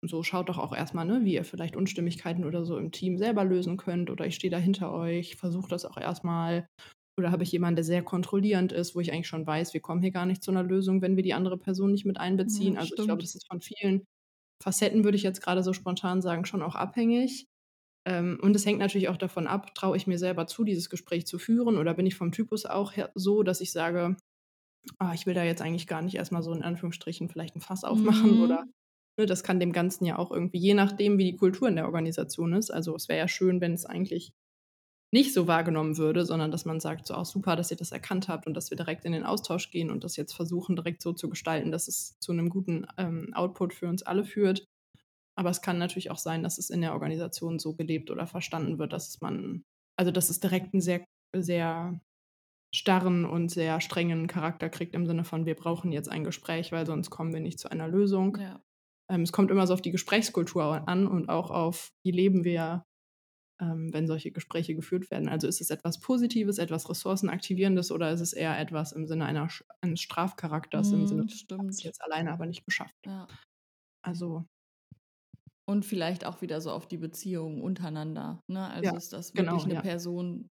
so 0.01 0.23
schaut 0.23 0.49
doch 0.49 0.57
auch 0.57 0.73
erstmal, 0.73 1.05
ne, 1.05 1.21
wie 1.23 1.33
ihr 1.33 1.43
vielleicht 1.43 1.75
Unstimmigkeiten 1.75 2.45
oder 2.45 2.63
so 2.65 2.77
im 2.77 2.91
Team 2.91 3.17
selber 3.17 3.43
lösen 3.43 3.77
könnt 3.77 4.09
oder 4.09 4.25
ich 4.25 4.35
stehe 4.35 4.51
da 4.51 4.57
hinter 4.57 4.93
euch, 4.93 5.35
versuche 5.35 5.69
das 5.69 5.85
auch 5.85 5.97
erstmal. 5.97 6.67
Oder 7.17 7.31
habe 7.31 7.43
ich 7.43 7.51
jemanden, 7.51 7.75
der 7.75 7.83
sehr 7.83 8.01
kontrollierend 8.01 8.71
ist, 8.71 8.95
wo 8.95 9.01
ich 9.01 9.11
eigentlich 9.11 9.27
schon 9.27 9.45
weiß, 9.45 9.73
wir 9.73 9.81
kommen 9.81 10.01
hier 10.01 10.11
gar 10.11 10.25
nicht 10.25 10.41
zu 10.41 10.51
einer 10.51 10.63
Lösung, 10.63 11.01
wenn 11.01 11.17
wir 11.17 11.23
die 11.23 11.33
andere 11.33 11.57
Person 11.57 11.91
nicht 11.91 12.05
mit 12.05 12.17
einbeziehen. 12.17 12.75
Ja, 12.75 12.79
also 12.79 12.95
ich 12.95 13.03
glaube, 13.03 13.21
das 13.21 13.35
ist 13.35 13.45
von 13.45 13.59
vielen 13.59 14.05
Facetten, 14.63 15.03
würde 15.03 15.17
ich 15.17 15.23
jetzt 15.23 15.41
gerade 15.41 15.61
so 15.61 15.73
spontan 15.73 16.21
sagen, 16.21 16.45
schon 16.45 16.61
auch 16.61 16.75
abhängig. 16.75 17.45
Ähm, 18.07 18.39
und 18.41 18.55
es 18.55 18.65
hängt 18.65 18.79
natürlich 18.79 19.09
auch 19.09 19.17
davon 19.17 19.47
ab, 19.47 19.75
traue 19.75 19.97
ich 19.97 20.07
mir 20.07 20.17
selber 20.17 20.47
zu, 20.47 20.63
dieses 20.63 20.89
Gespräch 20.89 21.27
zu 21.27 21.39
führen 21.39 21.77
oder 21.77 21.93
bin 21.93 22.05
ich 22.05 22.15
vom 22.15 22.31
Typus 22.31 22.65
auch 22.65 22.93
so, 23.15 23.43
dass 23.43 23.59
ich 23.59 23.73
sage, 23.73 24.15
ah, 24.97 25.13
ich 25.13 25.25
will 25.25 25.33
da 25.33 25.43
jetzt 25.43 25.61
eigentlich 25.61 25.87
gar 25.87 26.01
nicht 26.01 26.15
erstmal 26.15 26.41
so 26.41 26.53
in 26.53 26.63
Anführungsstrichen 26.63 27.27
vielleicht 27.27 27.57
ein 27.57 27.61
Fass 27.61 27.83
aufmachen 27.83 28.37
mhm. 28.37 28.43
oder 28.43 28.65
das 29.25 29.43
kann 29.43 29.59
dem 29.59 29.73
Ganzen 29.73 30.05
ja 30.05 30.17
auch 30.17 30.31
irgendwie, 30.31 30.59
je 30.59 30.73
nachdem, 30.73 31.17
wie 31.17 31.31
die 31.31 31.37
Kultur 31.37 31.67
in 31.67 31.75
der 31.75 31.85
Organisation 31.85 32.53
ist. 32.53 32.71
Also 32.71 32.95
es 32.95 33.09
wäre 33.09 33.19
ja 33.19 33.27
schön, 33.27 33.61
wenn 33.61 33.73
es 33.73 33.85
eigentlich 33.85 34.33
nicht 35.11 35.33
so 35.33 35.47
wahrgenommen 35.47 35.97
würde, 35.97 36.25
sondern 36.25 36.51
dass 36.51 36.65
man 36.65 36.79
sagt, 36.79 37.07
so 37.07 37.15
auch 37.15 37.25
super, 37.25 37.55
dass 37.55 37.71
ihr 37.71 37.77
das 37.77 37.91
erkannt 37.91 38.27
habt 38.27 38.45
und 38.45 38.53
dass 38.53 38.69
wir 38.69 38.77
direkt 38.77 39.05
in 39.05 39.11
den 39.11 39.23
Austausch 39.23 39.71
gehen 39.71 39.89
und 39.89 40.03
das 40.03 40.15
jetzt 40.17 40.33
versuchen, 40.33 40.75
direkt 40.75 41.01
so 41.01 41.13
zu 41.13 41.29
gestalten, 41.29 41.71
dass 41.71 41.87
es 41.87 42.19
zu 42.19 42.31
einem 42.31 42.49
guten 42.49 42.85
ähm, 42.97 43.33
Output 43.33 43.73
für 43.73 43.87
uns 43.87 44.03
alle 44.03 44.23
führt. 44.23 44.65
Aber 45.35 45.49
es 45.49 45.61
kann 45.61 45.79
natürlich 45.79 46.11
auch 46.11 46.17
sein, 46.17 46.43
dass 46.43 46.57
es 46.57 46.69
in 46.69 46.81
der 46.81 46.93
Organisation 46.93 47.59
so 47.59 47.73
gelebt 47.73 48.11
oder 48.11 48.27
verstanden 48.27 48.77
wird, 48.77 48.93
dass 48.93 49.19
man, 49.21 49.63
also 49.97 50.11
dass 50.11 50.29
es 50.29 50.39
direkt 50.39 50.73
einen 50.73 50.81
sehr, 50.81 51.03
sehr 51.35 51.99
starren 52.75 53.25
und 53.25 53.49
sehr 53.49 53.81
strengen 53.81 54.27
Charakter 54.27 54.69
kriegt 54.69 54.93
im 54.93 55.07
Sinne 55.07 55.23
von, 55.23 55.45
wir 55.45 55.55
brauchen 55.55 55.91
jetzt 55.91 56.09
ein 56.09 56.23
Gespräch, 56.23 56.71
weil 56.71 56.85
sonst 56.85 57.09
kommen 57.09 57.33
wir 57.33 57.39
nicht 57.39 57.59
zu 57.59 57.71
einer 57.71 57.87
Lösung. 57.87 58.37
Ja. 58.39 58.61
Ähm, 59.09 59.21
es 59.23 59.31
kommt 59.31 59.51
immer 59.51 59.67
so 59.67 59.73
auf 59.73 59.81
die 59.81 59.91
Gesprächskultur 59.91 60.87
an 60.87 61.07
und 61.07 61.29
auch 61.29 61.51
auf, 61.51 61.91
wie 62.03 62.11
leben 62.11 62.43
wir, 62.43 62.85
ähm, 63.61 63.93
wenn 63.93 64.07
solche 64.07 64.31
Gespräche 64.31 64.75
geführt 64.75 65.11
werden. 65.11 65.29
Also 65.29 65.47
ist 65.47 65.61
es 65.61 65.71
etwas 65.71 65.99
Positives, 66.01 66.57
etwas 66.59 66.89
Ressourcenaktivierendes 66.89 67.91
oder 67.91 68.11
ist 68.11 68.21
es 68.21 68.33
eher 68.33 68.59
etwas 68.59 68.93
im 68.93 69.07
Sinne 69.07 69.25
einer, 69.25 69.49
eines 69.81 70.01
Strafcharakters, 70.01 70.91
Mhm, 70.91 70.93
im 70.93 71.07
Sinne, 71.07 71.25
stimmt. 71.29 71.69
das 71.69 71.83
jetzt 71.83 72.03
alleine 72.03 72.33
aber 72.33 72.45
nicht 72.47 72.65
geschafft. 72.65 72.95
Ja. 73.05 73.27
Also 74.03 74.45
Und 75.67 75.85
vielleicht 75.85 76.25
auch 76.25 76.41
wieder 76.41 76.61
so 76.61 76.71
auf 76.71 76.87
die 76.87 76.97
Beziehungen 76.97 77.61
untereinander. 77.61 78.41
Ne? 78.47 78.67
Also 78.69 78.91
Ja, 78.91 78.97
ist 78.97 79.13
das 79.13 79.35
genau, 79.35 79.65
wirklich 79.65 79.65
eine 79.65 79.75
ja. 79.75 79.81
Person, 79.81 80.47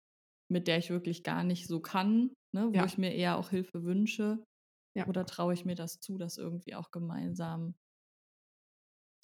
mit 0.49 0.67
der 0.67 0.77
ich 0.77 0.89
wirklich 0.89 1.23
gar 1.23 1.43
nicht 1.43 1.67
so 1.67 1.79
kann, 1.81 2.33
ne? 2.53 2.73
wo 2.73 2.83
Ja. 2.83 2.85
ich 2.85 2.97
mir 2.97 3.13
eher 3.13 3.37
auch 3.37 3.49
Hilfe 3.49 3.83
wünsche? 3.83 4.43
Oder 5.07 5.25
traue 5.25 5.53
ich 5.53 5.65
mir 5.65 5.75
das 5.75 5.99
zu, 6.01 6.17
das 6.17 6.37
irgendwie 6.37 6.75
auch 6.75 6.91
gemeinsam 6.91 7.75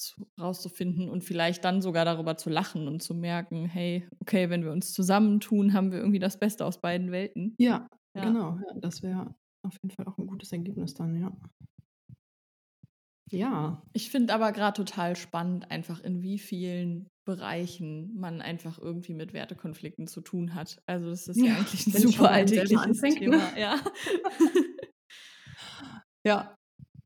zu, 0.03 0.27
rauszufinden 0.39 1.09
und 1.09 1.23
vielleicht 1.23 1.63
dann 1.65 1.81
sogar 1.81 2.05
darüber 2.05 2.37
zu 2.37 2.49
lachen 2.49 2.87
und 2.87 3.01
zu 3.01 3.13
merken, 3.15 3.65
hey, 3.65 4.07
okay, 4.21 4.49
wenn 4.49 4.63
wir 4.63 4.71
uns 4.71 4.93
zusammentun, 4.93 5.73
haben 5.73 5.91
wir 5.91 5.99
irgendwie 5.99 6.19
das 6.19 6.39
Beste 6.39 6.65
aus 6.65 6.79
beiden 6.81 7.11
Welten. 7.11 7.55
ja, 7.59 7.87
Ja. 8.15 8.23
genau. 8.23 8.57
Ja, 8.57 8.73
das 8.79 9.01
wäre 9.03 9.35
auf 9.65 9.73
jeden 9.81 9.95
Fall 9.95 10.05
auch 10.07 10.17
ein 10.17 10.27
gutes 10.27 10.51
Ergebnis 10.51 10.93
dann, 10.93 11.15
ja. 11.19 11.31
Ja, 13.31 13.81
Ich 13.93 14.11
finde 14.11 14.33
aber 14.33 14.51
gerade 14.51 14.75
total 14.83 15.15
spannend, 15.15 15.71
einfach 15.71 15.99
in 16.01 16.21
wie 16.21 16.37
vielen 16.37 17.07
Bereichen 17.25 18.13
man 18.19 18.41
einfach 18.41 18.77
irgendwie 18.77 19.13
mit 19.13 19.33
Wertekonflikten 19.33 20.07
zu 20.07 20.21
tun 20.21 20.53
hat. 20.55 20.81
Also 20.85 21.09
das 21.09 21.27
ist 21.27 21.41
ja, 21.41 21.53
Ja, 21.53 21.55
eigentlich 21.55 21.87
ein 21.87 21.91
super 21.93 22.29
alltägliches 22.31 23.01
ne? 23.01 23.09
Thema. 23.09 23.57
Ja. 23.57 23.79
ja, 26.23 26.55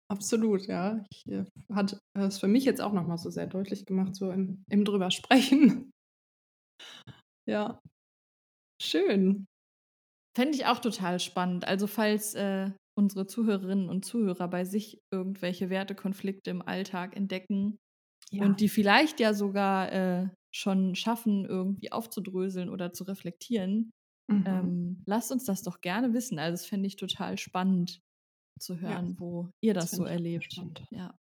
absolut, 0.10 0.68
ja. 0.68 1.04
Ich, 1.12 1.26
äh, 1.28 1.46
hat 1.74 2.00
es 2.14 2.40
für 2.40 2.48
mich 2.48 2.66
jetzt 2.66 2.82
auch 2.82 2.94
nochmal 2.94 3.18
so 3.18 3.30
sehr 3.30 3.48
deutlich 3.48 3.86
gemacht, 3.86 4.16
so 4.16 4.32
im, 4.32 4.64
im 4.70 4.86
drüber 4.86 5.12
sprechen. 5.12 5.92
Ja, 7.46 7.82
schön. 8.82 9.48
Fände 10.36 10.56
ich 10.56 10.66
auch 10.66 10.80
total 10.80 11.20
spannend. 11.20 11.68
Also 11.68 11.88
falls 11.88 12.36
äh, 12.36 12.72
unsere 12.98 13.28
Zuhörerinnen 13.28 13.90
und 13.90 14.06
Zuhörer 14.06 14.48
bei 14.50 14.66
sich 14.66 15.02
irgendwelche 15.12 15.70
Wertekonflikte 15.70 16.52
im 16.52 16.62
Alltag 16.62 17.16
entdecken 17.16 17.80
Ja, 18.32 18.44
und 18.44 18.62
die 18.62 18.70
vielleicht 18.70 19.20
ja 19.20 19.34
sogar 19.34 19.92
äh, 19.92 20.30
schon 20.56 20.96
schaffen, 20.96 21.46
irgendwie 21.46 21.92
aufzudröseln 21.92 22.70
oder 22.70 22.94
zu 22.94 23.06
reflektieren, 23.06 23.92
mhm. 24.30 24.44
ähm, 24.46 25.04
lasst 25.08 25.32
uns 25.32 25.46
das 25.46 25.64
doch 25.64 25.82
gerne 25.82 26.14
wissen. 26.14 26.40
Also 26.40 26.54
das 26.54 26.66
fände 26.68 26.88
ich 26.88 26.98
total 26.98 27.38
spannend 27.38 28.02
zu 28.60 28.80
hören, 28.80 29.16
wo 29.20 29.50
ihr 29.62 29.74
das, 29.74 29.92
das 29.92 29.98
so 30.00 30.06
erlebt. 30.06 30.54
spannend. 30.54 30.86
Ja. 30.92 31.14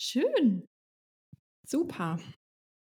Schön. 0.00 0.66
Super. 1.66 2.18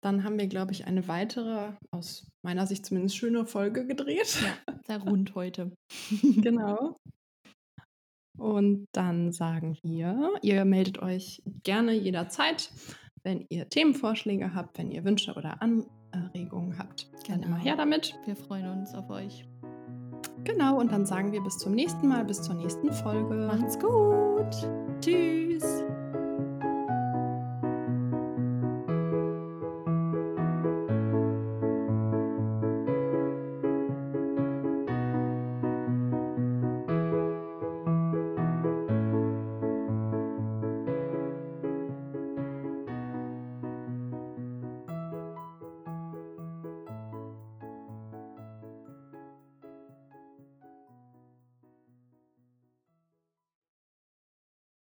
Dann 0.04 0.24
haben 0.24 0.38
wir, 0.38 0.48
glaube 0.48 0.72
ich, 0.72 0.86
eine 0.86 1.08
weitere, 1.08 1.74
aus 1.92 2.28
meiner 2.44 2.68
Sicht 2.68 2.86
zumindest 2.86 3.16
schöne 3.18 3.46
Folge 3.46 3.88
gedreht. 3.88 4.38
Ja, 4.42 4.76
sehr 4.86 5.02
rund 5.02 5.34
heute. 5.34 5.72
genau. 6.22 6.96
Und 8.38 8.88
dann 8.92 9.32
sagen 9.32 9.78
wir, 9.82 10.34
ihr 10.42 10.66
meldet 10.66 11.00
euch 11.00 11.42
gerne 11.64 11.94
jederzeit, 11.94 12.70
wenn 13.24 13.46
ihr 13.50 13.70
Themenvorschläge 13.70 14.54
habt, 14.54 14.78
wenn 14.78 14.92
ihr 14.92 15.06
Wünsche 15.06 15.34
oder 15.36 15.62
Anregungen 15.62 16.78
habt. 16.78 17.10
Dann 17.28 17.42
Genau. 17.42 17.48
immer 17.48 17.58
her 17.58 17.76
damit. 17.78 18.14
Wir 18.26 18.36
freuen 18.36 18.68
uns 18.80 18.94
auf 18.94 19.10
euch. 19.10 19.46
Genau, 20.46 20.80
und 20.80 20.92
dann 20.92 21.06
sagen 21.06 21.32
wir 21.32 21.42
bis 21.42 21.58
zum 21.58 21.74
nächsten 21.74 22.08
Mal, 22.08 22.24
bis 22.24 22.42
zur 22.42 22.56
nächsten 22.56 22.94
Folge. 22.94 23.34
Macht's 23.34 23.78
gut. 23.80 24.70
Tschüss. 25.02 25.84